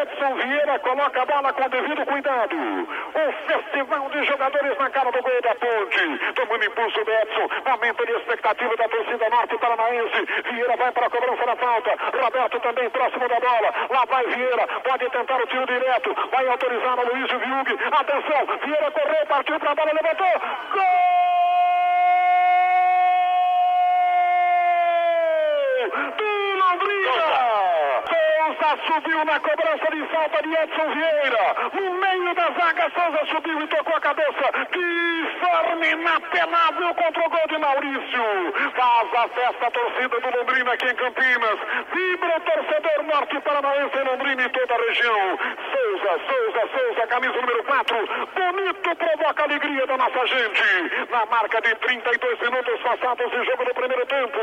Edson 0.02 0.34
Vieira 0.34 0.78
coloca 0.80 1.22
a 1.22 1.24
bola 1.24 1.52
com 1.54 1.68
devido 1.70 2.04
cuidado. 2.04 2.56
O 2.60 3.32
festival 3.48 4.10
de 4.10 4.24
jogadores 4.24 4.78
na 4.78 4.90
cara 4.90 5.10
do 5.12 5.22
gol 5.22 5.40
da 5.40 5.54
Ponte. 5.54 6.34
Tomando 6.34 6.64
impulso 6.66 7.04
do 7.06 7.10
Edson. 7.10 7.48
Aumenta 7.64 8.02
a 8.02 8.16
expectativa 8.18 8.76
da 8.76 8.88
torcida 8.90 9.30
norte 9.30 9.56
Paranaense. 9.56 10.28
Vieira 10.52 10.76
vai 10.76 10.92
para 10.92 11.06
a 11.06 11.10
cobrança 11.10 11.46
da 11.46 11.56
falta. 11.56 11.90
Roberto 12.20 12.60
também 12.60 12.90
próximo 12.90 13.28
da 13.28 13.40
bola. 13.40 13.74
Lá 13.88 14.04
vai 14.04 14.26
Vieira. 14.26 14.66
Pode 14.84 15.08
tentar 15.08 15.40
o 15.40 15.46
tiro 15.46 15.64
direto. 15.64 16.14
Vai 16.30 16.46
autorizar 16.48 16.98
o 17.00 17.14
Luiz 17.14 17.30
Viug. 17.30 17.78
Atenção. 17.92 18.58
Vieira 18.62 18.90
correu, 18.90 19.26
partiu 19.26 19.58
para 19.58 19.70
a 19.70 19.74
bola, 19.74 19.90
levantou. 19.94 20.40
Gol! 20.74 21.16
Do 25.86 26.24
Londrina! 26.58 27.26
Souza 28.06 28.70
subiu 28.86 29.24
na 29.24 29.38
cobrança 29.38 29.86
de 29.90 30.02
falta 30.08 30.42
de 30.42 30.52
Edson 30.52 30.88
Vieira. 30.92 31.56
No 31.74 31.94
meio 31.94 32.34
da 32.34 32.50
zaga, 32.58 32.90
Souza 32.90 33.26
subiu 33.26 33.60
e 33.60 33.66
tocou 33.68 33.96
a 33.96 34.00
cabeça. 34.00 34.50
Forma 35.40 35.86
inapelável 35.86 36.94
contra 36.94 37.26
o 37.26 37.30
gol 37.30 37.46
de 37.48 37.58
Maurício. 37.58 38.24
Faz 38.74 39.14
a 39.14 39.28
festa 39.28 39.66
a 39.66 39.70
torcida 39.70 40.20
do 40.20 40.38
Londrina 40.38 40.72
aqui 40.72 40.86
em 40.86 40.94
Campinas. 40.94 41.58
Vibra 41.92 42.36
o 42.36 42.40
torcedor 42.40 43.02
norte 43.04 43.40
paranaense 43.40 43.96
em 43.96 44.04
Londrina 44.04 44.42
e 44.42 44.48
toda 44.48 44.74
a 44.74 44.78
região. 44.78 45.38
Souza, 45.70 45.85
Souza, 46.06 46.62
Souza, 46.70 47.06
camisa 47.08 47.32
número 47.34 47.64
4. 47.64 47.96
Bonito 48.34 48.96
provoca 48.96 49.42
a 49.42 49.44
alegria 49.44 49.86
da 49.86 49.96
nossa 49.96 50.26
gente. 50.26 51.10
Na 51.10 51.26
marca 51.26 51.60
de 51.60 51.74
32 51.74 52.40
minutos 52.40 52.80
passados 52.82 53.26
em 53.32 53.44
jogo 53.44 53.64
do 53.64 53.74
primeiro 53.74 54.06
tempo. 54.06 54.38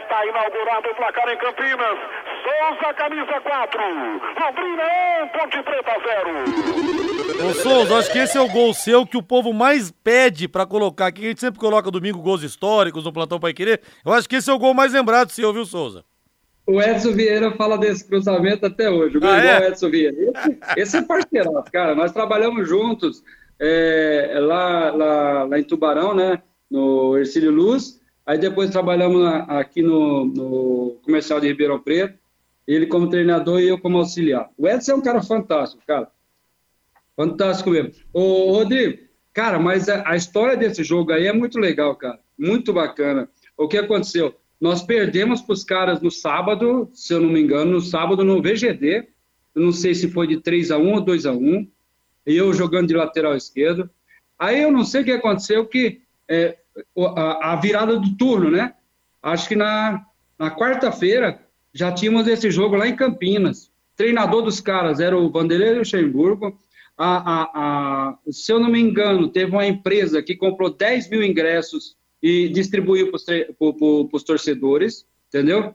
Está 0.00 0.24
inaugurado 0.24 0.88
o 0.90 0.94
placar 0.94 1.28
em 1.28 1.36
Campinas. 1.36 1.98
Souza, 2.42 2.94
camisa 2.94 3.40
4. 3.40 3.80
Londrina 4.40 4.84
1, 5.24 5.28
Ponte 5.28 5.62
Preta 5.62 5.96
0. 7.36 7.46
Ô 7.46 7.52
Souza, 7.52 7.98
acho 7.98 8.10
que 8.10 8.18
esse 8.18 8.38
é 8.38 8.40
o 8.40 8.48
gol 8.48 8.72
seu 8.72 9.06
que 9.06 9.18
o 9.18 9.22
povo 9.22 9.52
mais 9.52 9.90
pede 9.90 10.48
pra 10.48 10.64
colocar 10.64 11.08
aqui. 11.08 11.26
A 11.26 11.28
gente 11.28 11.40
sempre 11.40 11.60
coloca 11.60 11.90
domingo 11.90 12.22
gols 12.22 12.42
históricos 12.42 13.04
no 13.04 13.12
Plantão 13.12 13.38
Pai 13.38 13.52
Querer. 13.52 13.82
Eu 14.04 14.14
acho 14.14 14.26
que 14.26 14.36
esse 14.36 14.50
é 14.50 14.54
o 14.54 14.58
gol 14.58 14.72
mais 14.72 14.94
lembrado 14.94 15.30
seu, 15.30 15.52
viu, 15.52 15.66
Souza? 15.66 16.04
O 16.66 16.82
Edson 16.82 17.12
Vieira 17.12 17.52
fala 17.52 17.78
desse 17.78 18.04
cruzamento 18.06 18.66
até 18.66 18.90
hoje. 18.90 19.18
O 19.18 19.24
ah, 19.24 19.44
é? 19.44 19.68
Edson 19.68 19.88
Vieira. 19.90 20.16
Esse, 20.18 20.58
esse 20.76 20.96
é 20.96 21.02
parceiro, 21.02 21.52
cara. 21.72 21.94
Nós 21.94 22.12
trabalhamos 22.12 22.68
juntos 22.68 23.22
é, 23.58 24.36
lá, 24.40 24.90
lá, 24.90 25.44
lá 25.44 25.58
em 25.58 25.64
Tubarão, 25.64 26.14
né? 26.14 26.42
No 26.70 27.16
Ercílio 27.16 27.52
Luz. 27.52 28.00
Aí 28.26 28.38
depois 28.38 28.70
trabalhamos 28.70 29.22
na, 29.22 29.42
aqui 29.60 29.82
no, 29.82 30.24
no 30.24 31.00
Comercial 31.04 31.40
de 31.40 31.46
Ribeirão 31.46 31.78
Preto 31.78 32.18
ele 32.66 32.86
como 32.86 33.08
treinador 33.08 33.60
e 33.60 33.68
eu 33.68 33.78
como 33.78 33.98
auxiliar. 33.98 34.50
O 34.58 34.66
Edson 34.66 34.92
é 34.92 34.94
um 34.96 35.00
cara 35.00 35.22
fantástico, 35.22 35.82
cara. 35.86 36.10
Fantástico 37.14 37.70
mesmo. 37.70 37.92
Ô, 38.12 38.52
Rodrigo, 38.52 38.98
cara, 39.32 39.58
mas 39.58 39.88
a, 39.88 40.02
a 40.06 40.16
história 40.16 40.56
desse 40.56 40.82
jogo 40.82 41.12
aí 41.12 41.26
é 41.26 41.32
muito 41.32 41.58
legal, 41.58 41.94
cara. 41.94 42.18
Muito 42.36 42.72
bacana. 42.72 43.28
O 43.56 43.68
que 43.68 43.78
aconteceu? 43.78 44.34
Nós 44.60 44.82
perdemos 44.82 45.42
para 45.42 45.52
os 45.52 45.64
caras 45.64 46.00
no 46.00 46.10
sábado, 46.10 46.90
se 46.94 47.12
eu 47.12 47.20
não 47.20 47.28
me 47.28 47.40
engano, 47.40 47.72
no 47.72 47.80
sábado 47.80 48.24
no 48.24 48.40
VGD. 48.40 49.08
eu 49.54 49.62
não 49.62 49.72
sei 49.72 49.94
se 49.94 50.10
foi 50.10 50.26
de 50.26 50.40
3 50.40 50.70
a 50.70 50.78
1 50.78 50.92
ou 50.94 51.00
2 51.00 51.26
a 51.26 51.32
1 51.32 51.68
eu 52.26 52.52
jogando 52.52 52.88
de 52.88 52.94
lateral 52.94 53.36
esquerdo. 53.36 53.88
Aí 54.38 54.60
eu 54.60 54.72
não 54.72 54.84
sei 54.84 55.02
o 55.02 55.04
que 55.04 55.12
aconteceu, 55.12 55.64
que 55.64 56.00
é, 56.28 56.58
a, 57.16 57.52
a, 57.52 57.56
virada 57.56 57.98
do 57.98 58.16
turno, 58.16 58.50
né? 58.50 58.74
Acho 59.22 59.48
que 59.48 59.56
na, 59.56 60.04
na 60.38 60.50
quarta-feira 60.50 61.40
já 61.72 61.92
tínhamos 61.92 62.26
esse 62.26 62.50
jogo 62.50 62.76
lá 62.76 62.88
em 62.88 62.96
Campinas. 62.96 63.66
O 63.66 63.96
treinador 63.96 64.42
dos 64.42 64.60
caras 64.60 64.98
era 64.98 65.16
o 65.16 65.30
Vanderlei 65.30 65.74
Luxemburgo. 65.74 66.58
A, 66.98 67.16
a, 67.16 67.42
a, 67.54 68.18
se 68.30 68.52
eu 68.52 68.58
não 68.58 68.70
me 68.70 68.80
engano, 68.80 69.28
teve 69.28 69.52
uma 69.52 69.66
empresa 69.66 70.22
que 70.22 70.34
comprou 70.34 70.70
10 70.70 71.10
mil 71.10 71.22
ingressos 71.22 71.96
e 72.22 72.48
distribuiu 72.48 73.10
para 73.10 73.18
os 74.12 74.22
torcedores, 74.22 75.06
entendeu? 75.28 75.74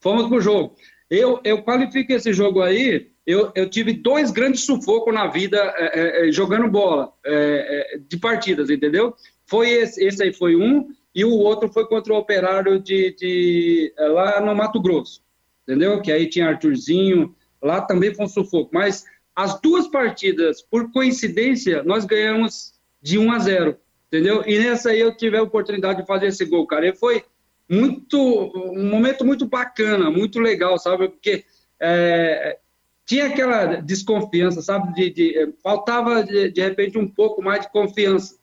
Fomos 0.00 0.28
para 0.28 0.36
o 0.36 0.40
jogo. 0.40 0.76
Eu, 1.10 1.40
eu 1.44 1.62
qualifico 1.62 2.12
esse 2.12 2.32
jogo 2.32 2.62
aí, 2.62 3.10
eu, 3.26 3.52
eu 3.54 3.68
tive 3.68 3.92
dois 3.92 4.30
grandes 4.30 4.64
sufocos 4.64 5.14
na 5.14 5.26
vida 5.26 5.58
é, 5.76 6.00
é, 6.00 6.28
é 6.28 6.32
jogando 6.32 6.68
bola, 6.68 7.12
é, 7.24 7.94
é, 7.94 7.98
de 7.98 8.16
partidas, 8.16 8.70
entendeu? 8.70 9.14
Foi 9.46 9.68
esse, 9.68 10.04
esse 10.04 10.22
aí 10.22 10.32
foi 10.32 10.56
um, 10.56 10.88
e 11.14 11.24
o 11.24 11.32
outro 11.32 11.72
foi 11.72 11.86
contra 11.86 12.12
o 12.12 12.18
Operário 12.18 12.80
de, 12.80 13.14
de, 13.14 13.92
é, 13.96 14.06
lá 14.06 14.40
no 14.40 14.54
Mato 14.54 14.80
Grosso, 14.80 15.22
entendeu? 15.62 16.00
Que 16.02 16.10
aí 16.10 16.28
tinha 16.28 16.48
Arthurzinho, 16.48 17.34
lá 17.62 17.80
também 17.80 18.14
foi 18.14 18.24
um 18.24 18.28
sufoco. 18.28 18.70
Mas 18.72 19.04
as 19.34 19.60
duas 19.60 19.86
partidas, 19.88 20.62
por 20.62 20.90
coincidência, 20.92 21.82
nós 21.82 22.04
ganhamos 22.04 22.72
de 23.00 23.18
1 23.18 23.32
a 23.32 23.38
0, 23.38 23.76
entendeu? 24.08 24.42
E 24.46 24.58
nessa 24.58 24.90
aí 24.90 25.00
eu 25.00 25.16
tive 25.16 25.36
a 25.36 25.42
oportunidade 25.42 26.00
de 26.00 26.06
fazer 26.06 26.26
esse 26.26 26.44
gol, 26.44 26.66
cara. 26.66 26.88
E 26.88 26.94
foi 26.94 27.24
muito 27.68 28.18
um 28.18 28.88
momento 28.88 29.24
muito 29.24 29.46
bacana, 29.46 30.10
muito 30.10 30.38
legal, 30.38 30.78
sabe? 30.78 31.08
Porque 31.08 31.44
é, 31.80 32.58
tinha 33.04 33.26
aquela 33.26 33.76
desconfiança, 33.76 34.62
sabe? 34.62 34.92
De, 34.94 35.10
de 35.10 35.38
é, 35.38 35.48
faltava 35.62 36.22
de, 36.24 36.50
de, 36.50 36.60
repente 36.60 36.98
um 36.98 37.08
pouco 37.08 37.42
mais 37.42 37.62
de 37.62 37.70
confiança. 37.70 38.36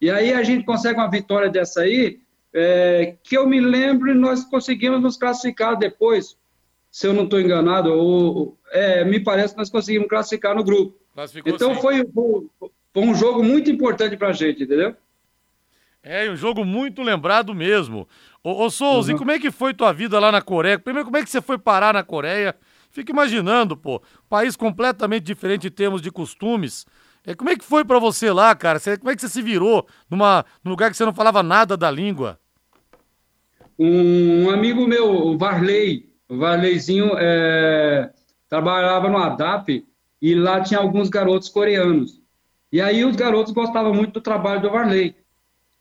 E 0.00 0.10
aí 0.10 0.32
a 0.32 0.42
gente 0.42 0.64
consegue 0.64 0.98
uma 0.98 1.10
vitória 1.10 1.50
dessa 1.50 1.82
aí, 1.82 2.20
é, 2.54 3.16
que 3.22 3.36
eu 3.36 3.46
me 3.46 3.60
lembro, 3.60 4.14
nós 4.14 4.44
conseguimos 4.44 5.00
nos 5.00 5.16
classificar 5.16 5.76
depois, 5.76 6.36
se 6.90 7.06
eu 7.06 7.12
não 7.12 7.24
estou 7.24 7.40
enganado, 7.40 7.92
ou, 7.92 8.56
é, 8.70 9.04
me 9.04 9.20
parece 9.20 9.54
que 9.54 9.58
nós 9.58 9.70
conseguimos 9.70 10.08
classificar 10.08 10.54
no 10.54 10.64
grupo. 10.64 10.96
Classificou 11.14 11.52
então 11.52 11.74
foi, 11.76 12.04
foi 12.92 13.02
um 13.02 13.14
jogo 13.14 13.42
muito 13.42 13.70
importante 13.70 14.16
para 14.16 14.28
a 14.28 14.32
gente, 14.32 14.62
entendeu? 14.62 14.94
É, 16.10 16.30
um 16.30 16.36
jogo 16.36 16.64
muito 16.64 17.02
lembrado 17.02 17.54
mesmo. 17.54 18.08
Ô, 18.42 18.64
ô 18.64 18.70
Souza, 18.70 19.10
uhum. 19.10 19.16
e 19.16 19.18
como 19.18 19.30
é 19.30 19.38
que 19.38 19.50
foi 19.50 19.74
tua 19.74 19.92
vida 19.92 20.18
lá 20.18 20.32
na 20.32 20.40
Coreia? 20.40 20.78
Primeiro, 20.78 21.04
como 21.04 21.18
é 21.18 21.22
que 21.22 21.28
você 21.28 21.42
foi 21.42 21.58
parar 21.58 21.92
na 21.92 22.02
Coreia? 22.02 22.56
Fica 22.90 23.12
imaginando, 23.12 23.76
pô, 23.76 24.00
país 24.26 24.56
completamente 24.56 25.24
diferente 25.24 25.66
em 25.66 25.70
termos 25.70 26.00
de 26.00 26.10
costumes. 26.10 26.86
É, 27.26 27.34
como 27.34 27.50
é 27.50 27.56
que 27.56 27.64
foi 27.64 27.84
para 27.84 27.98
você 27.98 28.32
lá, 28.32 28.54
cara? 28.54 28.78
Você, 28.78 28.96
como 28.96 29.10
é 29.10 29.14
que 29.14 29.20
você 29.20 29.28
se 29.28 29.42
virou 29.42 29.86
numa, 30.08 30.46
num 30.64 30.70
lugar 30.70 30.90
que 30.90 30.96
você 30.96 31.04
não 31.04 31.12
falava 31.12 31.42
nada 31.42 31.76
da 31.76 31.90
língua? 31.90 32.40
Um 33.78 34.48
amigo 34.48 34.86
meu, 34.86 35.10
o 35.10 35.36
Varley, 35.36 36.08
o 36.26 36.38
Varleyzinho, 36.38 37.10
é, 37.18 38.10
trabalhava 38.48 39.10
no 39.10 39.18
ADAP 39.18 39.86
e 40.22 40.34
lá 40.34 40.62
tinha 40.62 40.80
alguns 40.80 41.10
garotos 41.10 41.50
coreanos. 41.50 42.18
E 42.72 42.80
aí 42.80 43.04
os 43.04 43.14
garotos 43.14 43.52
gostavam 43.52 43.92
muito 43.92 44.14
do 44.14 44.20
trabalho 44.22 44.62
do 44.62 44.70
Varley. 44.70 45.14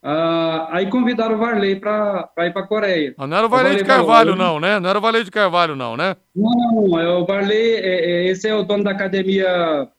Ah, 0.02 0.68
aí 0.72 0.90
convidaram 0.90 1.36
o 1.36 1.38
Varley 1.38 1.76
para 1.76 2.30
ir 2.40 2.54
para 2.54 2.62
a 2.62 2.68
Coreia. 2.68 3.16
Ah, 3.18 3.28
não 3.28 3.38
era 3.38 3.46
o 3.46 3.50
Varley, 3.50 3.76
de 3.76 3.84
Carvalho, 3.84 4.36
não, 4.36 4.60
né? 4.60 4.80
Não 4.80 4.90
era 4.90 5.00
o 5.00 5.02
Varley 5.02 5.24
de 5.24 5.32
Carvalho, 5.32 5.76
não, 5.76 5.98
né? 5.98 6.16
Não, 6.36 7.00
é 7.00 7.10
o 7.10 7.26
Varley, 7.26 7.76
é, 7.76 8.06
é, 8.06 8.26
esse 8.28 8.48
é 8.48 8.56
o 8.56 8.64
dono 8.64 8.84
da 8.84 8.92
academia 8.92 9.90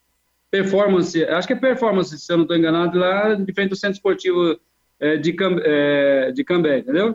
Performance, 0.51 1.23
acho 1.25 1.47
que 1.47 1.53
é 1.53 1.57
Performance, 1.57 2.19
se 2.19 2.33
eu 2.33 2.39
não 2.39 2.45
estou 2.45 2.57
enganado, 2.57 2.99
lá 2.99 3.35
de 3.35 3.53
frente 3.53 3.71
do 3.71 3.77
Centro 3.77 3.97
Esportivo 3.97 4.59
é, 5.01 5.17
de, 5.17 5.33
Cam, 5.33 5.57
é, 5.63 6.33
de 6.33 6.43
Cambé, 6.45 6.79
entendeu? 6.79 7.15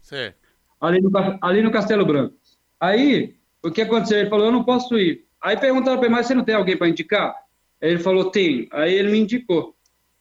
Sim. 0.00 0.32
Ali 0.80 1.00
no, 1.00 1.10
ali 1.42 1.62
no 1.62 1.70
Castelo 1.70 2.06
Branco. 2.06 2.34
Aí, 2.78 3.34
o 3.62 3.70
que 3.70 3.82
aconteceu? 3.82 4.18
Ele 4.18 4.30
falou, 4.30 4.46
eu 4.46 4.52
não 4.52 4.64
posso 4.64 4.96
ir. 4.98 5.24
Aí 5.42 5.56
perguntaram 5.56 5.98
para 5.98 6.06
ele, 6.06 6.14
mas 6.14 6.26
você 6.26 6.34
não 6.34 6.44
tem 6.44 6.54
alguém 6.54 6.76
para 6.76 6.88
indicar? 6.88 7.34
Aí 7.82 7.90
ele 7.90 7.98
falou, 7.98 8.30
tem. 8.30 8.68
Aí 8.72 8.94
ele 8.94 9.10
me 9.10 9.18
indicou. 9.18 9.74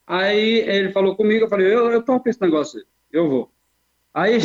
Aí 0.10 0.68
ele 0.68 0.91
falou 0.91 1.16
comigo, 1.16 1.45
eu 1.45 1.49
falei, 1.49 1.68
eu, 1.68 1.91
eu 1.91 2.01
topo 2.01 2.28
esse 2.28 2.41
negócio, 2.41 2.84
eu 3.14 3.30
vou. 3.30 3.51
Aí 4.12 4.39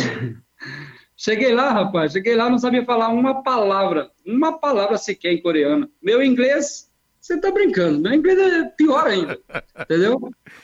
cheguei 1.16 1.54
lá, 1.54 1.72
rapaz, 1.72 2.12
cheguei 2.12 2.36
lá, 2.36 2.50
não 2.50 2.58
sabia 2.58 2.84
falar 2.84 3.08
uma 3.08 3.42
palavra, 3.42 4.10
uma 4.26 4.58
palavra 4.58 4.98
sequer 4.98 5.32
em 5.32 5.40
coreano. 5.40 5.90
Meu 6.02 6.22
inglês, 6.22 6.92
você 7.18 7.40
tá 7.40 7.50
brincando, 7.50 7.98
meu 7.98 8.12
inglês 8.12 8.38
é 8.38 8.64
pior 8.76 9.06
ainda, 9.06 9.40
entendeu? 9.80 10.20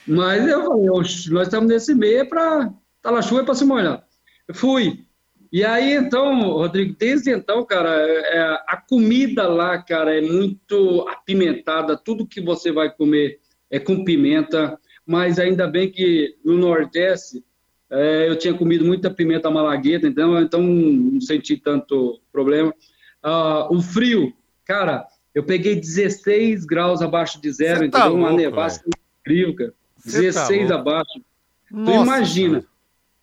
Mas 0.07 0.47
eu 0.47 0.67
falei, 0.67 0.87
nós 0.87 1.47
estamos 1.47 1.71
nesse 1.71 1.95
meio 1.95 2.29
para 2.29 2.71
tá 3.01 3.11
na 3.11 3.23
chuva 3.23 3.43
para 3.43 3.55
se 3.55 3.65
molhar. 3.65 4.05
Fui. 4.53 5.07
E 5.51 5.65
aí, 5.65 5.95
então, 5.95 6.43
Rodrigo, 6.43 6.95
desde 6.99 7.31
então, 7.31 7.65
cara, 7.65 7.91
é, 7.91 8.39
a 8.69 8.77
comida 8.77 9.49
lá, 9.49 9.83
cara, 9.83 10.15
é 10.15 10.21
muito 10.21 11.09
apimentada, 11.09 11.97
tudo 11.97 12.27
que 12.27 12.43
você 12.43 12.71
vai 12.71 12.95
comer 12.95 13.41
é 13.71 13.79
com 13.79 14.05
pimenta, 14.05 14.79
mas 15.11 15.41
ainda 15.41 15.67
bem 15.67 15.91
que 15.91 16.37
no 16.45 16.57
Nordeste 16.57 17.45
é, 17.91 18.29
eu 18.29 18.37
tinha 18.37 18.55
comido 18.55 18.85
muita 18.85 19.11
pimenta 19.11 19.51
malagueta, 19.51 20.07
então, 20.07 20.41
então 20.41 20.63
não 20.63 21.21
senti 21.21 21.57
tanto 21.57 22.21
problema. 22.31 22.73
Ah, 23.21 23.67
o 23.73 23.83
frio, 23.83 24.33
cara, 24.65 25.05
eu 25.35 25.43
peguei 25.43 25.75
16 25.75 26.65
graus 26.65 27.03
abaixo 27.03 27.43
de 27.43 27.51
zero, 27.51 27.85
então 27.85 28.01
tá 28.01 28.07
entendeu? 28.07 28.25
Uma 28.25 28.33
nevasca 28.37 28.89
incrível, 29.21 29.57
cara. 29.57 29.75
16 30.05 30.69
tá 30.69 30.77
abaixo. 30.77 31.21
Nossa, 31.69 31.93
tu 31.93 32.05
imagina. 32.05 32.65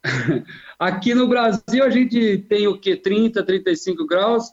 Aqui 0.77 1.15
no 1.15 1.25
Brasil 1.29 1.85
a 1.85 1.89
gente 1.89 2.39
tem 2.49 2.67
o 2.67 2.77
que? 2.77 2.97
30, 2.97 3.41
35 3.43 4.05
graus. 4.05 4.51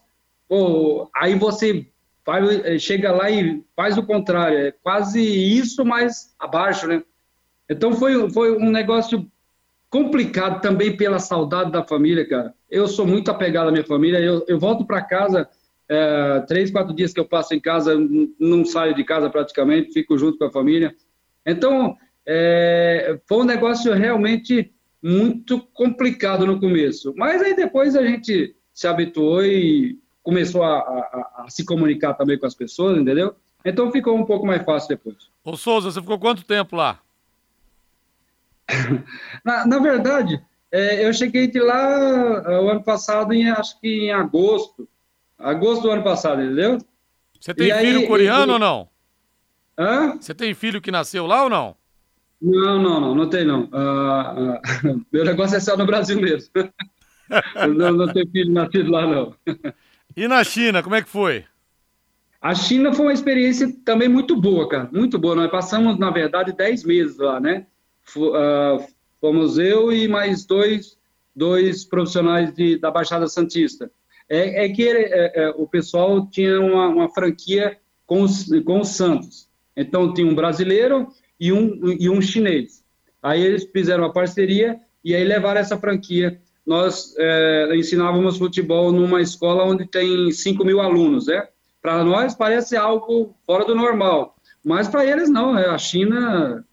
Pô, 0.49 1.11
aí 1.13 1.35
você 1.35 1.85
vai, 2.25 2.79
chega 2.79 3.11
lá 3.11 3.29
e 3.29 3.61
faz 3.75 3.99
o 3.99 4.07
contrário. 4.07 4.57
É 4.57 4.71
quase 4.71 5.21
isso, 5.21 5.85
mas 5.85 6.33
abaixo, 6.39 6.87
né? 6.87 7.03
Então 7.69 7.93
foi, 7.93 8.31
foi 8.31 8.57
um 8.57 8.71
negócio 8.71 9.27
complicado 9.89 10.61
também 10.61 10.97
pela 10.97 11.19
saudade 11.19 11.71
da 11.71 11.85
família, 11.85 12.29
cara. 12.29 12.53
Eu 12.71 12.89
sou 12.89 13.07
muito 13.07 13.31
apegado 13.31 13.69
à 13.69 13.73
minha 13.73 13.85
família. 13.85 14.19
Eu, 14.19 14.45
eu 14.49 14.59
volto 14.59 14.85
para 14.85 15.01
casa, 15.03 15.49
é, 15.89 16.41
três, 16.49 16.71
quatro 16.71 16.95
dias 16.95 17.13
que 17.13 17.21
eu 17.21 17.25
passo 17.25 17.55
em 17.55 17.61
casa, 17.61 17.95
não 18.39 18.65
saio 18.65 18.95
de 18.95 19.05
casa 19.05 19.31
praticamente, 19.31 19.93
fico 19.93 20.19
junto 20.19 20.37
com 20.37 20.45
a 20.45 20.51
família. 20.51 20.95
Então, 21.47 21.97
é, 22.27 23.21
foi 23.27 23.39
um 23.39 23.45
negócio 23.45 23.93
realmente 23.93 24.73
muito 25.03 25.61
complicado 25.73 26.47
no 26.47 26.59
começo. 26.59 27.15
Mas 27.17 27.43
aí 27.43 27.55
depois 27.55 27.95
a 27.95 28.05
gente 28.05 28.57
se 28.73 28.87
habituou 28.89 29.45
e 29.45 29.99
começou 30.23 30.63
a, 30.63 30.79
a, 30.79 31.45
a 31.45 31.47
se 31.49 31.65
comunicar 31.65 32.15
também 32.15 32.39
com 32.39 32.47
as 32.47 32.55
pessoas, 32.55 32.99
entendeu? 32.99 33.35
Então 33.65 33.93
ficou 33.93 34.17
um 34.17 34.25
pouco 34.25 34.47
mais 34.47 34.65
fácil 34.65 34.89
depois. 34.89 35.17
Ô 35.45 35.57
Souza, 35.57 35.91
você 35.91 36.01
ficou 36.01 36.19
quanto 36.19 36.45
tempo 36.45 36.75
lá? 36.75 37.04
Na, 39.45 39.67
na, 39.67 39.79
verdade, 39.79 40.43
é, 40.73 41.07
eu 41.07 41.13
cheguei 41.13 41.47
de 41.47 41.61
lá 41.61 42.43
é, 42.47 42.59
o 42.59 42.69
ano 42.69 42.83
passado, 42.83 43.33
em, 43.33 43.51
acho 43.51 43.81
que 43.81 44.07
em 44.07 44.13
agosto. 44.13 44.89
Agosto 45.39 45.83
do 45.83 45.91
ano 45.91 46.03
passado, 46.03 46.43
entendeu? 46.43 46.79
Você 47.41 47.53
tem 47.53 47.69
e 47.69 47.75
filho 47.75 48.01
aí, 48.01 48.07
coreano 48.07 48.55
ou 48.55 48.59
não? 48.59 48.89
Hã? 49.79 50.17
Você 50.19 50.35
tem 50.35 50.55
filho 50.55 50.81
que 50.81 50.91
nasceu 50.91 51.27
lá 51.27 51.43
ou 51.43 51.51
não? 51.51 51.77
Não, 52.41 52.81
não, 52.81 53.01
não, 53.01 53.15
não 53.15 53.29
tem 53.29 53.45
não. 53.45 53.65
Uh, 53.65 54.55
uh, 54.55 55.07
meu 55.13 55.25
negócio 55.25 55.57
é 55.57 55.61
só 55.61 55.77
no 55.77 55.87
Brasil 55.87 56.21
mesmo. 56.21 56.51
não, 57.77 57.93
não 57.93 58.13
tem 58.13 58.27
filho 58.29 58.53
nascido 58.53 58.91
lá, 58.91 59.07
não. 59.07 59.35
e 60.17 60.29
na 60.29 60.45
China, 60.45 60.83
como 60.83 60.95
é 60.95 61.03
que 61.03 61.09
foi? 61.09 61.45
A 62.41 62.55
China 62.55 62.93
foi 62.93 63.07
uma 63.07 63.13
experiência 63.13 63.75
também 63.85 64.09
muito 64.09 64.37
boa, 64.37 64.69
cara, 64.69 64.91
muito 64.93 65.19
boa. 65.19 65.35
Nós 65.35 65.51
passamos, 65.51 65.99
na 65.99 66.11
verdade, 66.11 66.53
10 66.53 66.85
meses 66.85 67.17
lá, 67.17 67.41
né? 67.41 67.67
Uh, 68.17 68.85
fomos 69.21 69.59
eu 69.59 69.93
e 69.93 70.07
mais 70.09 70.45
dois, 70.45 70.97
dois 71.35 71.85
profissionais 71.85 72.53
de, 72.53 72.79
da 72.79 72.91
Baixada 72.91 73.27
Santista. 73.27 73.91
É, 74.29 74.65
é 74.65 74.69
que 74.69 74.89
é, 74.89 75.33
é, 75.35 75.49
o 75.57 75.67
pessoal 75.67 76.27
tinha 76.27 76.61
uma, 76.61 76.89
uma 76.89 77.09
franquia 77.11 77.77
com 78.07 78.23
os, 78.23 78.49
com 78.65 78.81
os 78.81 78.89
Santos. 78.89 79.49
Então, 79.77 80.13
tinha 80.13 80.27
um 80.27 80.35
brasileiro 80.35 81.09
e 81.39 81.53
um, 81.53 81.79
e 81.99 82.09
um 82.09 82.21
chinês. 82.21 82.85
Aí 83.23 83.43
eles 83.43 83.65
fizeram 83.65 84.05
uma 84.05 84.13
parceria 84.13 84.79
e 85.05 85.15
aí 85.15 85.25
levaram 85.25 85.61
essa 85.61 85.79
franquia. 85.79 86.41
Nós 86.67 87.15
é, 87.19 87.77
ensinávamos 87.77 88.39
futebol 88.39 88.93
numa 88.93 89.21
escola 89.21 89.65
onde 89.65 89.87
tem 89.87 90.31
5 90.31 90.65
mil 90.65 90.81
alunos, 90.81 91.27
né? 91.27 91.47
Para 91.83 92.03
nós 92.03 92.35
parece 92.35 92.77
algo 92.77 93.35
fora 93.47 93.65
do 93.67 93.75
normal, 93.75 94.37
mas 94.65 94.89
para 94.89 95.05
eles 95.05 95.29
não. 95.29 95.53
Né? 95.53 95.67
A 95.67 95.77
China 95.77 96.65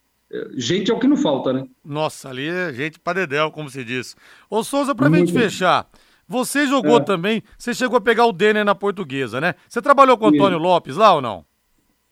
gente 0.56 0.90
é 0.90 0.94
o 0.94 1.00
que 1.00 1.08
não 1.08 1.18
falta, 1.18 1.52
né? 1.54 1.66
Nossa, 1.84 2.30
ali 2.30 2.48
é 2.48 2.74
gente 2.74 3.00
para 3.00 3.22
dedéu, 3.22 3.52
como 3.52 3.70
se 3.70 3.84
diz. 3.84 4.16
Ô 4.50 4.64
Souza, 4.64 4.96
para 4.96 5.10
gente 5.10 5.34
fechar, 5.34 5.88
Você 6.28 6.66
jogou 6.66 6.98
é. 6.98 7.02
também, 7.02 7.44
você 7.58 7.74
chegou 7.74 7.98
a 7.98 8.02
pegar 8.02 8.26
o 8.26 8.32
Denner 8.32 8.64
na 8.64 8.74
portuguesa, 8.74 9.42
né? 9.42 9.56
Você 9.68 9.82
trabalhou 9.82 10.18
com 10.18 10.26
o 10.26 10.30
Antônio. 10.30 10.58
Lopes 10.58 10.96
lá 10.96 11.14
ou 11.14 11.22
não? 11.22 11.46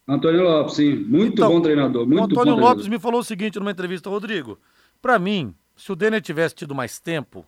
Antônio 0.05 0.43
Lopes, 0.43 0.75
sim. 0.75 0.95
Muito 0.95 1.33
então, 1.33 1.49
bom 1.49 1.61
treinador. 1.61 2.05
Muito 2.05 2.19
o 2.19 2.23
Antônio 2.25 2.55
bom 2.55 2.61
Lopes 2.61 2.87
me 2.87 2.99
falou 2.99 3.21
o 3.21 3.23
seguinte 3.23 3.57
numa 3.59 3.71
entrevista, 3.71 4.09
Rodrigo. 4.09 4.59
Para 5.01 5.17
mim, 5.17 5.55
se 5.77 5.91
o 5.91 5.95
Denner 5.95 6.21
tivesse 6.21 6.55
tido 6.55 6.75
mais 6.75 6.99
tempo, 6.99 7.45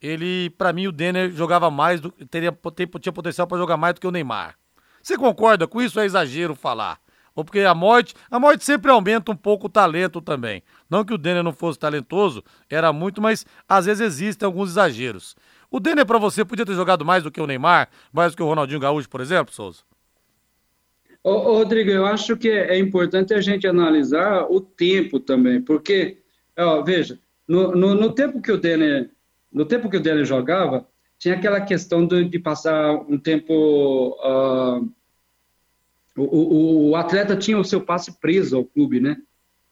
ele, 0.00 0.50
para 0.50 0.72
mim, 0.72 0.86
o 0.86 0.92
Denner 0.92 1.30
jogava 1.30 1.70
mais, 1.70 2.00
do, 2.00 2.12
teria, 2.30 2.56
tinha 3.00 3.12
potencial 3.12 3.46
para 3.46 3.58
jogar 3.58 3.76
mais 3.76 3.94
do 3.94 4.00
que 4.00 4.06
o 4.06 4.10
Neymar. 4.12 4.56
Você 5.02 5.16
concorda 5.16 5.66
com 5.66 5.80
isso? 5.82 5.98
É 5.98 6.04
exagero 6.04 6.54
falar. 6.54 7.00
Ou 7.36 7.44
porque 7.44 7.60
a 7.60 7.74
morte, 7.74 8.14
a 8.30 8.40
morte 8.40 8.64
sempre 8.64 8.90
aumenta 8.90 9.30
um 9.30 9.36
pouco 9.36 9.66
o 9.66 9.70
talento 9.70 10.22
também. 10.22 10.62
Não 10.88 11.04
que 11.04 11.12
o 11.12 11.18
Denner 11.18 11.42
não 11.42 11.52
fosse 11.52 11.78
talentoso, 11.78 12.42
era 12.68 12.92
muito, 12.94 13.20
mas 13.20 13.44
às 13.68 13.84
vezes 13.84 14.00
existem 14.00 14.46
alguns 14.46 14.70
exageros. 14.70 15.36
O 15.70 15.78
Denner 15.78 16.06
para 16.06 16.18
você 16.18 16.44
podia 16.44 16.64
ter 16.64 16.74
jogado 16.74 17.04
mais 17.04 17.22
do 17.22 17.30
que 17.30 17.40
o 17.40 17.46
Neymar, 17.46 17.90
mais 18.10 18.32
do 18.32 18.36
que 18.36 18.42
o 18.42 18.46
Ronaldinho 18.46 18.80
Gaúcho, 18.80 19.10
por 19.10 19.20
exemplo, 19.20 19.52
Souza? 19.52 19.82
Ô, 21.22 21.30
ô, 21.30 21.58
Rodrigo, 21.58 21.90
eu 21.90 22.06
acho 22.06 22.36
que 22.36 22.48
é 22.48 22.78
importante 22.78 23.34
a 23.34 23.40
gente 23.40 23.66
analisar 23.66 24.46
o 24.50 24.60
tempo 24.60 25.20
também, 25.20 25.60
porque, 25.60 26.22
ó, 26.56 26.82
veja, 26.82 27.18
no, 27.46 27.72
no, 27.72 27.94
no, 27.94 28.12
tempo 28.12 28.40
que 28.40 28.50
o 28.50 28.56
Denner, 28.56 29.10
no 29.52 29.66
tempo 29.66 29.90
que 29.90 29.96
o 29.96 30.00
Denner 30.00 30.24
jogava, 30.24 30.86
tinha 31.18 31.34
aquela 31.34 31.60
questão 31.60 32.06
de, 32.06 32.24
de 32.24 32.38
passar 32.38 32.94
um 33.08 33.18
tempo, 33.18 34.16
uh, 34.22 34.88
o, 36.16 36.22
o, 36.22 36.90
o, 36.90 36.96
atleta 36.96 37.36
tinha 37.36 37.58
o 37.58 37.64
seu 37.64 37.80
passe 37.80 38.18
preso 38.18 38.56
ao 38.56 38.64
clube, 38.64 39.00
né? 39.00 39.16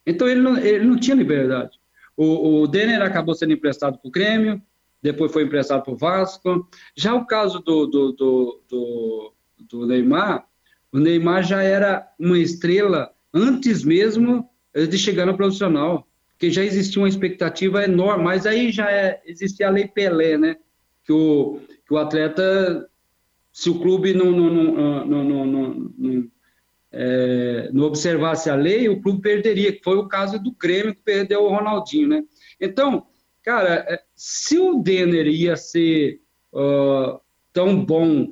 Então 0.06 0.28
ele 0.28 0.40
não, 0.40 0.58
ele 0.58 0.84
não 0.84 0.98
tinha 0.98 1.16
liberdade. 1.16 1.78
O, 2.16 2.62
o 2.62 2.66
Denner 2.66 3.02
acabou 3.02 3.34
sendo 3.34 3.54
emprestado 3.54 3.98
para 3.98 4.08
o 4.08 4.10
Grêmio, 4.10 4.62
depois 5.02 5.32
foi 5.32 5.44
emprestado 5.44 5.82
para 5.82 5.92
o 5.92 5.96
Vasco. 5.96 6.68
Já 6.96 7.14
o 7.14 7.26
caso 7.26 7.60
do, 7.60 7.86
do, 7.86 8.12
do, 8.12 8.60
do, 8.68 9.32
do 9.58 9.86
Neymar, 9.86 10.46
o 10.92 10.98
Neymar 10.98 11.42
já 11.42 11.62
era 11.62 12.06
uma 12.18 12.38
estrela 12.38 13.10
antes 13.32 13.82
mesmo 13.82 14.48
de 14.74 14.98
chegar 14.98 15.26
no 15.26 15.36
profissional, 15.36 16.06
porque 16.30 16.50
já 16.50 16.64
existia 16.64 17.00
uma 17.00 17.08
expectativa 17.08 17.84
enorme, 17.84 18.24
mas 18.24 18.44
aí 18.44 18.70
já 18.70 18.90
é, 18.90 19.22
existia 19.24 19.68
a 19.68 19.70
lei 19.70 19.88
Pelé, 19.88 20.36
né? 20.36 20.56
Que 21.04 21.12
o, 21.12 21.60
que 21.86 21.94
o 21.94 21.98
atleta, 21.98 22.88
se 23.52 23.70
o 23.70 23.78
clube 23.78 24.12
não, 24.12 24.30
não, 24.30 24.50
não, 24.50 25.04
não, 25.04 25.24
não, 25.24 25.46
não, 25.46 25.92
não, 25.96 26.30
é, 26.96 27.70
não 27.72 27.86
observasse 27.86 28.48
a 28.48 28.54
lei, 28.54 28.88
o 28.88 29.00
clube 29.00 29.20
perderia, 29.20 29.72
que 29.72 29.82
foi 29.82 29.96
o 29.96 30.06
caso 30.06 30.38
do 30.38 30.52
Grêmio 30.52 30.94
que 30.94 31.00
perdeu 31.02 31.42
o 31.42 31.48
Ronaldinho, 31.48 32.06
né? 32.06 32.24
Então, 32.60 33.06
cara, 33.42 33.84
é, 33.88 34.00
se 34.14 34.56
o 34.58 34.80
Denner 34.80 35.26
ia 35.26 35.56
ser 35.56 36.20
uh, 36.52 37.20
tão 37.52 37.84
bom 37.84 38.28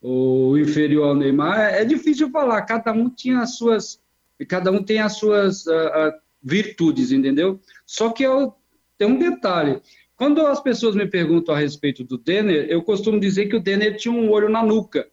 o 0.00 0.56
inferior 0.56 1.08
ao 1.08 1.14
Neymar, 1.16 1.58
é 1.74 1.84
difícil 1.84 2.30
falar. 2.30 2.62
Cada 2.62 2.92
um 2.92 3.10
tinha 3.10 3.40
as 3.40 3.56
suas, 3.56 4.00
cada 4.46 4.70
um 4.70 4.84
tem 4.84 5.00
as 5.00 5.16
suas 5.16 5.66
uh, 5.66 5.72
uh, 5.72 6.12
virtudes, 6.40 7.10
entendeu? 7.10 7.60
Só 7.84 8.10
que 8.10 8.22
eu 8.22 8.54
tem 8.96 9.08
um 9.08 9.18
detalhe. 9.18 9.80
Quando 10.14 10.46
as 10.46 10.62
pessoas 10.62 10.94
me 10.94 11.06
perguntam 11.06 11.54
a 11.54 11.58
respeito 11.58 12.04
do 12.04 12.16
Denner, 12.16 12.66
eu 12.70 12.82
costumo 12.82 13.18
dizer 13.18 13.46
que 13.46 13.56
o 13.56 13.60
Denner 13.60 13.96
tinha 13.96 14.14
um 14.14 14.30
olho 14.30 14.48
na 14.48 14.62
nuca, 14.62 15.08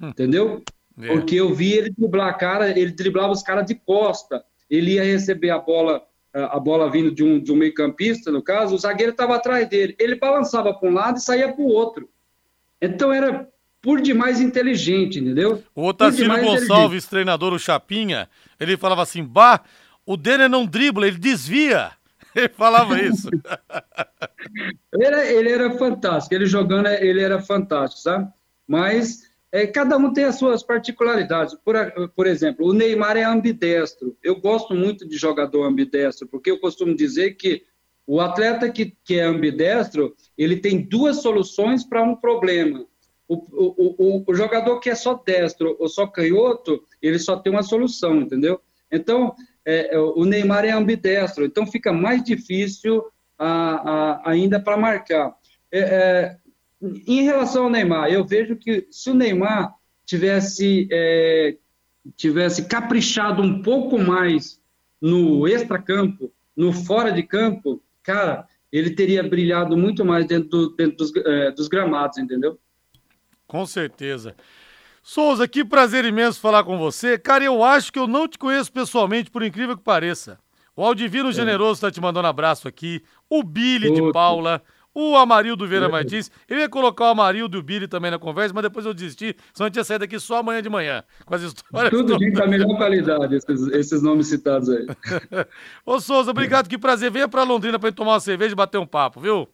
hum. 0.00 0.10
entendeu? 0.10 0.62
É. 1.00 1.08
Porque 1.08 1.36
eu 1.36 1.54
vi 1.54 1.72
ele 1.72 1.90
driblar 1.90 2.28
a 2.28 2.34
cara, 2.34 2.78
ele 2.78 2.92
driblava 2.92 3.32
os 3.32 3.42
caras 3.42 3.66
de 3.66 3.74
costa. 3.74 4.44
Ele 4.68 4.92
ia 4.92 5.04
receber 5.04 5.50
a 5.50 5.58
bola, 5.58 6.02
a 6.32 6.58
bola 6.58 6.90
vindo 6.90 7.10
de 7.10 7.22
um, 7.22 7.38
de 7.38 7.52
um 7.52 7.56
meio-campista, 7.56 8.30
no 8.30 8.42
caso, 8.42 8.74
o 8.74 8.78
zagueiro 8.78 9.12
estava 9.12 9.36
atrás 9.36 9.68
dele. 9.68 9.94
Ele 9.98 10.16
balançava 10.16 10.72
para 10.72 10.88
um 10.88 10.92
lado 10.92 11.18
e 11.18 11.22
saía 11.22 11.52
para 11.52 11.62
o 11.62 11.68
outro. 11.68 12.08
Então 12.80 13.12
era 13.12 13.48
por 13.82 14.00
demais 14.00 14.40
inteligente, 14.40 15.18
entendeu? 15.18 15.62
O 15.74 15.86
Otacílio 15.86 16.40
Gonçalves, 16.40 17.06
treinador, 17.06 17.52
o 17.52 17.58
Chapinha, 17.58 18.28
ele 18.58 18.76
falava 18.76 19.02
assim: 19.02 19.24
bah, 19.24 19.60
o 20.06 20.16
Denner 20.16 20.48
não 20.48 20.64
dribla, 20.64 21.06
ele 21.06 21.18
desvia. 21.18 21.90
Ele 22.34 22.48
falava 22.48 22.98
isso. 22.98 23.28
ele, 24.90 25.04
era, 25.04 25.26
ele, 25.26 25.50
era, 25.50 25.70
fantástico, 25.76 26.34
ele 26.34 26.46
jogando, 26.46 26.86
ele 26.86 27.20
era 27.20 27.42
fantástico, 27.42 28.00
sabe? 28.00 28.26
Mas 28.66 29.30
é, 29.52 29.66
cada 29.66 29.98
um 29.98 30.10
tem 30.10 30.24
as 30.24 30.36
suas 30.36 30.62
particularidades. 30.62 31.54
Por, 31.62 31.74
por 32.16 32.26
exemplo, 32.26 32.66
o 32.66 32.72
Neymar 32.72 33.18
é 33.18 33.22
ambidestro. 33.22 34.16
Eu 34.22 34.40
gosto 34.40 34.74
muito 34.74 35.06
de 35.06 35.18
jogador 35.18 35.64
ambidestro, 35.64 36.26
porque 36.26 36.50
eu 36.50 36.58
costumo 36.58 36.96
dizer 36.96 37.34
que 37.34 37.62
o 38.06 38.20
atleta 38.20 38.70
que, 38.70 38.96
que 39.04 39.18
é 39.18 39.24
ambidestro, 39.24 40.16
ele 40.38 40.56
tem 40.56 40.80
duas 40.80 41.20
soluções 41.20 41.84
para 41.84 42.02
um 42.02 42.16
problema. 42.16 42.86
O, 43.28 43.34
o, 43.36 44.24
o, 44.26 44.34
jogador 44.34 44.80
que 44.80 44.90
é 44.90 44.94
só 44.94 45.14
destro 45.14 45.76
ou 45.78 45.88
só 45.88 46.06
canhoto, 46.06 46.82
ele 47.00 47.18
só 47.18 47.36
tem 47.36 47.52
uma 47.52 47.62
solução, 47.62 48.20
entendeu? 48.20 48.60
Então, 48.90 49.34
é, 49.64 49.94
é 49.94 49.98
o 49.98 50.24
Neymar 50.24 50.64
é 50.64 50.70
ambidestro, 50.70 51.44
então 51.44 51.66
fica 51.66 51.92
mais 51.92 52.22
difícil 52.22 53.04
a, 53.38 53.48
a, 53.48 54.30
ainda 54.30 54.60
para 54.60 54.76
marcar. 54.76 55.34
É, 55.70 55.78
é, 55.78 56.36
em 57.06 57.22
relação 57.22 57.64
ao 57.64 57.70
Neymar, 57.70 58.10
eu 58.10 58.24
vejo 58.24 58.56
que 58.56 58.86
se 58.90 59.10
o 59.10 59.14
Neymar 59.14 59.72
tivesse, 60.04 60.88
é, 60.90 61.56
tivesse 62.16 62.66
caprichado 62.66 63.40
um 63.40 63.62
pouco 63.62 63.98
mais 63.98 64.60
no 65.00 65.46
extracampo, 65.46 66.32
no 66.56 66.72
fora 66.72 67.12
de 67.12 67.22
campo, 67.22 67.82
cara, 68.02 68.46
ele 68.70 68.90
teria 68.90 69.22
brilhado 69.22 69.76
muito 69.76 70.04
mais 70.04 70.26
dentro, 70.26 70.48
do, 70.48 70.70
dentro 70.70 70.96
dos, 70.96 71.12
é, 71.16 71.50
dos 71.52 71.68
gramados, 71.68 72.18
entendeu? 72.18 72.58
Com 73.46 73.64
certeza. 73.64 74.34
Souza, 75.02 75.46
que 75.48 75.64
prazer 75.64 76.04
imenso 76.04 76.40
falar 76.40 76.64
com 76.64 76.78
você. 76.78 77.18
Cara, 77.18 77.44
eu 77.44 77.62
acho 77.62 77.92
que 77.92 77.98
eu 77.98 78.06
não 78.06 78.26
te 78.26 78.38
conheço 78.38 78.72
pessoalmente, 78.72 79.30
por 79.30 79.42
incrível 79.42 79.76
que 79.76 79.82
pareça. 79.82 80.38
O 80.74 80.82
Aldivino 80.82 81.30
é. 81.30 81.32
Generoso 81.32 81.74
está 81.74 81.90
te 81.90 82.00
mandando 82.00 82.26
um 82.26 82.30
abraço 82.30 82.66
aqui. 82.66 83.02
O 83.28 83.42
Billy 83.42 83.92
de 83.92 84.12
Paula. 84.12 84.62
O 84.94 85.16
Amarildo 85.16 85.66
Vieira. 85.66 85.88
Martins. 85.88 86.30
Eu 86.48 86.58
ia 86.58 86.68
colocar 86.68 87.06
o 87.06 87.08
Amarildo 87.08 87.56
e 87.56 87.60
o 87.60 87.62
Billy 87.62 87.88
também 87.88 88.10
na 88.10 88.18
conversa, 88.18 88.52
mas 88.54 88.62
depois 88.62 88.84
eu 88.84 88.92
desisti, 88.92 89.34
senão 89.54 89.66
a 89.66 89.68
gente 89.68 89.76
ia 89.76 89.84
sair 89.84 89.98
daqui 89.98 90.18
só 90.18 90.38
amanhã 90.38 90.62
de 90.62 90.68
manhã. 90.68 91.02
Com 91.24 91.34
as 91.34 91.42
histórias. 91.42 91.90
Tudo 91.90 92.18
bem, 92.18 92.32
tá 92.32 92.46
melhor 92.46 92.76
qualidade, 92.76 93.34
esses, 93.34 93.68
esses 93.68 94.02
nomes 94.02 94.26
citados 94.26 94.68
aí. 94.68 94.86
Ô 95.86 95.98
Souza, 95.98 96.30
obrigado, 96.30 96.68
que 96.68 96.76
prazer. 96.76 97.10
Venha 97.10 97.28
para 97.28 97.42
Londrina 97.42 97.78
para 97.78 97.90
tomar 97.92 98.12
uma 98.12 98.20
cerveja 98.20 98.52
e 98.52 98.56
bater 98.56 98.78
um 98.78 98.86
papo, 98.86 99.20
viu? 99.20 99.48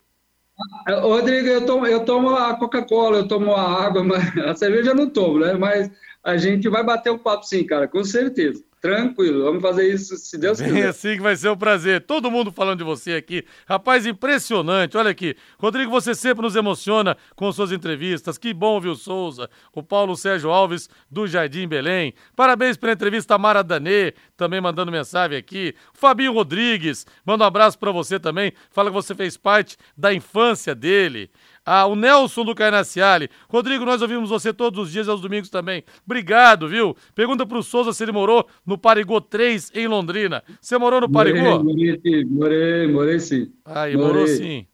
Rodrigo, 1.03 1.47
eu 1.47 1.65
tomo, 1.65 1.87
eu 1.87 2.05
tomo 2.05 2.35
a 2.35 2.55
Coca-Cola, 2.55 3.19
eu 3.19 3.29
tomo 3.29 3.55
a 3.55 3.85
água, 3.85 4.03
mas 4.03 4.19
a 4.39 4.57
cerveja 4.57 4.91
eu 4.91 4.95
não 4.95 5.09
tomo, 5.09 5.39
né? 5.39 5.55
Mas 5.55 5.91
a 6.25 6.37
gente 6.37 6.69
vai 6.69 6.83
bater 6.83 7.11
um 7.11 7.19
papo 7.19 7.45
sim, 7.45 7.65
cara, 7.65 7.87
com 7.87 8.03
certeza. 8.03 8.65
Tranquilo, 8.81 9.45
vamos 9.45 9.61
fazer 9.61 9.93
isso 9.93 10.17
se 10.17 10.39
Deus 10.39 10.61
quiser. 10.61 10.79
É 10.79 10.87
assim 10.89 11.17
que 11.17 11.21
vai 11.21 11.35
ser 11.35 11.49
um 11.49 11.57
prazer. 11.57 12.07
Todo 12.07 12.31
mundo 12.31 12.53
falando 12.53 12.79
de 12.79 12.85
você 12.85 13.15
aqui. 13.15 13.45
Rapaz, 13.67 14.07
impressionante. 14.07 14.97
Olha 14.97 15.11
aqui. 15.11 15.37
Rodrigo, 15.59 15.91
você 15.91 16.15
sempre 16.15 16.43
nos 16.43 16.55
emociona 16.55 17.17
com 17.35 17.51
suas 17.51 17.73
entrevistas. 17.73 18.39
Que 18.39 18.55
bom, 18.55 18.81
viu, 18.81 18.95
Souza? 18.95 19.51
O 19.75 19.83
Paulo 19.83 20.17
Sérgio 20.17 20.51
Alves, 20.51 20.89
do 21.11 21.27
Jardim 21.27 21.67
Belém. 21.67 22.15
Parabéns 22.37 22.77
pela 22.77 22.93
entrevista, 22.93 23.37
Mara 23.37 23.65
Danê, 23.65 24.15
também 24.37 24.61
mandando 24.61 24.93
mensagem 24.93 25.37
aqui. 25.37 25.75
Fabinho 25.93 26.33
Rodrigues, 26.33 27.05
manda 27.27 27.43
um 27.43 27.47
abraço 27.49 27.77
para 27.79 27.91
você 27.91 28.21
também. 28.21 28.53
Fala 28.71 28.91
que 28.91 28.95
você 28.95 29.13
fez 29.13 29.37
parte 29.37 29.77
da 29.97 30.15
infância 30.15 30.73
dele. 30.73 31.31
Ah, 31.71 31.87
o 31.87 31.95
Nelson 31.95 32.47
do 32.47 32.55
Carnaciale. 32.55 33.29
Rodrigo, 33.47 33.85
nós 33.85 34.01
ouvimos 34.01 34.31
você 34.31 34.55
todos 34.55 34.87
os 34.87 34.91
dias 34.91 35.07
e 35.07 35.11
aos 35.11 35.21
domingos 35.21 35.51
também. 35.51 35.85
Obrigado, 36.03 36.67
viu? 36.67 36.97
Pergunta 37.15 37.45
pro 37.45 37.63
Souza 37.63 37.93
se 37.93 38.03
ele 38.03 38.11
morou 38.11 38.49
no 38.65 38.79
Parigô 38.79 39.21
3 39.21 39.73
em 39.75 39.87
Londrina. 39.87 40.43
Você 40.63 40.79
morou 40.79 41.03
no 41.03 41.11
Parigô? 41.11 41.63
Morei, 41.63 41.95
morei, 41.95 42.25
morei, 42.25 42.87
morei 42.87 43.21
sim. 43.21 43.53
Aí, 43.67 43.95
morei. 43.95 44.13
morou 44.13 44.27
sim. 44.27 44.67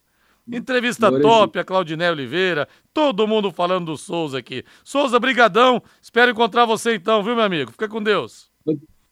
Entrevista 0.47 1.11
morei, 1.11 1.27
top, 1.27 1.59
sim. 1.59 1.61
a 1.61 1.65
Claudiné 1.65 2.13
Oliveira, 2.13 2.69
todo 2.93 3.27
mundo 3.27 3.51
falando 3.51 3.87
do 3.87 3.97
Souza 3.97 4.39
aqui. 4.39 4.63
Souza, 4.85 5.19
brigadão. 5.19 5.83
Espero 6.01 6.31
encontrar 6.31 6.65
você 6.65 6.95
então, 6.95 7.25
viu, 7.25 7.35
meu 7.35 7.45
amigo? 7.45 7.73
Fica 7.73 7.89
com 7.89 8.01
Deus. 8.01 8.49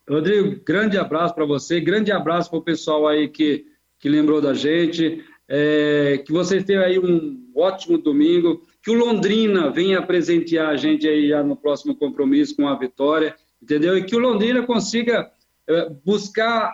Rodrigo, 0.08 0.62
grande 0.64 0.96
abraço 0.96 1.34
para 1.34 1.44
você, 1.44 1.80
grande 1.80 2.12
abraço 2.12 2.48
para 2.48 2.60
o 2.60 2.62
pessoal 2.62 3.08
aí 3.08 3.26
que, 3.26 3.64
que 3.98 4.08
lembrou 4.08 4.40
da 4.40 4.54
gente. 4.54 5.24
É, 5.48 6.22
que 6.24 6.32
vocês 6.32 6.64
tenham 6.64 6.82
aí 6.82 6.98
um 6.98 7.50
ótimo 7.54 7.98
domingo, 7.98 8.62
que 8.82 8.90
o 8.90 8.94
Londrina 8.94 9.70
venha 9.70 10.00
presentear 10.00 10.70
a 10.70 10.76
gente 10.76 11.06
aí 11.06 11.28
já 11.28 11.42
no 11.42 11.56
próximo 11.56 11.94
compromisso 11.94 12.56
com 12.56 12.68
a 12.68 12.78
vitória, 12.78 13.34
entendeu? 13.62 13.96
E 13.96 14.04
que 14.04 14.16
o 14.16 14.18
Londrina 14.18 14.62
consiga 14.62 15.30
é, 15.68 15.90
buscar 16.04 16.72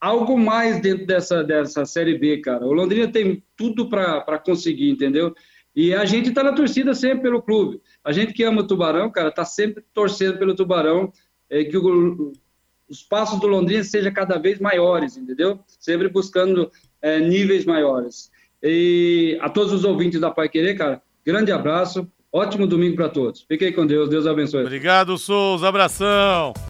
algo 0.00 0.38
mais 0.38 0.80
dentro 0.80 1.06
dessa, 1.06 1.42
dessa 1.42 1.84
Série 1.86 2.18
B, 2.18 2.38
cara. 2.38 2.66
O 2.66 2.72
Londrina 2.72 3.10
tem 3.10 3.42
tudo 3.56 3.88
para 3.88 4.38
conseguir, 4.38 4.90
entendeu? 4.90 5.34
E 5.74 5.94
a 5.94 6.04
gente 6.04 6.28
está 6.28 6.42
na 6.42 6.52
torcida 6.52 6.94
sempre 6.94 7.22
pelo 7.22 7.42
clube. 7.42 7.80
A 8.04 8.12
gente 8.12 8.32
que 8.32 8.44
ama 8.44 8.60
o 8.60 8.66
Tubarão, 8.66 9.10
cara, 9.10 9.28
está 9.28 9.44
sempre 9.44 9.82
torcendo 9.92 10.38
pelo 10.38 10.54
Tubarão, 10.54 11.12
é, 11.48 11.64
que 11.64 11.76
o, 11.76 12.32
os 12.88 13.02
passos 13.02 13.40
do 13.40 13.46
Londrina 13.46 13.82
sejam 13.82 14.12
cada 14.12 14.38
vez 14.38 14.60
maiores, 14.60 15.16
entendeu? 15.16 15.58
Sempre 15.66 16.08
buscando 16.08 16.70
é, 17.04 17.20
níveis 17.20 17.66
maiores. 17.66 18.30
E 18.62 19.36
a 19.42 19.50
todos 19.50 19.74
os 19.74 19.84
ouvintes 19.84 20.18
da 20.18 20.30
Pai 20.30 20.48
Querer, 20.48 20.74
cara, 20.74 21.02
grande 21.24 21.52
abraço. 21.52 22.08
Ótimo 22.32 22.66
domingo 22.66 22.96
para 22.96 23.10
todos. 23.10 23.44
Fiquem 23.46 23.72
com 23.72 23.86
Deus. 23.86 24.08
Deus 24.08 24.26
abençoe. 24.26 24.62
Obrigado, 24.62 25.16
Souza. 25.18 25.68
Abração. 25.68 26.54